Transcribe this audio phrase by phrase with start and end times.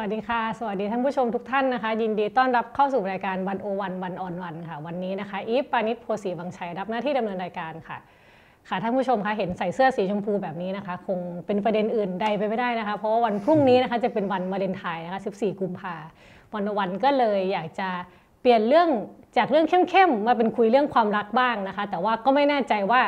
[0.00, 7.98] วัสดีค่ะ สวัสดีท่านผู้ชมทุกท่านนะคะ ยินดีต้อนรับเข้าสู่รายการวันโอวันวันออนวันค่ะ วันนี้นะคะอีฟปานิชโพสีบางชัยรับหน้าที่ดำเนินรายการค่ะ
[8.68, 15.94] ค่ะท่านผู้ชมคะเห็นใส่เสื้อสีชมพูแบบนี้นะคะ คงเป็นประเด็นอื่นใดไปไม่ได้นะคะ เพราะว่าวันพรุ่งนี้นะคะจะเป็นวันวาเลนไทน์นะคะ 14 กุมภา
[16.54, 17.88] วันวันก็เลยอยากจะ
[18.40, 18.88] เปลี่ยนเรื่อง
[19.36, 23.02] จากเรื่องเข้มๆมาเป็นคุยเรื่องความรักบ้างนะคะ แต่ว่าก็ไม่แน่ใจว่า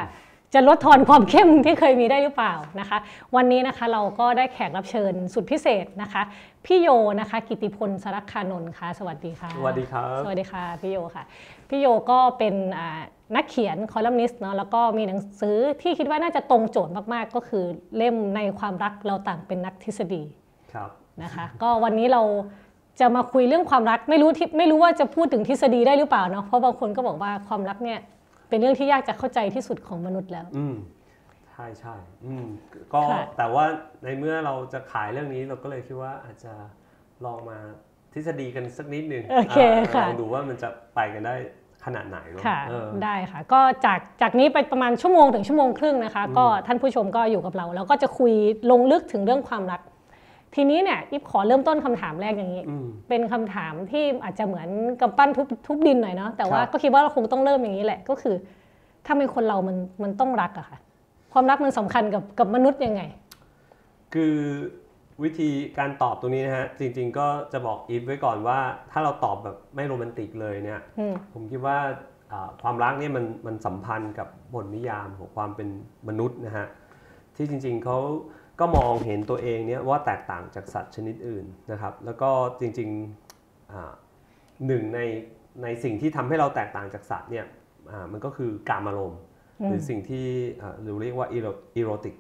[0.55, 2.99] จะลดทอนความเข้มที่เคยมีได้หรือเปล่านะคะ
[3.37, 6.23] วันนี้นะคะเราก็ได้แขกรับเชิญสุดพิเศษนะคะ
[6.67, 6.89] พี่โย
[7.21, 11.25] นะคะ กิติพลสรักคานนท์ค่ะ สวัสดีค่ะ สวัสดีครับ สวัสดีค่ะพี่โยค่ะ
[11.69, 13.01] พี่โยก็เป็นอ่า
[13.37, 17.65] นักเขียนคอลัมนิสต์เนาะแล้วก็มีหนังสือที่คิดว่าน่าจะตรงโจทย์มากๆ ก็คือ
[17.97, 20.23] เล่มในความรักเราต่างเป็นนักทฤษฎี
[20.73, 20.91] ครับ
[21.23, 22.23] นะคะ ก็วันนี้เรา
[23.01, 28.01] จะมาคุยเรื่องความรักไม่รู้ที่ไม่รู้ว่าจะพูดถึงทฤษฎีได้หรือเปล่าเนาะเพราะบางคนก็บอกว่าความรักเนี่ย
[28.51, 30.77] เป็นเรื่องที่ยากจะเข้าใจที่สุดของมนุษย์แล้ว อืม
[31.51, 31.95] ใช่ใช่
[32.27, 32.47] อืม
[32.95, 33.65] ก็ค่ะ แต่ว่า
[34.05, 36.53] ในเมื่อเราจะขายเรื่องนี้เราก็เลยคิดว่าอาจจะ
[37.25, 37.59] ลองมา
[38.13, 41.35] ทฤษฎีกันสักนิดหนึ่งโอเคอ่าค่ะ ลองดูว่ามันจะไปกันได้
[41.85, 48.33] ขนาดไหนเนอะค่ะเออ ได้ค่ะ ก็จากจากนี้ไปประมาณชั่วโมงถึงชั่วโมงครึ่งนะคะ ก็ท่านผู้ชมก็อยู่กับเรา แล้วก็จะคุย
[48.71, 49.81] ลงลึกถึงเรื่องความรัก
[50.55, 54.69] ทีนี้เนี่ยอิฟขอเริ่มต้นคำถามแรกอย่างนี้อืมเป็นคำถามที่อาจจะเหมือน
[55.01, 58.37] กำปั้นทุบทุบดินหน่อยเนาะแต่ว่าครับก็คิดว่าเราคงต้องเริ่มอย่างนี้แหละก็คือ
[59.07, 60.79] ถ้าเป็นคนเรามันมันต้องรักอะค่ะ
[61.33, 63.03] ความรักมันสำคัญกับกับมนุษย์ยังไง
[64.15, 64.35] คือ
[65.23, 68.59] วิธีการตอบตรงนี้นะฮะ จริง ๆ ก็จะบอกอีฟไว้ก่อนว่า
[68.91, 71.79] ถ้าเราตอบแบบไม่โรแมนติกเลยเนี่ยอืมผมคิดว่า
[72.33, 75.69] อ่าความรักเนี่ยมันมันสัมพันธ์กับบทนิยามของความเป็น
[76.09, 76.67] มนุษย์นะฮะ
[77.37, 77.99] ที่จริง ๆเขา
[78.61, 82.31] ก็มองเห็นตัวเองเนี่ยว่าแตกต่างจากสัตว์ชนิดอื่นนะครับ แล้วก็
[82.61, 83.93] จริงๆอ่า
[84.67, 85.01] หนึ่งใน
[85.63, 87.45] ในสิ่งที่ทำให้เราแตกต่างจากสัตว์เนี่ย
[87.91, 89.21] อ่ามันก็คือการอารมณ์
[89.67, 90.27] หรือสิ่งที่
[90.63, 92.15] อ่าเราเรียกว่าอีโรติก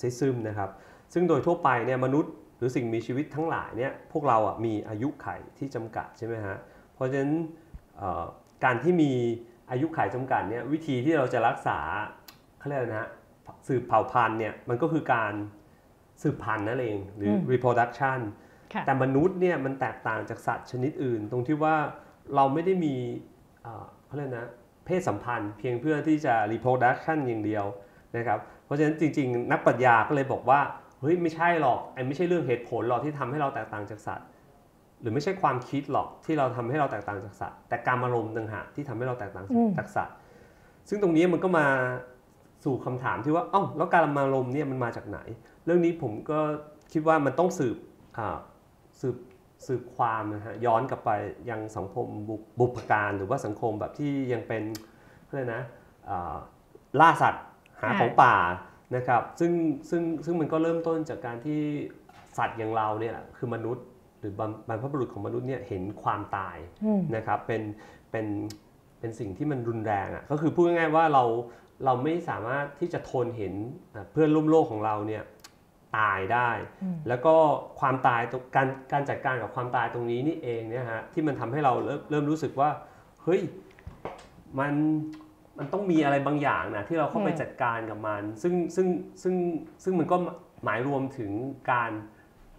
[0.00, 0.70] ซิซึมนะครับ
[1.12, 5.26] ซึ่งโดยทั่วไปเนี่ยมนุษย์หรือสิ่งมีชีวิตทั้งหลายเนี่ยพวกเราอะมีอายุไข
[5.58, 6.56] ที่จำกัดใช่ไหมฮะ
[6.94, 7.32] เพราะฉะนั้น
[7.96, 8.24] เอ่อ
[8.64, 9.12] การที่มี
[9.70, 11.78] อายุขัยจำกัดเนี่ยวิธีที่เราจะรักษา
[12.58, 13.10] เขาเรียกอะไรนะฮะ
[13.68, 15.32] สืบเผ่าพันธุ์เนี่ยมันก็คือการ
[16.22, 18.20] สืบพันธุ์นั่นเองหรืออม reproduction
[18.72, 21.76] ค่ะแต่มนุษย์เนี่ยมันแตกต่างจากสัตว์ชนิดอื่น ตรงที่ว่า
[22.34, 22.94] เราไม่ได้มี
[23.62, 24.48] เอ่อเขาเรียกนะ
[24.86, 27.64] เพศสัมพันธ์เพียงเพื่อที่จะ reproduction อย่างเดียว
[28.16, 30.60] นะครับเพราะฉะนั้นจริง ๆ นักปรัชญาก็เลยบอกว่า
[31.00, 34.26] เฮ้ยไม่ใช่หรอกไอ้ไม่ใช่เรื่องเหตุผลหรอกที่ทำให้เราแตกต่างจากสัตว์
[35.00, 40.16] หรือไม่ใช่ความคิดหรอกที่เราทำให้เราแตกต่างจากสัตว์ แต่การอารมณ์ต่างหากที่ทำให้เราแตกต่างอืมจากสัตว์
[40.88, 41.66] ซึ่งตรงนี้มันก็มา
[42.64, 45.18] สู่คำถามที่ว่าเอ้าแล้วการอารมณ์เนี่ยมันมาจากไหน
[45.66, 46.40] เรื่องนี้ผมก็
[46.92, 47.76] คิดว่ามันต้องสืบ
[49.00, 49.16] สืบ
[49.66, 51.10] สืบความนะฮะย้อนกลับไป
[51.50, 52.06] ยังสังคม
[52.58, 54.62] บุบพการหรือว่าสังคมแบบที่ยังเป็น
[55.24, 55.62] เขาเรียกนะ
[57.00, 57.44] ล่าสัตว์
[57.82, 58.34] หาของป่า
[58.96, 59.52] นะครับซึ่ง
[59.90, 61.60] ซึ่งซึ่งมันก็เริ่มต้นจากการที่
[62.38, 63.84] สัตว์อย่างเราเนี่ยคือมนุษย์
[64.20, 64.32] หรือ
[64.68, 66.56] บรรพบุรุษของมนุษย์เนี่ยเห็นความตาย
[67.16, 67.62] นะครับเป็น
[68.10, 68.26] เป็น
[68.98, 71.24] เป็นสิ่งที่มันรุนแรงอะก็คือพูดง่ายๆว่าเรา
[71.84, 73.54] เราไม่สามารถที่จะทนเห็น
[74.12, 75.22] เพื่อนร่วมโลกของเราเนี่ย
[75.96, 76.50] ตายได้
[76.82, 77.34] อืมแล้วก็
[77.80, 82.70] ความตายตรงการการจัดการกับความตายตรงนี้นี่เองเนี่ยฮะที่มันทำให้เราเริ่มเริ่มรู้สึกว่า
[83.22, 83.40] เฮ้ย
[84.58, 84.72] มัน
[85.58, 88.86] มันต้องมีอะไรบางอย่างนะที่เราเข้าไปอืมจัดการกับมัน ซึ่งซึ่ง
[89.22, 89.34] ซึ่ง
[89.84, 90.16] ซึ่งมันก็
[90.64, 91.30] หมายรวมถึง
[91.72, 91.90] การ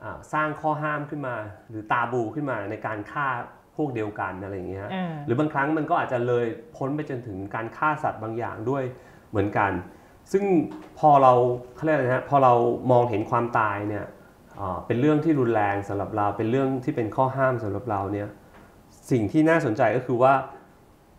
[0.04, 1.36] อ่าสร้างข้อห้ามขึ้นมา
[1.70, 3.28] หรือตาบูขึ้นมาในการฆ่า
[3.76, 6.46] พวกเดียวกันอะไรอย่างเงี้ยอ่าหรือบางครั้งมันก็อาจจะเลย
[6.76, 8.84] พ้นไปจนถึงการฆ่าสัตว์บางอย่างด้วย
[9.30, 9.72] เหมือนกัน
[10.32, 10.44] ซึ่ง
[11.00, 11.34] พอเรา
[11.76, 12.54] เขาเรียกอะไรนะฮะพอเรา
[12.92, 14.06] มองเห็นความตายเนี่ย
[14.60, 18.28] อ่าเป็นเรื่องที่รุนแรงสำหรับเรา เป็นเรื่องที่เป็นข้อห้ามสำหรับเราเนี่ย
[19.12, 20.34] สิ่งที่น่าสนใจก็คือว่า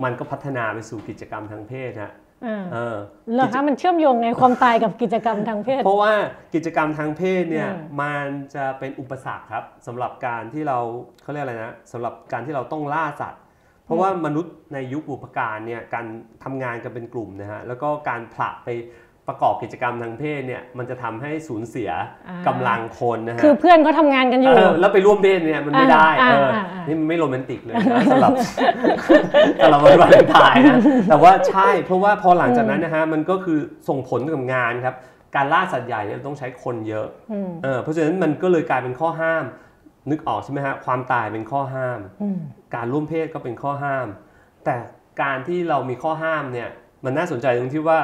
[0.04, 2.12] มันก็พัฒนาไปสู่กิจกรรมทางเพศฮะ
[2.46, 2.96] อ่าเออ
[3.32, 6.12] เหรอคะมันเชื่อมโยงไงความตายกับกิจกรรมทางเพศ เพราะว่า
[6.54, 10.78] กิจกรรมทางเพศเนี่ยอืมมันจะเป็นอุปสรรคครับสำหรับการที่เรา
[11.22, 13.42] เขาเรียกอะไรนะสำหรับการที่เราต้องล่าสัตว์
[13.88, 16.06] เพราะว่ามนุษย์ในยุคบุพการเนี่ยการ
[16.44, 18.68] ทำงานกันเป็นกลุ่มนะฮะแล้วก็การผละไป
[19.28, 21.90] ประกอบกิจกรรมทางเพศเนี่ยมันจะทำให้สูญเสีย
[22.28, 28.32] อ่ากำลังคนนะฮะคือเพื่อนเขาทำงานกันอยู่เออแล้วไปร่วมเพศเนี่ยมันไม่ได้อ่าเอออ่าอ่านี่นี่มันไม่โรแมนติกเลยนะสำหรับ
[29.62, 30.76] สำหรับวันวาเลนไทน์นะ
[31.08, 33.58] แต่ว่าใช่เพราะว่าพอหลังจากนั้นนะฮะมันก็คือ
[33.88, 34.94] ส่งผลกับงานครับ
[35.36, 39.44] การล่าสัตว์ใหญ่เนี่ยต้องใช้คนเยอะอืมเออเพราะฉะนั้นมันก็เลยกลายเป็นข้อห้าม
[40.10, 42.38] นึกออกใช่ไหมฮะความตายเป็นข้อห้ามอืม
[42.74, 44.06] การร่วมเพศก็เป็นข้อห้าม
[44.64, 44.76] แต่
[45.22, 46.68] การที่เรามีข้อห้ามเนี่ย
[47.04, 48.00] มันน่าสนใจตรงที่ว่า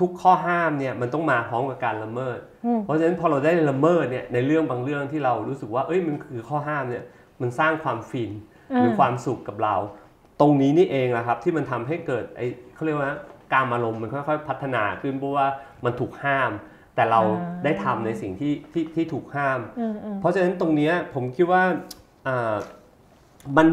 [0.00, 7.04] ทุกๆ ข้อห้ามเนี่ยมันต้องมาพร้อมกับการละเมิดอืมเพราะฉะนั้นพอเราได้ละเมิดเนี่ยในเรื่องบางเรื่องที่เรารู้สึกว่าเอ้ยมันคือข้อห้ามเนี่ย
[7.40, 8.30] มันสร้างความฟิน
[8.78, 9.76] หรือความสุขกับเรา
[10.40, 13.12] ตรงนี้นี่เองแหละครับที่มันทำให้เกิดไอ้เขาเรียกว่า
[13.52, 15.46] การอารมณ์มันค่อยๆ พัฒนาขึ้นเพราะว่า
[15.84, 16.50] มันถูกห้าม
[16.96, 21.62] แต่เราอ่าได้ทำในสิ่งที่ที่ที่ถูกห้ามอืมอืมเพราะฉะนั้นตรงเนี้ยผมคิดว่า
[22.26, 22.56] อ่า
[23.56, 23.66] มัน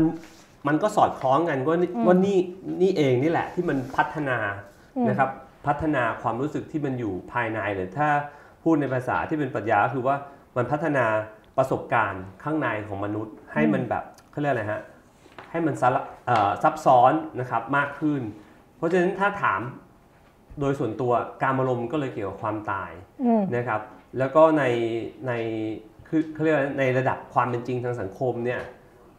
[0.67, 2.37] มันก็สอดคล้องกันว่านี่ว่านี่
[2.81, 4.37] นี่เองนี่แหละที่มันพัฒนา
[5.09, 5.29] นะครับ
[5.67, 8.09] พัฒนาความรู้สึกที่มันอยู่ภายในหรือถ้า
[8.63, 10.15] พูดในภาษาที่เป็นปรัชญาก็คือว่า
[10.57, 11.05] มันพัฒนา
[11.57, 14.81] ประสบการณ์ข้างในของมนุษย์ ให้มันแบบเขาเรียกอะไรฮะ
[15.51, 15.91] ให้มันซับ
[16.27, 18.21] เอ่อซับซ้อนนะครับมากขึ้น
[18.77, 19.61] เพราะฉะนั้นถ้าถาม
[20.59, 21.11] โดยส่วนตัว
[21.43, 22.91] กามารมณ์ก็เลยเกี่ยวกับความตาย
[23.23, 23.81] อืมนะครับ
[24.19, 24.63] แล้วก็ใน
[25.27, 25.31] ใน
[26.07, 28.61] คือเขาเรียกว่าในระดับความเป็นจริงทางสังคมเนี่ย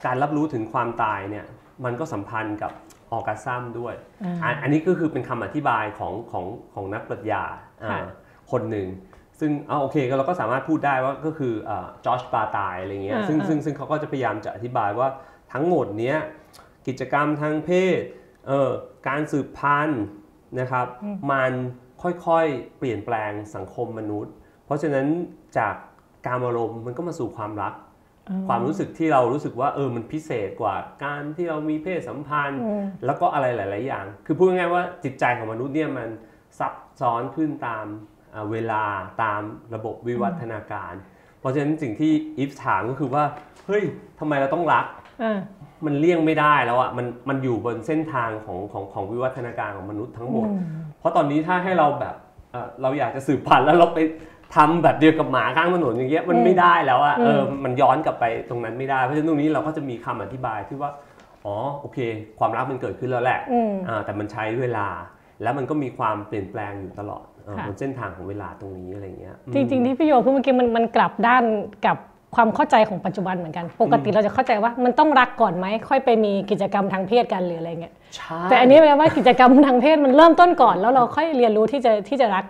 [0.07, 1.45] การรับรู้ถึงความตายเนี่ย
[1.85, 2.73] มันก็สัมพันธ์กับ
[3.13, 3.95] orgasm ด้วย
[4.25, 6.45] อ่าอันอันนี้ก็คือเป็นคำอธิบายของของ
[6.75, 7.43] ของนักปรัชญา
[7.83, 8.01] อ่าค่ะ
[8.53, 8.89] คนหนึ่ง
[9.41, 11.53] ซึ่งเอาโอเคก็เราก็สามารถพูดได้ว่าก็คือ
[12.05, 15.09] จอร์จปาตายอะไรเงี้ยอ่าซึ่งอ่าซึ่งซึ่งเขาก็จะพยายามจะอธิบายว่า
[15.53, 16.19] ทั้งหมดเนี้ย
[16.87, 18.01] กิจกรรมทางเพศ
[18.49, 18.71] เอ่อ
[19.09, 20.03] การสืบพันธุ์
[20.61, 20.87] นะครับ
[21.33, 21.53] มัน
[22.03, 24.33] ค่อยๆ เปลี่ยนแปลงสังคมมนุษย์
[24.65, 25.07] เพราะฉะนั้น
[25.59, 25.75] จาก
[26.27, 27.75] การอารมณ์มันก็มาสู่ความรัก
[28.49, 36.09] ความรู้สึกที่เรารู้สึกว่าเออมันพิเศษกว่าการที่เรามีเพศสัมพันธ์อืมแล้วก็อะไรหลาย ๆ อย่าง คือพูดง่ายๆว่าจิตใจของมนุษย์เนี่ยมัน
[36.59, 37.87] ซับซ้อนขึ้นตาม
[38.35, 38.83] อ่าเวลา
[39.23, 39.41] ตาม
[39.75, 40.93] ระบบวิวัฒนาการ
[41.41, 43.25] เพราะฉะนั้นสิ่งที่อีฟถามก็คือว่า
[43.67, 43.85] เฮ้ย
[44.19, 44.85] ทำไมเราต้องรัก
[45.23, 45.39] อ่า
[45.87, 50.49] มันเลี่ยงไม่ได้แล้วอะมันมันอยู่บนเส้นทางของของของวิวัฒนาการของมนุษย์ทั้งหมด
[50.99, 52.15] เพราะตอนนี้ถ้าให้เราแบบ
[52.53, 53.99] เอ่อเราอยากจะสืบพันธุ์แล้วเราไป
[54.57, 60.91] ทำแบบเดียวกับหมาข้างถนนอย่างเงี้ยมันไม่ได้แล้วอะเออมันย้อนกลับไปตรงนั้นไม่ได้เพราะฉะนั้นตรงนี้เราก็จะมีคำอธิบายที่ว่า
[61.45, 61.99] อ๋อโอเค
[62.39, 64.87] ความรักมันเกิดขึ้นแล้วแหละอืมอ่าแต่มันใช้เวลา
[65.43, 71.45] แล้วมันก็มีความเปลี่ยนแปลงอยู่ตลอดเออค่ะบนเส้นทางของเวลาตรงนี้อะไรเงี้ยอืมจริง ๆ ที่พี่โยพูดเมื่อกี้มันมันกลับด้าน
[71.87, 71.99] กับ
[72.35, 82.45] ความเข้าใจของปัจจุบันเหมือนกัน ปกติเราจะเข้าใจว่ามันต้องรักก่อนไหมค่อยไปมีกิจกรรมทางเพศกันหรืออะไรเงี้ยใช่แต่อันนี้แปลว่ากิจกรรมทางเพศมันเริ่มต้นก่อน แล้วเราค่อยเรียนรู้ที่จะที่จะรัก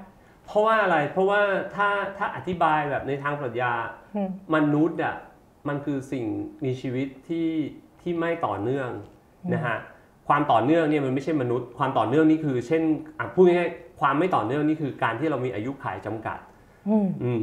[0.46, 1.40] เพราะว่าอะไรเพราะว่า
[1.74, 3.72] ถ้าถ้าอธิบายแบบในทางปรัชญา
[4.16, 5.16] อืมมนุษย์อะ
[5.68, 6.24] มันคือสิ่ง
[6.64, 7.48] มีชีวิตที่
[8.00, 8.88] ที่ไม่ต่อเนื่อง
[9.54, 9.76] นะฮะ
[10.28, 12.82] ความต่อเนื่องเนี่ยมันไม่ใช่มนุษย์ ความต่อเนื่องนี่คือ เช่น
[13.18, 16.38] อะพูดง่ายๆความไม่ต่อเนื่องนี่คือการที่เรามีอายุขัยจำกัด
[16.88, 17.40] อืมอืม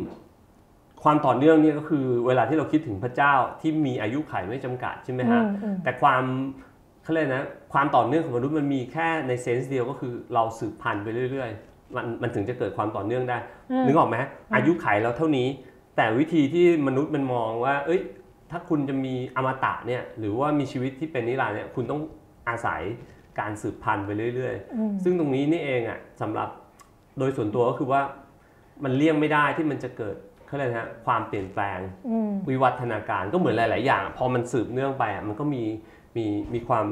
[1.03, 6.23] ความต่อเนื่องเนี่ยก็คือเวลาที่เราคิดถึงพระเจ้าที่มีอายุขัยไม่จำกัดใช่ไหมฮะอืมอืมแต่ความ
[7.03, 13.37] เขาเรียกนะความต่อเนื่องของมนุษย์มันมีแค่ในเซนส์เดียวก็คือเราสืบพันธุ์ไปเรื่อยๆ มันมันถึงจะเกิดความต่อเนื่องได้
[13.87, 14.17] นึกออกไหม
[14.55, 15.47] อายุขัยเราเท่านี้
[15.95, 18.01] แต่วิธีที่มนุษย์มันมองว่า เอ้ย
[18.51, 22.01] ถ้าคุณจะมีอมตะเนี่ยหรือว่ามีชีวิตที่เป็นนิรันดร์เนี่ยคุณต้อง
[22.49, 22.81] อาศัย
[23.39, 26.49] การสืบพันธุ์ไปเรื่อยอืมๆซึ่งตรงนี้นี่เองอะสำหรับ
[27.19, 28.01] โดยส่วนตัวก็คือว่า
[28.83, 30.15] มันเลี่ยงไม่ได้ที่มันจะเกิด
[30.51, 35.63] เขาเรียกนะฮะความเปลี่ยนแปลงอืมวิวัฒนาการก็เหมือนหลาย ๆ อย่าง พอมันสืบเนื่องไปอะมันก็มี
[36.17, 36.85] มีมีความ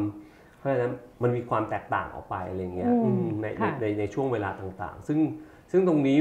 [0.58, 5.20] เพราะฉะนั้นมันมีความแตกต่างออกไปอะไรเงี้ยอืมอืมในในค่ะในในช่วงเวลาต่างๆ ซึ่ง
[5.72, 6.20] ซึ่งตรงนี้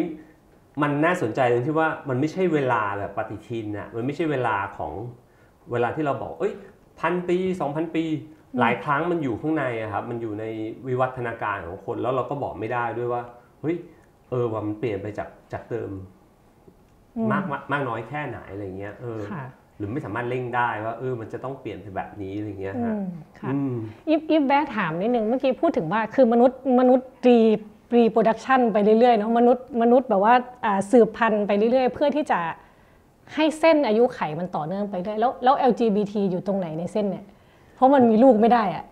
[0.83, 4.93] มันน่าสนใจตรงที่ว่ามันไม่ใช่เวลาแบบปฏิทินน่ะมันไม่ใช่เวลาของ
[5.73, 6.55] เวลาที่เราบอก เอ้ย
[7.01, 8.05] พันปีสองพันปี
[8.61, 10.45] หลายครั้งมันอยู่ข้างในอะครับมันอยู่ใน
[10.87, 13.23] วิวัฒนาการของคนแล้วเราก็บอกไม่ได้ด้วยว่า
[13.61, 13.77] เฮ้ย
[14.31, 15.91] เออว่ามันเปลี่ยนไปจากจากเดิม
[17.33, 19.45] มากมากมากน้อยแค่ไหนอะไรเงี้ยเออค่ะ
[19.79, 23.05] หรือไม่สามารถเร่งได้ว่าเออมันจะต้องเปลี่ยนไปแบบนี้อะไรเงี้ยอืฮะม
[23.41, 23.75] ค่ะอืม
[24.09, 27.39] อีฟอีฟแบะถามนิดนึงเมื่อกี้พูดถึงว่าคือมนุษย์มนุษย์รี
[27.95, 30.35] รีโปรดักชันไปเรื่อยๆเนาะมนุษย์มนุษย์แบบว่า
[30.65, 32.41] อ่าสืบพันธุ์ไปเรื่อยๆ เพื่อที่จะ
[33.35, 37.25] ให้เส้นอายุไขมันต่อเนื่องไปเรื่อยแล้วแล้ว LGBT อยู่ตรงไหนในเส้นเนี่ย
[37.75, 38.85] เพราะมันมีลูกไม่ได้อะ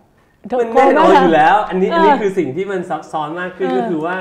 [0.59, 4.17] มันแน่นอนอยู่แล้ว อันนี้เอออัอันนี้คือสิ่งที่มันซับซ้อนมากขึ้นเออก็คือว่า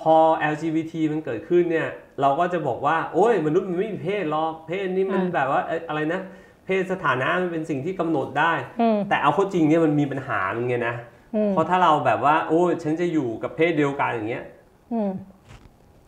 [0.00, 0.16] พอ
[0.52, 1.88] LGBT มันเกิดขึ้นเนี่ย
[2.20, 6.20] เราก็จะบอกว่า โอ้ยมนุษย์มันไม่มีเพศหรอกเพศนี่มันแบบว่าเอ้ยอะไรนะ
[6.66, 10.94] เพศสถานะมันเป็นสิ่งที่กำหนดได้อืมแต่เอาเข้าจริงเนี่ยมันมีปัญหามันไงนะ
[11.34, 14.44] อืมเพราะถ้าเราแบบว่า โอ้ยฉันจะอยู่กับเพศเดียวกันอย่างเงี้ย
[14.92, 15.10] อืม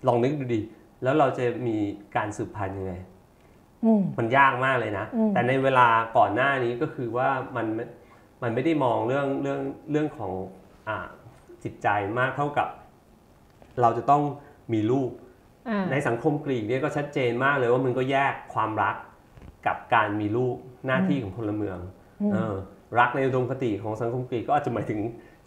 [0.06, 0.60] ลองนึกดูดิ
[1.02, 1.76] แล้วเราจะมี
[2.16, 2.94] การสืบพันธุ์ยังไง
[3.84, 7.84] อืมมันยากมากเลยนะอืมแต่ในเวลาก่อนหน้านี้ก็คือว่ามันไม่
[8.42, 10.32] มันไม่ได้มองเรื่องเรื่องเรื่องของ
[10.88, 10.98] อ่า
[11.62, 12.68] จิตใจมากเท่ากับ
[13.80, 14.22] เราจะต้อง
[14.72, 15.21] มีลูกอ่า
[15.90, 18.96] ในสังคมกรีกเนี่ยก็ชัดเจนมากเลยว่ามันก็แยกความรัก
[19.66, 21.78] กับการมีลูกหน้าที่ของพลเมือง
[22.32, 22.54] เออ
[22.98, 25.00] รักในอุดมคติของสังคมกรีกก็อาจจะหมายถึง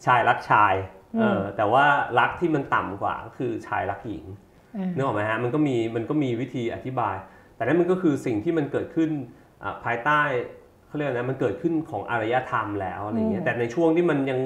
[0.05, 0.73] ชายรักชาย
[1.19, 1.85] เออแต่ว่า
[2.19, 4.25] รักที่มันต่ำกว่าก็คือชายรักหญิง
[4.75, 7.15] อ่านึกออกไหมฮะมันก็มีมันก็มีวิธีอธิบาย
[7.55, 9.09] แต่นั่นมันก็คือสิ่งที่มันเกิดขึ้น
[9.63, 10.21] อ่าภายใต้
[10.87, 14.39] เขาเรียกนะมันเกิดขึ้นของอารยธรรมแล้วอะไรเงี้ยแต่ในช่วงที่มันยัง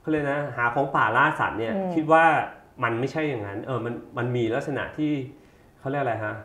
[0.00, 2.24] เขาเรียกนะหาของป่าล่าสัตว์เนี่ยคิดว่า
[2.82, 5.12] มันไม่ใช่อย่างนั้นเออมันมันมีลักษณะที่
[5.78, 6.36] เขาเรียกอะไรฮะ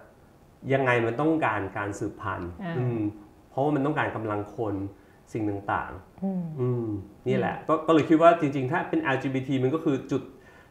[0.74, 3.00] ยังไงมันต้องการการสืบพันธุ์อ่าอืม
[3.50, 4.75] เพราะว่ามันต้องการกำลังคน
[5.34, 6.86] สิ่งต่างๆอืมอืม
[7.27, 10.22] นี่แหละก็ก็เลยคิดว่าจริง ๆ ถ้าเป็น LGBT มันก็คือจุด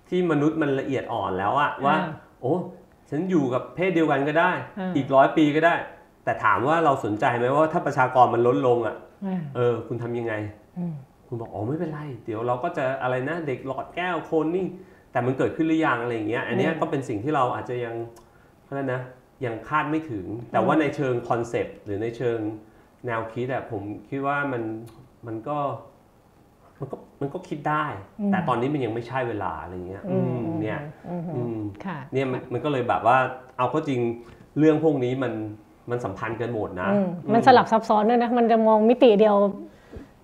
[0.09, 2.55] ที่มนุษย์มันละเอียดอ่อนแล้วอะว่าอ่าโอ้
[3.11, 5.75] ฉันอยู่กับเพศเดียวกันก็ได้อ่าอีกร้อยปีก็ได้
[6.25, 10.35] แต่ถามว่าเราสนใจไหมว่าถ้าประชากรมันลดลงอะอ่าเออ คุณทำยังไง
[10.79, 10.95] อืม
[11.27, 14.67] คุณบอกอ๋อไม่เป็นไร เดี๋ยวเราก็จะอะไรนะ เด็กหลอดแก้วโคนนิ่ง
[15.15, 17.95] แต่มันเกิดขึ้นหรือยังอะไรอย่างเงี้ยอันเนี้ยอืมก็เป็นสิ่งที่เราอาจจะยัง
[18.65, 19.03] เขาเรียกนะ
[19.45, 22.39] ยังคาดไม่ถึง แต่ว่าในเชิงคอนเซปต์หรือในเชิง
[23.07, 24.63] แนวคิดอะผมคิดว่ามัน
[25.27, 25.59] มันก็
[26.81, 27.85] มันก็มันก็คิดได้
[28.31, 33.17] แต่ตอนนี้มันยังไม่ใช่เวลาอะไรเงี้ยอืมเนี่ยอืมอืมค่ะเนี่ยมันมันก็เลยแบบว่า
[33.57, 34.01] เอาก็จริง
[34.59, 35.33] เรื่องพวกนี้มัน
[35.91, 39.37] มันสัมพันธ์กันหมดนะอืมอืมันสลับซับซ้อนด้วยนะ มันจะมองมิติเดียว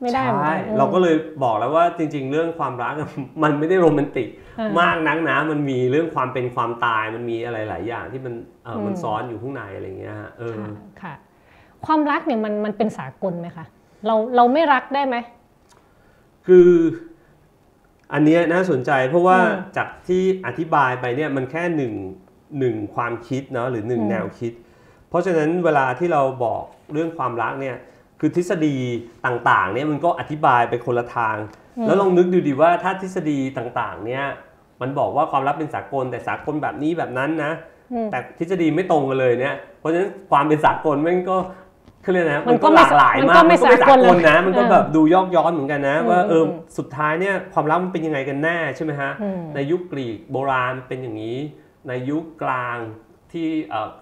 [0.02, 1.14] ไม่ได้หมือนใช่กันอืมเราก็เลย
[1.44, 2.94] บอกแล้วว่าจริง ๆ เรื่องความรัก
[3.42, 4.28] มันไม่ได้โรแมนติก
[4.58, 10.70] อ่ามมากนักนะมันมีเรื่องความเป็นความตายมันมีอะไรหลายอย่างที่มันเออมันอืมซ้อนอยู่ข้างในอะไรเงี้ยฮะเออค่ะ
[11.02, 11.14] ค่ะ
[11.86, 13.66] ความรักเนี่ยมันมันเป็นสากลไหมคะ
[14.06, 15.16] เราเราไม่รักได้ไหม
[16.46, 16.68] คือ
[18.12, 21.94] อันเนี้ยน่าสนใจเพราะว่าอืมจากที่อธิบายไปเนี่ยมันแค่หนึ่ง
[22.58, 24.52] หนึ่งความคิดเนาะหรือหนึ่งอืมแนวคิด
[25.08, 27.76] เพราะฉะนั้นเวลาที่เราบอกเรื่องความรักเนี่ย
[28.20, 28.76] คือทฤษฎี
[29.26, 31.36] ต่างๆเนี่ยมันก็อธิบายไปคนละทาง
[31.86, 34.24] แล้วลองนึกดูดิว่าถ้าทฤษฎีต่างๆเนี่ย
[34.80, 37.52] มันบอกว่าความรักเป็นสากลแต่สากลแบบนี้แบบนั้นนะ
[37.92, 41.36] อืมแต่ทฤษฎีไม่ตรงกันเลยเนี่ยเพราะฉะนั้นความเป็นสากลมันก็
[42.02, 46.48] เขาเรียกนะมันก็หลากหลายมันมาก็กไม่มันก็ไม่สาสากลกลนะ มันก็เออแบบดูยอกย้อนเหมือนกันนะอืมว่าเอออม
[46.78, 51.38] สุดท้ายเนี่ยความรักมันเป็นยังไงกันแน่ใช่ไหมฮะอืมในยุคกรีกโบราณเป็นอย่างนี้
[51.88, 52.78] ในยุคกลาง
[53.32, 53.46] ที่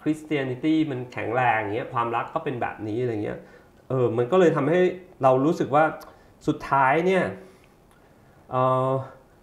[0.03, 3.39] คริสเตียนิตี้มันแข็งแรงอย่างเงี้ยความรักก็เป็นแบบนี้อะไรเงี้ย
[3.89, 4.81] เออมันก็เลยทำให้
[5.23, 5.85] เรารู้สึกว่า
[6.47, 7.25] สุดท้ายเนี่ย
[8.51, 8.91] เอ่อ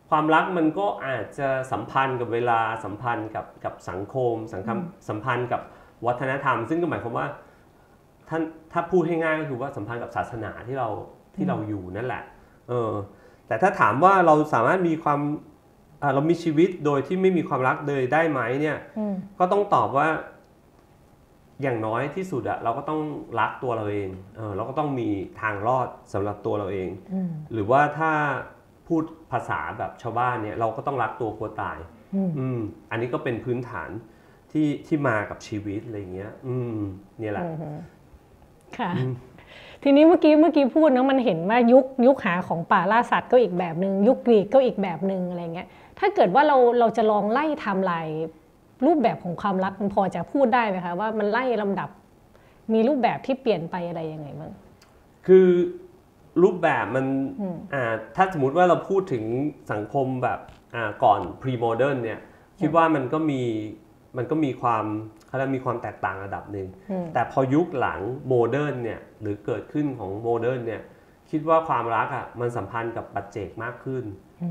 [0.09, 5.61] ความรักมันก็อาจจะสัมพันธ์กับเวลาสัมพันธ์กับกับสังคมสังคมสัมพันธ์กับ
[6.05, 7.27] วัฒนธรรม ซึ่งก็หมายความว่า
[8.29, 10.89] ท่านถ้าพูดให้ง่ายก็คือว่าสัมพันธ์กับศาสนาที่เรา
[11.35, 12.23] ที่เราอยู่นั่นแหละ
[12.69, 12.91] เออ
[13.47, 15.19] แต่ถ้าถามว่าเราสามารถมีความ
[16.01, 20.07] อ่าเรามีชีวิตโดยที่ไม่มีความรักเลยได้ไหมเนี่ยอืมก็ต้องตอบว่า
[21.61, 22.99] อย่างน้อยที่สุดอะเราก็ต้อง
[23.39, 25.09] รักตัวเราเองเออเราก็ต้องมี
[25.41, 28.11] ทางรอดสำหรับตัวเราเองอืมหรือว่าถ้า
[28.87, 31.77] พูดภาษาแบบชาวบ้านเนี่ยเราก็ต้องรักตัวกลัวตาย
[32.15, 32.59] อืมอืม
[32.91, 33.89] อันนี้ก็เป็นพื้นฐาน
[34.51, 36.77] ที่ที่มากับชีวิตอะไรเงี้ย อืม
[37.19, 37.77] เนี่ยแหละอืม
[38.77, 38.91] ค่ะ
[39.83, 45.67] ทีนี้เมื่อกี้เมื่อกี้พูดนะมันเห็นว่ายุคยุคหาของป่าล่าสัตว์ก็อีกแบบหนึ่งยุคกรีกก็อีกแบบหนึ่งอะไรเงี้ย
[45.99, 48.25] ถ้าเกิดว่าเราเราจะลองไล่ไทม์ไลน์
[48.85, 51.89] รูปแบบของความรักมันพอจะพูดได้ไหมคะว่ามันไล่ลำดับ
[52.73, 54.51] มีรูปแบบที่เปลี่ยนไปอะไรยังไงบ้าง
[55.27, 55.47] คือ
[56.43, 57.05] รูปแบบมัน
[57.41, 57.83] อืมอ่า
[58.15, 59.23] ถ้าสมมติว่าเราพูดถึง
[59.71, 60.39] สังคมแบบ
[60.75, 62.19] อ่าก่อน pre modern เนี่ย
[62.59, 63.41] คิดว่ามันก็มี
[64.17, 64.85] มันก็มีความ
[65.27, 70.81] เขาเรียกมีความแตกต่างระดับหนึ่งอืมแต่พอยุคหลัง modern เนี่ยหรือเกิดขึ้นของ modern เนี่ย
[71.31, 74.03] คิดว่าความรักอะมันสัมพันธ์กับปัจเจกมากขึ้น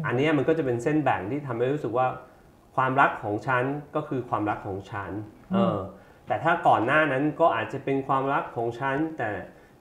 [0.07, 2.07] อันเนี้ยมันก็จะเป็นเส้นแบ่งที่ทำให้รู้สึกว่า
[2.77, 3.65] ความรักของฉัน
[3.97, 5.11] ก็คือความรักของฉัน
[5.53, 5.79] เออ
[6.27, 9.31] แต่ถ้าก่อนหน้านั้นก็อาจจะเป็นความรักของฉัน แต่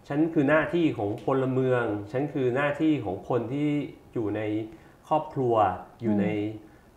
[0.07, 3.69] ฉันคือหน้าที่ของพลเมือง ฉันคือหน้าที่ของคนที่
[4.13, 4.41] อยู่ใน
[5.07, 5.55] ครอบครัว
[6.01, 6.25] อยู่ใน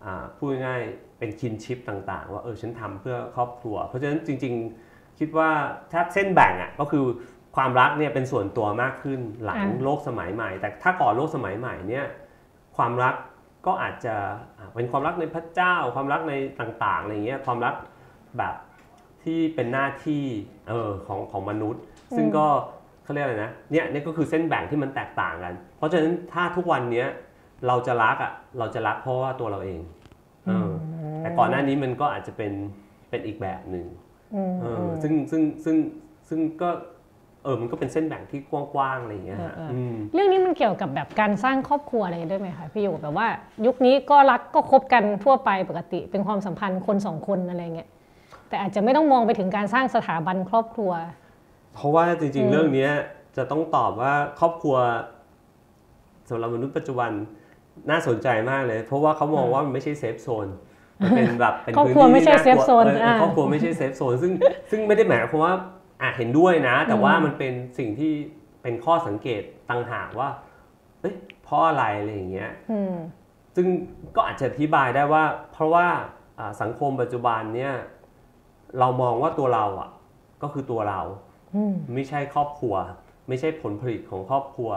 [0.05, 4.55] อ่าพูดง่ายๆเป็นคินชิปต่าง ๆ ว่าเออฉันทำเพื่อครอบครัว เพราะฉะนั้นจริง
[4.87, 5.51] ๆ คิดว่า
[5.93, 7.05] ถ้าเส้นแบ่งอะก็คือ
[7.57, 12.07] ความรักเนี่ยเป็นส่วนตัวมากขึ้นหลังอ่าโลกสมัยใหม่ แต่ถ้าก่อนโลกสมัยใหม่เนี่ย
[12.77, 13.15] ความรัก
[13.67, 14.15] ก็อาจจะ
[14.59, 17.75] อ่าเป็นความรักในพระเจ้า ความรักในต่างๆอะไรเงี้ยความรัก
[18.39, 18.55] แบบ
[19.25, 20.25] ที่เป็นหน้าที่
[20.69, 21.83] เออของของมนุษย์
[22.17, 22.47] ซึ่งก็
[23.03, 27.09] เขาเรียกอะไรนะเนี่ยเนี่ยก็คือเส้นแบ่งที่มันแตกต่างกัน เพราะฉะนั้นถ้าทุกวันเนี้ย
[27.67, 29.81] เราจะรักอะเราจะรักเพราะว่าตัวเราเอง
[30.47, 32.53] เอออแต่ก่อนหน้านี้มันก็อาจจะเป็น
[33.11, 33.87] เป็นอีกแบบหนึ่ง
[34.35, 35.77] อืมเออซึ่งซึ่งซึ่ง
[36.29, 36.71] ซึ่งก็
[37.47, 43.29] เออมันก็เป็นเส้นแบ่งที่กว้างๆอะไรอย่างเงี้ยฮะเออเอออืมเรื่องนี้มันเกี่ยวกับแบบการสร้างครอบครัวอะไรด้วยไหมคะพี่อยู่แบบว่า
[43.67, 47.89] ยุคนี้ก็รักก็คบกันทั่วไปปกติ เป็นความสัมพันธ์คนสองคนอะไรเงี้ย
[48.49, 50.93] แต่อาจจะไม่ต้องมองไปถึงการสร้างสถาบันครอบครัว
[51.75, 52.93] เพราะว่าจริงอืๆมเรื่องเนี้ย
[53.37, 54.77] จะต้องตอบว่าครอบครัว
[56.31, 57.11] สำหรับมนุษย์ปัจจุบัน
[57.91, 60.49] น่าสนใจมากเลย เพราะว่าเขามองว่ามันไม่ใช่ safe zone
[61.03, 64.33] มันเป็นแบบเป็นครอบพื้นครัวที่ไม่ใช่ที่น่ากลัว safe zone เอออ่าครอบครัวไม่ใช่ safe zone ซึ่ง
[64.71, 65.55] ซึ่งไม่ได้หมายความว่า
[66.03, 68.13] อะเห็นด้วยนะ แต่ว่ามันเป็นสิ่งที่
[68.63, 70.29] เป็นข้อสังเกตต่างหากว่า
[71.01, 72.95] เอ้ยเพราะอะไรอะไรอย่างเงี้ยอืม
[73.57, 73.67] ซึ่ง
[74.17, 75.87] ก็อาจจะอธิบายได้ว่า เพราะว่า
[76.39, 77.75] อ่าสังคมปัจจุบันเนี่ย
[78.79, 79.91] เรามองว่าตัวเราอะ
[80.43, 81.01] ก็คือตัวเรา
[81.57, 82.75] อืมไม่ใช่ครอบครัว
[83.29, 84.71] ไม่ใช่ผลผลิตของครอบครัว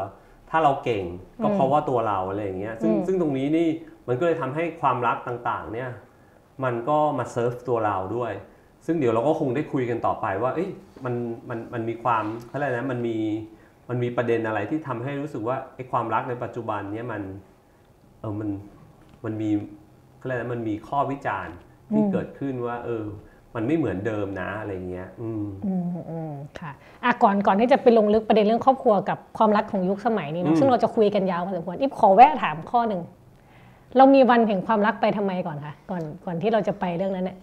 [0.49, 1.05] ถ้าเราเก่ง
[1.43, 3.67] ก็อืมเพราะว่าตัวเราอะไรอย่างเงี้ยซึ่งอืมซึ่งตรงนี้นี่
[4.07, 5.89] มันก็เลยทำให้ความรักต่างๆ เนี่ย
[6.63, 8.31] มันก็มาเซิร์ฟตัวเราด้วย
[8.85, 10.69] ซึ่งเดี๋ยวเราก็คงได้คุยกันต่อไปว่าเอ้ย
[11.05, 11.13] มัน
[11.49, 13.17] มันมันมีความอะไรยกนะมันมี
[13.89, 17.21] มันมีประเด็นอะไรที่ทำให้รู้สึกว่าไอ้ความรักในปัจจุบันเนี่ยมัน
[18.19, 18.49] เออมัน
[19.25, 19.49] มันมี
[20.21, 21.55] อะไรยกนะมันมีข้อวิจารณ์
[21.93, 23.03] ที่เกิดขึ้นว่า เออ
[23.55, 26.71] มันไม่เหมือนเดิมนะอะไรเงี้ย อืมอืมอืมค่ะ
[27.03, 33.01] อะก่อนก่อนที่จะไปลงลึกประเด็นเรื่องครอบครัวกับความรักของยุคสมัยนี้อืเนาะมซึ่งเราจะคุยกันยาวพอสมควรอิฟขอแวะถามข้อหนึ่ง
[33.97, 37.37] เรามีวันแห่งความรักไปทำไมก่อนคะก่อนก่อนที่เราจะไปเรื่องนั้นเนี่ย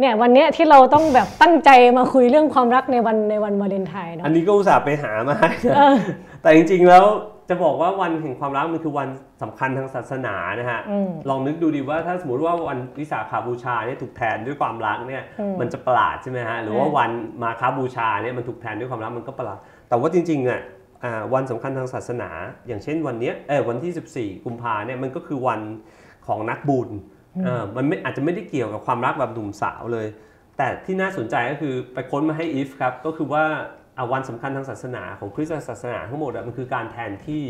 [0.00, 5.76] เนี่ยวันเนี้ยที่เราต้องแบบตั้งใจมาคุยเรื่องความรักในวันในวันวาเลนไทน์เนาะอันนี้ก็อุตส่าห์ไปหามาให้นะ
[6.42, 7.04] แต่จริงๆแล้ว
[7.48, 9.08] จะบอกว่าวันแห่งความรักมันคือวัน
[9.42, 17.10] สำคัญทางศาสนานะฮะอืมลองนึกดูดิว่าถ้าสมมติว่าวันวิสาขาบูชาเนี่ยถูกแทนด้วยความรักเนี่ยอืมมันจะประหลาดใช่ไหมฮะหรือว่าอืมวัน
[17.42, 20.60] มาคาบูชาเนี่ยมันถูกแทนด้วยความรักมันก็ประหลาด แต่ว่าจริงๆอะ
[21.04, 22.30] อ่าวันสำคัญทางศาสนา
[22.66, 25.60] อย่างเช่นวันเนี้ยเออวันที่ 14 กุมภาเนี่ยมันก็คือวัน
[26.26, 27.19] ของนักบุญเออ
[27.76, 30.06] มันไม่อาจจะไม่ได้เกี่ยวกับความรักแบบหนุ่มสาวเลย
[30.56, 33.44] แต่ที่น่าสนใจก็คือไปค้นมาให้อีฟครับ ก็คือว่า
[33.98, 37.42] อะวันสำคัญทางศาสนาของคริสตศาสนาทั้งหมดอะมันคือการแทนที่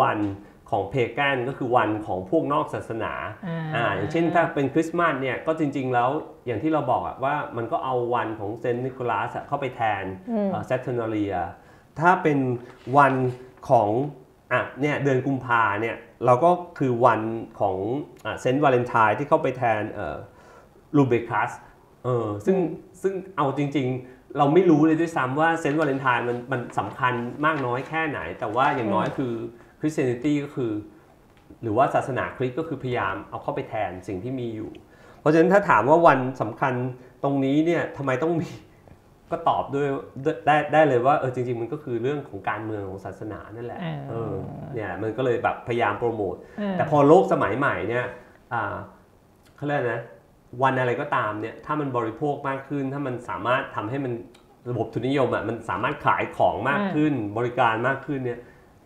[0.00, 0.18] วัน
[0.70, 3.12] ของ pagan ก็คือวันของพวกนอกศาสนา
[3.48, 6.08] อ่าอ่าอย่างเช่นถ้าเป็นคริสต์มาสเนี่ยก็จริง ๆ แล้ว
[6.46, 11.34] อย่างที่เราบอกอะว่ามันก็เอาวันของเซนต์นิโคลัสอะเข้าไปแทนอืม Saturnalia
[12.00, 12.38] ถ้าเป็น
[12.96, 13.14] วัน
[13.68, 13.88] ของ
[14.52, 15.96] อะเนี่ยเดือนกุมภาเนี่ย
[16.26, 17.20] เราก็คือวัน
[17.60, 17.76] ของ
[18.40, 19.80] เซนต์วาเลนไทน์ที่เข้าไปแทน
[20.96, 21.50] ลูเปอร์คัส
[22.04, 22.56] เออซึ่ง
[23.02, 29.32] ซึ่งเอาจริง ๆ เราไม่รู้เลยด้วยซ้ำว่าเซนต์วาเลนไทน์มันมันสำคัญมากน้อยแค่ไหน แต่ว่าอย่างน้อยคือ
[29.80, 30.72] Christianity ก็คือ
[31.62, 34.70] หรือว่าศาสนาคริสต์ก็คือพยายามเอาเข้าไปแทนสิ่งที่มีอยู่
[35.20, 36.72] เพราะฉะนั้นถ้าถามว่าวันสำคัญ
[37.22, 38.48] ตรงนี้เนี่ยทำไมต้องมี
[39.32, 39.86] ก็ตอบด้วย
[40.46, 44.34] ได้ได้เลยว่าเออจริง ๆ มันก็คือเรื่องของการเมืองของศาสนานั่นแหละอ่าเออ
[44.74, 48.06] เนี่ยมันก็เลยแบบพยายามโปรโมทอ่าแต่พอโลกสมัยใหม่เนี่ย
[48.52, 48.74] อ่า
[49.56, 50.02] เขาเรียกนะ
[50.62, 54.12] วันอะไรก็ตามเนี่ยถ้ามันบริโภคมากขึ้น ถ้ามันสามารถทำให้มัน
[54.70, 58.40] ระบบทุนนิยมอะมันสามารถขายของมากขึ้นบริการมากขึ้นเนี่ย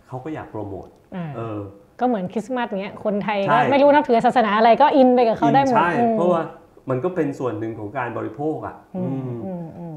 [0.06, 1.58] เขาก็อยากโปรโมทอ่าเออ
[2.00, 6.42] ก็เหมือนคริสต์มาสเนี้ยคนไทยใช่ก็ไม่รู้นับถือศาสนาอะไรก็อินไปกับเขาได้หมดใช่อืมเพราะว่า
[6.90, 9.53] มันก็เป็นส่วนหนึ่งของการบริโภคอะอืมอืมอืมอืม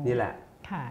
[0.07, 0.33] นี่แหละ
[0.69, 0.85] ค่ะ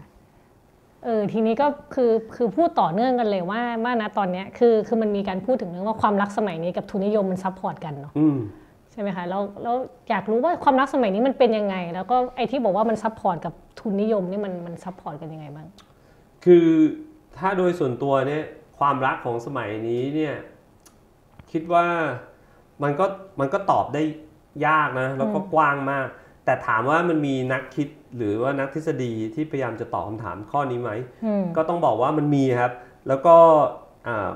[1.03, 8.37] เออทีนี้ก็คือคือพูดต่อเนื่องกันเลยว่าว่านะตอนเนี้ยคือคือมันมีการพูดถึงเรื่องว่าความรักสมัยนี้กับทุนนิยมมัน support กันเนาะอืม
[8.91, 9.75] ใช่ไหมคะแล้วแล้ว
[10.09, 15.67] อยากรู้ว่าความรักสมัยนี้มันเป็นยังไง แล้วก็ไอ้ที่บอกว่ามัน support กับทุนนิยมนี่มันมัน support กันยังไงบ้าง
[16.45, 16.65] คือ
[17.37, 18.43] ถ้าโดยส่วนตัวเนี่ย
[18.79, 20.35] ความรักของสมัยนี้เนี่ย
[21.51, 21.85] คิดว่า
[22.83, 23.05] มันก็
[23.39, 24.03] มันก็ตอบได้
[24.67, 26.07] ยากนะ แล้วก็กว้างมาก
[26.47, 30.91] แต่ถามว่ามันมีนักคิดหรือว่านักทฤษฎีที่พยายามจะตอบคำถามข้อนี้ไหม
[31.25, 32.71] อืมก็ต้องบอกว่ามันมีครับ
[33.07, 33.35] แล้วก็
[34.07, 34.29] อ่า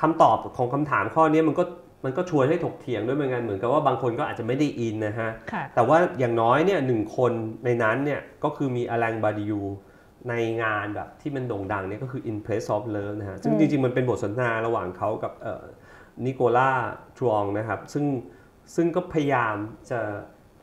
[0.00, 1.64] คำตอบของคำถามข้อนี้มันก็
[2.04, 7.32] มันก็ชวนให้ถกเถียงด้วยเหมือนกันเหมือนกับว่าบางคนก็อาจจะไม่ได้อินนะฮะค่ะแต่ว่าอย่างน้อยเนี่ยหนึ่งคน
[7.64, 9.62] ในนั้นเนี่ยก็คือมีอลังบาดิยู
[10.28, 15.32] ในงานแบบที่มันโด่งดังเนี่ยก็คือ In Place of Love นะฮะ ซึ่งอืมจริง ๆ มันเป็นบทสนทนาระหว่างเขากับ
[16.24, 16.70] นิโคล่า
[17.18, 18.04] ทรองนะครับ ซึ่ง
[18.74, 19.54] ซึ่งก็พยายาม
[19.90, 20.00] จะ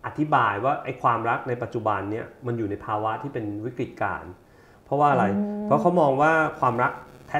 [0.05, 4.31] อธิบายว่าไอ้ความรักในปัจจุบันเนี่ยมันอยู่ในภาวะที่เป็นวิกฤตการณ์
[4.85, 5.25] เพราะว่าอะไร
[5.65, 6.91] เพราะเขามองว่าความรัก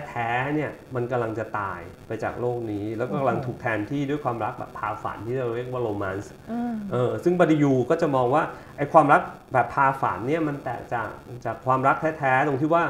[0.09, 8.43] แท้ๆเนี่ยมันกำลังจะตายไปจากโลกนี้ แล้วก็กำลังถูกแทนที่ด้วยความรักแบบพาฝันที่เราเรียกว่าโรแมนต์อ่าเออซึ่งบาดิยูก็จะมองว่า
[8.77, 9.21] ไอ้ความรัก
[9.53, 11.09] แบบพาฝันเนี่ยมันแตกจาก
[11.45, 12.83] จากความรักแท้ๆตรงที่ว่า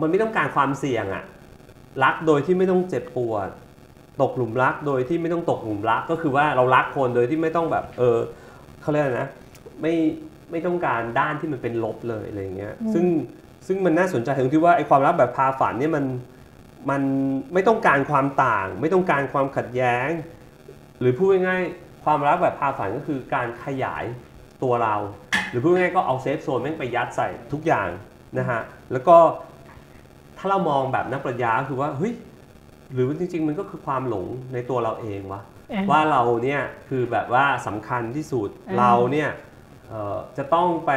[0.00, 1.24] มันไม่ต้องการความเสี่ยงอะ
[2.04, 3.48] รักโดยที่ไม่ต้องเจ็บปวด
[4.22, 8.18] ตกหลุมรักโดยที่ไม่ต้องตกหลุมรักก็คือว่าเรารักคนโดยที่ไม่ต้องแบบเออ
[8.90, 9.30] เขาเรียกอะไรนะ
[9.82, 9.94] ไม่
[10.50, 13.04] ไม่ต้องการด้านที่มันเป็นลบเลยอะไรอย่างเงี้ยซึ่ง
[13.66, 16.04] ซึ่งมันน่าสนใจตรงที่ว่าไอ้ความรักแบบพาฝันเนี่ยมัน
[16.90, 17.02] มัน
[17.54, 20.08] ไม่ต้องการความต่าง ไม่ต้องการความขัดแย้ง
[21.00, 24.04] หรือพูดง่ายๆความรักแบบพาฝันก็คือการขยาย
[24.62, 24.96] ตัวเรา
[25.50, 27.88] หรือพูดง่ายๆก็เอาเซฟโซนแม่งไปยัดใส่ทุกอย่าง
[28.38, 28.60] นะฮะ
[28.92, 29.16] แล้วก็
[30.38, 32.12] ถ้าเรามองแบบนักปรัชญาก็คือว่าเฮ้ย
[32.92, 35.49] หรือว่าจริงๆ มันก็คือความหลงในตัวเราเองวะอะ
[35.90, 39.30] ว่าเราเนี่ยคือแบบว่าสำคัญที่สุดอ่าเราเนี่ย
[39.88, 40.92] เอ่อจะต้องไป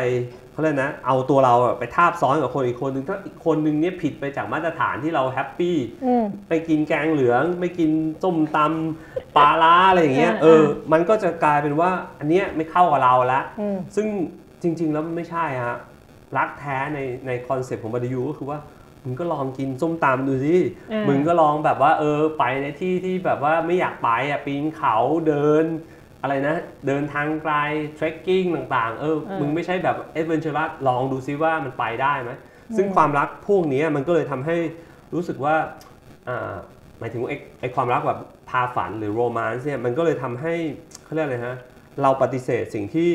[0.52, 7.90] เขาเรียกนะเอาตัวเราอะไปทาบซ้อนกับคนอีกคนนึงถ้าอีกคนนึงเนี่ยผิดไปจากมาตรฐานที่เราแฮปปี้อืมไปกินแกงเหลืองไม่กิน
[8.24, 14.08] ส้มตำปลาล้าอะไรอย่างเงี้ยอ่าเออมันก็จะกลายเป็นว่าอันเนี้ยไม่เข้ากับเราละอืมซึ่ง
[14.62, 15.78] จริง ๆ แล้วมันไม่ใช่ฮะ
[16.38, 18.60] รักแท้ในใน concept ของ Badiou ก็คือว่า
[19.06, 20.56] มึงก็ลองกินส้มตำดูสิ
[20.92, 24.96] อ่ามึมึงก็ลองแบบว่า เออไปในที่ที่แบบว่าไม่อยากไปอะปีนเขา
[25.28, 25.66] เดิน
[26.22, 26.56] อะไรนะ
[26.88, 27.54] เดินทางไกล
[27.96, 32.32] trekking ต่างๆ เออเออมึงไม่ใช่แบบเอเวนเจอรัสลองดูซิว่ามันไปได้ไหม
[32.78, 34.56] ซึ่งความรักพวกนี้มันก็เลยทำให้
[35.14, 35.56] รู้สึกว่า
[36.30, 36.54] อ่า
[37.00, 40.54] หมายถึงว่าไอ้ไอ้ความรักแบบพาฝันหรือ romance เนี่ยมันก็เลยทำให้
[41.04, 41.58] เขาเรียกอะไรฮะ
[42.02, 43.10] เราปฏิเสธสิ่งที่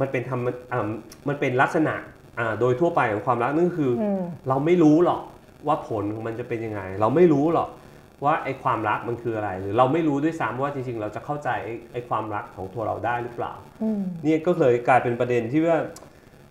[0.00, 0.88] มันเป็นธรรมอ่า
[1.28, 2.13] มันเป็นลักษณะอ่า
[2.60, 5.22] โดยทั่วไปของความรักนั่นก็คือออืมเราไม่รู้หรอก
[5.66, 7.68] ว่าผลของมันจะเป็นยังไง เราไม่รู้หรอก
[8.24, 15.78] ว่าไอ้ความรักมันคืออะไร หรือเราไม่รู้ด้วยซ้ำว่าจริงๆ เราจะเข้าใจไอ้ไอ้ความรักของตัวเราได้หรือเปล่าอืมเนี่ยก็เลยกลายเป็นประเด็นที่ว่า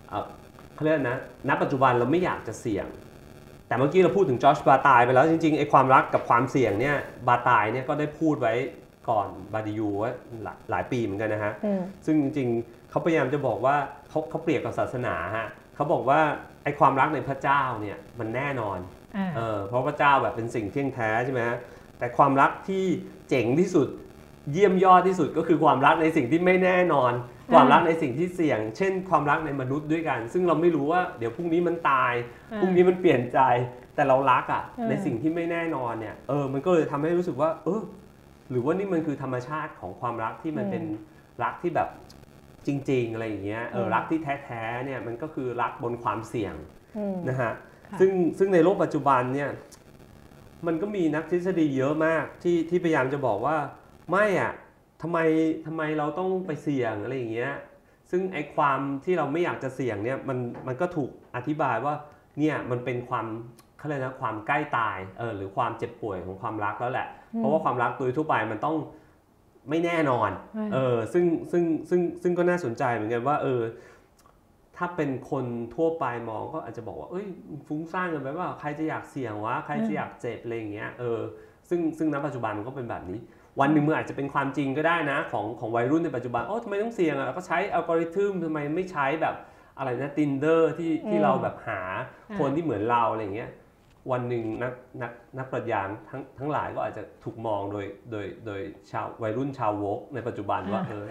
[0.08, 0.26] เอ่อ
[0.74, 1.18] เขาเรียกนะ
[1.48, 2.86] ณปัจจุบันเราไม่อยากจะเสี่ยง
[3.68, 6.96] แต่เมื่อกี้เราพูดถึงจอร์จบาตายไปแล้วจริงๆไอ้ความรักกับความเสี่ยงเนี่ย
[7.28, 8.54] บาตายเนี่ยก็ได้พูดไว้
[9.08, 10.10] ก่อนบาดิยูไว้
[10.42, 13.76] หลายหลายปีเหมือนกันนะฮะอืมซึ่งจริงๆเขาพยายามจะบอกว่า
[14.08, 16.20] เขาเขาเปรียบกับศาสนาฮะ เขาบอกว่า
[16.64, 18.78] ไอ้ความรักในพระเจ้าเนี่ยมันแน่นอน
[19.16, 21.58] อ่าเออเพราะพระเจ้าแบบเป็นสิ่งเที่ยงแท้ใช่ไหมฮะ
[21.98, 22.84] แต่ความรักที่
[23.28, 23.88] เจ๋งที่สุด
[24.52, 27.12] เยี่ยมยอดที่สุดก็คือความรักในสิ่งที่ไม่แน่นอน
[27.52, 32.12] ความรักในสิ่งที่เสี่ยง เช่น ความรักในมนุษย์ด้วยกัน ซึ่งเราไม่รู้ว่าเดี๋ยวพรุ่งนี้มันตาย
[32.52, 33.40] อ่าพรุ่งนี้มันเปลี่ยนใจ
[33.94, 37.82] แต่เรารักอะอืมในสิ่งที่ไม่แน่นอนเนี่ยเออมันก็เลยทำให้รู้สึกว่า เออ
[38.50, 40.84] หรือว่านี่มันคือธรรมชาติของความรักที่มันเป็น
[41.42, 41.88] รักที่แบบ
[42.66, 46.54] จริง ๆ อะไรอย่างเงี้ยเออรักที่แท้ๆเนี่ยมันก็คือรักบนความเสี่ยง
[46.98, 47.52] อืมนะฮะ
[47.90, 49.50] ค่ะซึ่งซึ่งในโลกปัจจุบันเนี่ย
[50.66, 53.56] มันก็มีนักทฤษฎีเยอะมากที่ที่พยายามจะบอกว่า
[54.10, 54.52] ไม่อะ
[55.02, 55.18] ทำไม
[55.66, 57.52] ทำไมเราต้องไปเสี่ยงอะไรอย่างเงี้ย
[58.10, 61.94] ซึ่งไอ้ความที่เราไม่อยากจะเสี่ยงเนี่ยมันมันก็ถูกอธิบายว่า
[62.38, 63.26] เนี่ยมันเป็นความ
[63.78, 68.76] เขาเรียกนะความใกล้ตายเออหรือความเจ็บป่วยของความรักแล้วแหละ เพราะว่าความรักโดยทั่วไปมันต้อง
[69.70, 73.62] ไม่แน่นอนอืมเออซึ่งซึ่งซึ่งซึ่งก็น่าสนใจเหมือนกันว่าเออ
[74.76, 77.26] ถ้าเป็นคนทั่วไปมองก็อาจจะบอกว่า เอ้ย
[77.66, 81.20] ฟุ้งซ่านกันไปว่าใครจะอยากเสี่ยงวะ ใครจะอยากเจ็บอะไรอย่างเงี้ย เออ
[81.68, 83.18] ซึ่งซึ่งณปัจจุบันมันก็เป็นแบบนี้
[83.60, 89.34] วันหนึ่งมันอาจจะเป็นความจริงก็ได้นะ ของของวัยรุ่นในปัจจุบัน โอ้ทำไมต้องเสี่ยงอะก็ใช้อัลกอริทึมทำไมไม่ใช้แบบ
[89.78, 91.80] อะไรนะ Tinder ที่ที่อืมเราแบบหา
[92.30, 93.50] อ่าคนที่เหมือนเราอะไรอย่างเงี้ย
[94.12, 101.06] วันหนึ่งนักนักนักปรัชญาทั้งทั้งหลายก็อาจจะถูกมองโดยโดยโดยชาววัยรุ่นชาว woke ในปัจจุบันว่าเออ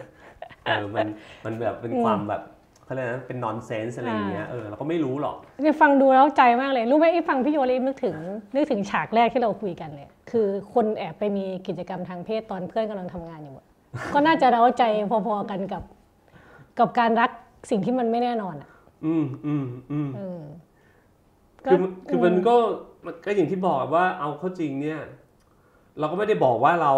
[0.65, 1.07] เออมัน
[1.45, 2.41] มันแบบเป็นความแบบ
[2.85, 8.15] เขาเรียกนะเป็น nonsense อะไรอย่างเงี้ยเออเราก็ไม่รู้หรอกเนี่ยฟังดูแล้วใจมากเลย รู้ไหมไอ้ฟังพี่โยเลยนึกถึง
[8.55, 13.65] นึกถึงฉากแรกที่เราคุยกันเลยคือคนแอบไปมีกิจกรรมทางเพศตอนเพื่อนกำลังทำงานอยู่อะ
[14.13, 14.83] ก็น่าจะเร้าใจ
[15.27, 15.83] พอๆกันกับ
[16.79, 17.29] กับการรัก
[17.69, 18.69] สิ่งที่มันไม่แน่นอนอะ
[19.05, 20.41] อืมอืมอืมเออ
[21.65, 22.55] คือมันคือมันก็
[23.05, 25.01] มันก็อย่างที่บอกว่าเอาเข้าจริงเนี่ย
[25.99, 26.93] เราก็ไม่ได้บอกว่าเรา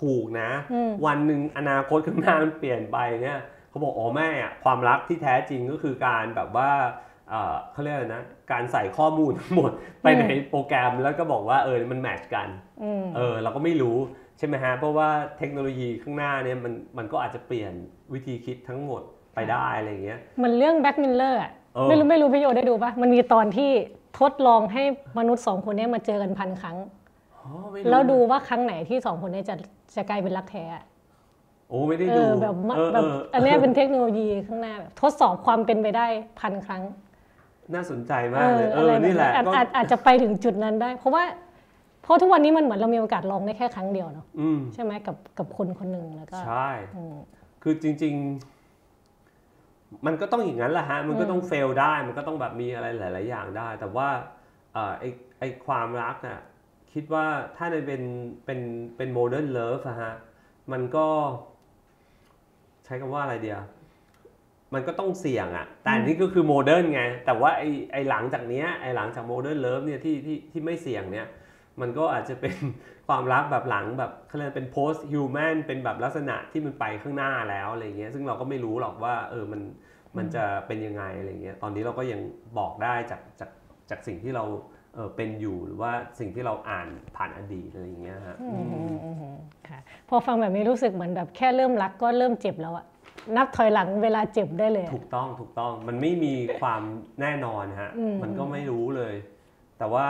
[0.00, 3.38] ถูกนะอืมวันหนึ่งอนาคตข้างหน้ามันเปลี่ยนไปเนี่ย
[3.70, 6.70] เขาบอกอ๋อแม่อะความรักที่แท้จริงก็คือการแบบว่า
[7.28, 8.22] เอ่อเขาเรียกอะไรนะ
[8.52, 9.70] การใส่ข้อมูลทั้งหมด
[10.02, 12.48] ไปในโปรแกรมแล้วก็บอกว่าเออมัน match กัน
[12.82, 13.96] อืมเออเราก็ไม่รู้
[14.38, 17.72] ใช่ไหมฮะเพราะว่าเทคโนโลยีข้างหน้าเนี่ยมันมันก็อาจจะเปลี่ยน
[18.12, 19.02] วิธีคิดทั้งหมด
[19.34, 23.70] ไปได้อะไรอย่างเงี้ยมันเรื่อง Black Mirror อะเออ ไม่รู้ไม่รู้พี่โยได้ดูปะมันมีตอนที่
[24.20, 24.82] ทดลองให้
[25.18, 26.76] มนุษย์สองคนเนี้มาเจอกันพันครั้ง
[27.34, 29.54] อ๋อไม่แล้วดูว่าครั้งไหนที่สองคนเนี้จะ
[29.96, 30.84] จะกลายเป็นรักแท้อะ
[31.68, 36.06] โอ้ไม่ได้เอดูอแบบมะเออแบบเอออันเนี้ยเป็นเทคโนโลยีข้างหน้าแบบทดสอบความเป็นไปได้
[36.40, 36.82] พันครั้ง
[37.74, 41.24] น่าสนใจมากเลยเออะไรอแบบนี่แหละอาจก็อาจอาจจะไปถึงจุดนั้นได้ เพราะว่า
[42.02, 47.14] เพราะทุกวันนี้มันเหมือนเรามีโอกาสลองได้แค่ครั้งเดียวเนาะอืมใช่ไหมกับกับคนคนหนึ่งแล้วก็ใช่อืม
[47.62, 48.53] คือจริง ๆ
[50.06, 54.08] มันก็ต้องอย่างนั้นแหละฮะ มันก็ต้องเฟลได้ มันก็ต้องแบบมีอะไรหลาย ๆ อย่างได้ แต่ว่า
[54.72, 55.04] เอ่อไอ
[55.38, 56.40] ไอความรักน่ะ
[56.92, 57.26] คิดว่า
[57.56, 58.02] ถ้าในเป็น
[58.44, 58.60] เป็น
[58.96, 60.14] เป็น modern love อะฮะ
[60.72, 61.06] มันก็
[62.84, 63.60] ใช้คำว่าอะไรเดียว
[64.74, 71.26] มันก็ต้องเสี่ยงอะแต่อันนี้ก็คือ modern ไง แต่ว่าไอไอหลังจากเนี้ยไอหลังจาก modern love เนี่ยที่ที่ที่ไม่เสี่ยงเนี่ย
[71.80, 72.54] มันก็อาจจะเป็น
[73.08, 79.60] ความรักแบบหลังแบบเขาเรียกเป็น post human เป็นแบบลักษณะที่มันไปข้างหน้าแล้วอะไรเงี้ย ซึ่งเราก็ไม่รู้หรอกว่า เออ มัน
[80.16, 82.20] มันจะเป็นยังไงอะไรเงี้ยตอนนี้เราก็ยัง
[82.58, 83.50] บอกได้จากจาก
[83.90, 84.44] จากสิ่งที่เรา
[84.94, 89.36] เออเป็นอยู่หรือว่าสิ่งที่เราอ่านผ่านอดีตอะไรอย่างเงี้ยฮะอืมอืมอืมอืม
[89.68, 92.86] ค่ะพอฟังแบบนี้รู้สึกเหมือนแบบแค่เริ่มรักก็เริ่มเจ็บแล้วอะ
[93.36, 96.82] นับถอยหลังเวลาเจ็บได้เลยอะถูกต้องถูกต้องมันไม่มีความ
[97.20, 99.14] แน่นอนฮะอืมมันก็ไม่รู้เลย
[99.78, 100.06] แต่ว่า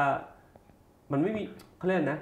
[1.13, 1.43] มันไม่มี
[1.79, 2.21] เขาเรียกนะ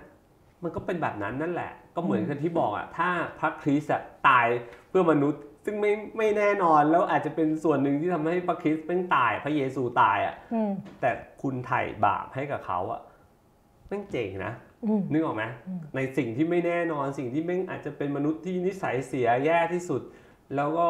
[0.63, 4.47] มันก็เป็นแบบนั้นนั่นแหละ ก็เหมือนกับที่บอกอะถ้าพระคริสต์อะตาย
[4.89, 11.11] เพื่อมนุษย์ ซึ่งไม่ไม่แน่นอนแล้วอาจจะเป็นส่วนหนึ่งที่ทำให้พระคริสต์เป็นตายพระเยซูตายอะอืมแต่
[11.43, 13.01] คุณไถ่บาปให้กับเขาอะ
[13.89, 14.53] แม่งเจ๋งนะ
[14.85, 15.45] อืมนึกออกไหม
[15.97, 20.03] ในสิ่งที่ไม่แน่นอนสิ่งที่แม่งอาจจะเป็นมนุษย์ที่นิสัยเสียแย่ที่สุด
[20.57, 20.89] แล้วก็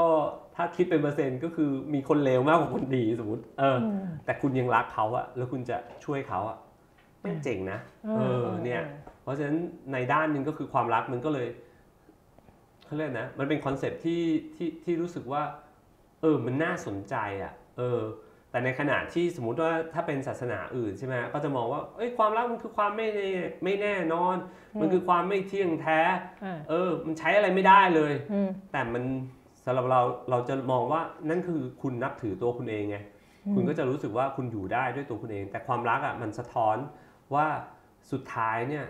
[0.56, 6.58] ถ้าคิดเป็นเปอร์เซ็นต์ก็คือมีคนเลวมากกว่าคนดีสมมติเอออมแต่คุณยังรักเขาอะแล้วคุณจะช่วยเขาอะ
[7.20, 7.78] แม่งเจ๋งนะ
[8.18, 8.82] เออเนี่ย
[9.22, 9.56] เพราะฉะนั้น
[9.92, 11.48] ในด้านหนึ่งก็คือความรักมันก็เลย
[12.92, 14.22] เขาเรียกนะ มันเป็น concept ที่
[14.56, 15.42] ที่ที่รู้สึกว่า
[16.20, 18.00] เออ มันน่าสนใจอะ เออ
[18.50, 23.30] แต่ในขณะที่สมมุติว่าถ้าเป็นศาสนาอื่นใช่ไหมก็จะมองว่า เอ้ย ความรักมันคือความไม่แน่
[23.64, 24.36] ไม่แน่นอน
[24.80, 26.00] มันคือความไม่เที่ยงแท้
[26.44, 29.04] อ่าเออ มันใช้อะไรไม่ได้เลยอืมแต่มัน
[29.64, 30.00] สำหรับเรา
[30.30, 32.96] เราจะมองว่านั่นคือคุณนับถือตัวคุณเองไง
[33.54, 36.76] คุณก็จะรู้สึกว่าคุณอยู่ได้ด้วยตัวคุณเอง แต่ความรักอะมันสะท้อน
[37.34, 37.46] ว่า
[38.12, 38.84] สุดท้ายเนี่ย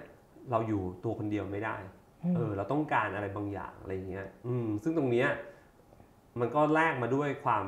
[0.50, 1.76] เราอยู่ตัวคนเดียวไม่ได้
[2.34, 5.28] เออเราต้องการอะไรบางอย่างอะไรอย่างเงี้ยอืมซึ่งตรงเนี้ย
[6.40, 7.64] มันก็แลกมาด้วยความ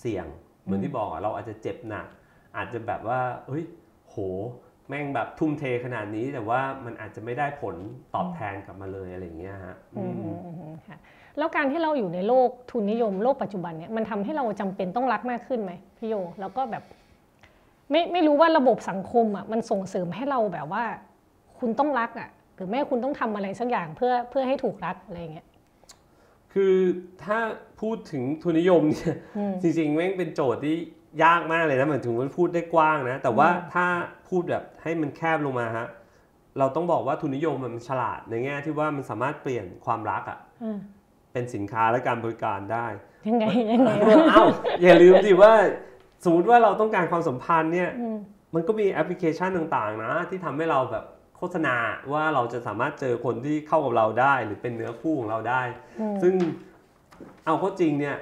[0.00, 0.26] เสี่ยง
[0.62, 2.06] เหมือนที่บอกอะเราอาจจะเจ็บหนัก
[2.56, 3.64] อาจจะแบบว่าเฮ้ย
[4.08, 4.16] โห
[4.88, 7.76] แม่งแบบทุ่มเทขนาดนี้ แต่ว่ามันอาจจะไม่ได้ผล
[8.14, 10.98] ตอบแทนกลับมาเลยอะไรอย่างเงี้ยฮะอือืมมอืมอืมอืมค่ะ
[11.38, 16.82] แล้วการที่เราอยู่ในโลกทุนนิยมโลกปัจจุบันเนี่ยมันทำให้เราจำเป็นต้องรักมากขึ้นไหมพี่โยแล้วก็แบบ
[17.90, 20.84] ไม่ไม่รู้ว่าระบบสังคมอะมันส่งเสริมให้เราแบบว่า
[21.58, 25.46] คุณต้องรักอะ หรือแม่คุณต้องทำอะไรสักอย่างเพื่อเพื่อให้ถูกรักอะไรอย่างเงี้ย
[26.52, 26.74] คือ
[27.24, 27.38] ถ้า
[27.80, 30.76] พูดถึงทุนนิยมเนี่ยอืมจริงๆแม่งเป็นโจทย์ที่
[31.24, 33.86] ยากมากเลยนะเหมือนถึงมันพูดได้กว้างนะ แต่ว่าอืมถ้า
[34.28, 35.88] พูดแบบให้มันแคบลงมาฮะ
[36.58, 40.78] เราต้องบอกว่าทุนนิยมมันฉลาดในแง่ที่ว่ามันสามารถเปลี่ยนความรักอะอ่า
[41.32, 42.86] เป็นสินค้าและการบริการได้
[43.28, 43.90] ยังไงยังไง
[44.30, 44.44] เอ้า
[44.82, 45.52] อย่าลืมสิว่า
[46.24, 48.18] สมมติว่าเราต้องการความสัมพันธ์เนี่ยอืม
[48.54, 51.04] มันก็มีแอปพลิเคชันต่างๆ นะ ที่ทำให้เราแบบ
[51.36, 51.76] โฆษณา
[52.12, 55.62] ว่าเราจะสามารถเจอคนที่เข้ากับเราได้ หรือเป็นเนื้อคู่ของเราได้
[56.00, 56.34] อืมซึ่ง
[57.46, 58.16] เอาเข้าจริงเนี่ย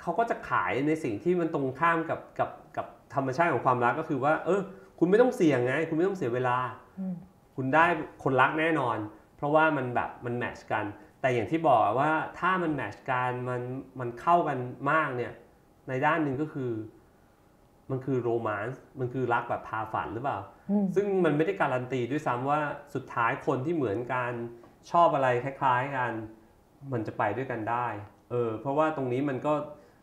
[0.00, 4.60] เขาก็จะขายในสิ่งที่มันตรงข้ามกับกับกับธรรมชาติของความรักก็คือว่า เออ
[4.98, 6.56] คุณไม่ต้องเสี่ยงไง คุณไม่ต้องเสียเวลา
[6.98, 7.14] อืม
[7.56, 7.84] คุณได้
[8.24, 8.98] คนรักแน่นอน
[9.36, 10.84] เพราะว่ามันแบบมันแมทชกัน
[11.20, 13.62] แต่อย่างที่บอกว่าถ้ามันแมทชกันมัน
[14.00, 14.58] มันเข้ากัน
[14.90, 15.32] มากเนี่ย
[15.88, 16.70] ในด้านหนึ่งก็คือ
[17.90, 20.38] มันคือโรแมนต์มันคือรักแบบพาฝันหรือเปล่า
[20.70, 22.60] อืมซึ่งมันไม่ได้การันตีด้วยซ้ำว่า
[22.94, 24.32] สุดท้ายคนที่เหมือนกัน
[24.90, 26.12] ชอบอะไรคล้ายๆกัน
[26.92, 27.86] มันจะไปด้วยกันได้
[28.30, 29.52] เออเพราะว่าตรงนี้มันก็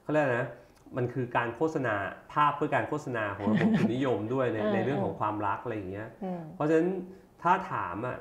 [0.03, 0.49] เขาเรียกอะไรนะ
[0.97, 1.95] มันคือการโฆษณา
[2.33, 6.89] ภาพเพื่อการโฆษณาของระบบทุนนิยมด้วยในเออในเรื่องของความรักอะไรอย่างเงี้ยอืมเพราะฉะนั้น
[7.41, 8.17] ถ้าถามอะ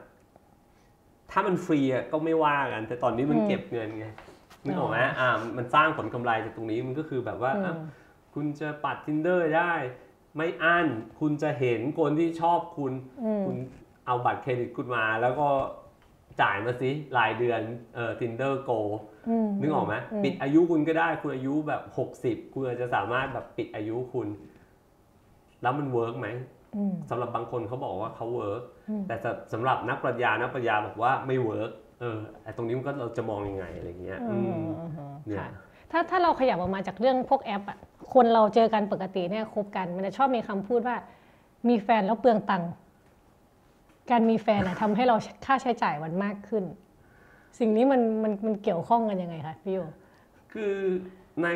[1.31, 4.07] ถ้ามันฟรีอะก็ไม่ว่ากัน แต่ตอนนี้มันอืมเก็บเงินไง
[4.65, 7.79] นึกออกไหมอ๋ออ่อ่ามันสร้างผลกำไรจากตรงนี้มันก็คือแบบว่าอือะม
[8.35, 9.75] คุณจะปัด tinder ได้
[10.37, 10.87] ไม่อั้น
[11.21, 12.93] คุณจะเห็นคนที่ชอบคุณ
[13.25, 13.57] อืมคุณ
[14.07, 15.49] เอาบัตรเครดิตคุณมาแล้วก็
[16.41, 17.61] จ่ายมาสิรายเดือน
[17.95, 18.79] เอ่อ Tinder Gold
[19.29, 21.83] อืมนึกออกไหมมปิดอายุคุณก็ได้ คุณอายุแบบ
[22.19, 24.29] 60 คุณอาจจะสามารถแบบปิดอายุคุณ
[25.63, 26.29] แล้วมัน work ไหม
[26.77, 31.71] อืมสำหรับบางคนเขาบอกว่าเขา work อืมแต่สำสำหรับนักปรัชญานักปรัชญาบอกว่าไม่ work
[32.01, 35.49] เออไอ้ตรงนี้มันก็เราจะมองยังไงอะไรเงี้ยอือืมมอืมอืมเนี่ยค่ะ
[35.91, 37.79] ถ้าถ้าเราขยับออกมาจากเรื่องพวกแอปอะ
[38.15, 40.97] คนเราเจอกันปกติเนี่ยคบกัน มันจะชอบมีคำพูดว่า
[41.69, 42.71] มีแฟนแล้วเปลืองตังค์
[44.11, 46.65] การมีแฟนอะทำให้เราค่าใช้จ่ายมันมากขึ้น
[47.59, 49.79] สิ่งนี้มันมันมันเกี่ยวข้องกันยังไงคะพี่โย
[50.53, 50.77] คือ
[51.43, 51.49] ใน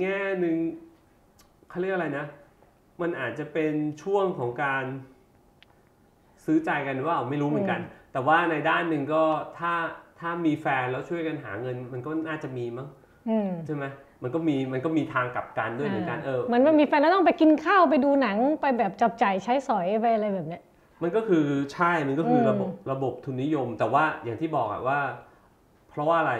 [0.00, 0.56] แง่หนึ่ง
[1.68, 2.26] เขาเรียกอะไรนะ
[3.00, 4.84] มันอาจจะเป็นช่วงของการ
[6.44, 7.80] ซื้อใจกันว่าไม่รู้เหมือนกัน
[8.12, 9.24] แต่ว่าในด้านหนึ่งก็
[9.58, 9.72] ถ้า
[10.20, 12.88] ถ้ามีแฟนแล้วช่วยกันหาเงิน มันก็น่าจะมีมั้ง
[13.28, 13.84] อืมใช่ไหม
[14.24, 20.62] มันก็มีมันก็มีทางกลับกันด้วยเหมือนกันเออเหมือนมันมีแฟนแล้วต้องไปกินข้าวไปดูหนังไปแบบจับจ่ายใช้สอยไปอะไรแบบเนี้ย
[21.02, 24.98] มันก็คือใช่มันก็คืออมระบบระบบทุนนิยม แต่ว่าอย่างที่บอกอะว่า
[25.90, 26.34] เพราะว่าอะไร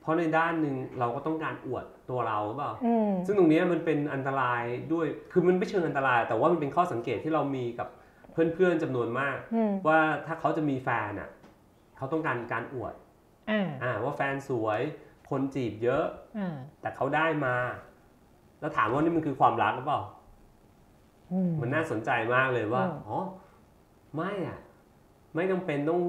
[0.00, 7.88] เพราะในด้านหนึ่งเราก็ต้องการอวดตัวเราหรือเปล่าอืมซึ่งตรงเนี้ยมันเป็นอันตรายด้วยคือมันไม่เชิงอันตราย แต่ว่ามันเป็นข้อสังเกตที่เรามีกับ
[8.32, 11.28] เพื่อนๆจำนวนมากอืมว่าถ้าเขาจะมีแฟนอะ
[11.96, 12.94] เขาต้องการการอวด
[13.50, 14.80] อ่าอ่าว่าแฟนสวย
[15.30, 16.04] คนจีบเยอะ
[16.38, 17.54] อ่าแต่เขาได้มา
[18.60, 20.00] แล้วถามว่านี่มันคือความรักหรือเปล่า
[21.32, 23.18] อืมมันน่าสนใจมากเลยว่าอืมอ๋อ
[24.16, 24.58] ไม่อะ
[25.34, 26.00] ไม่จำเป็นต้อง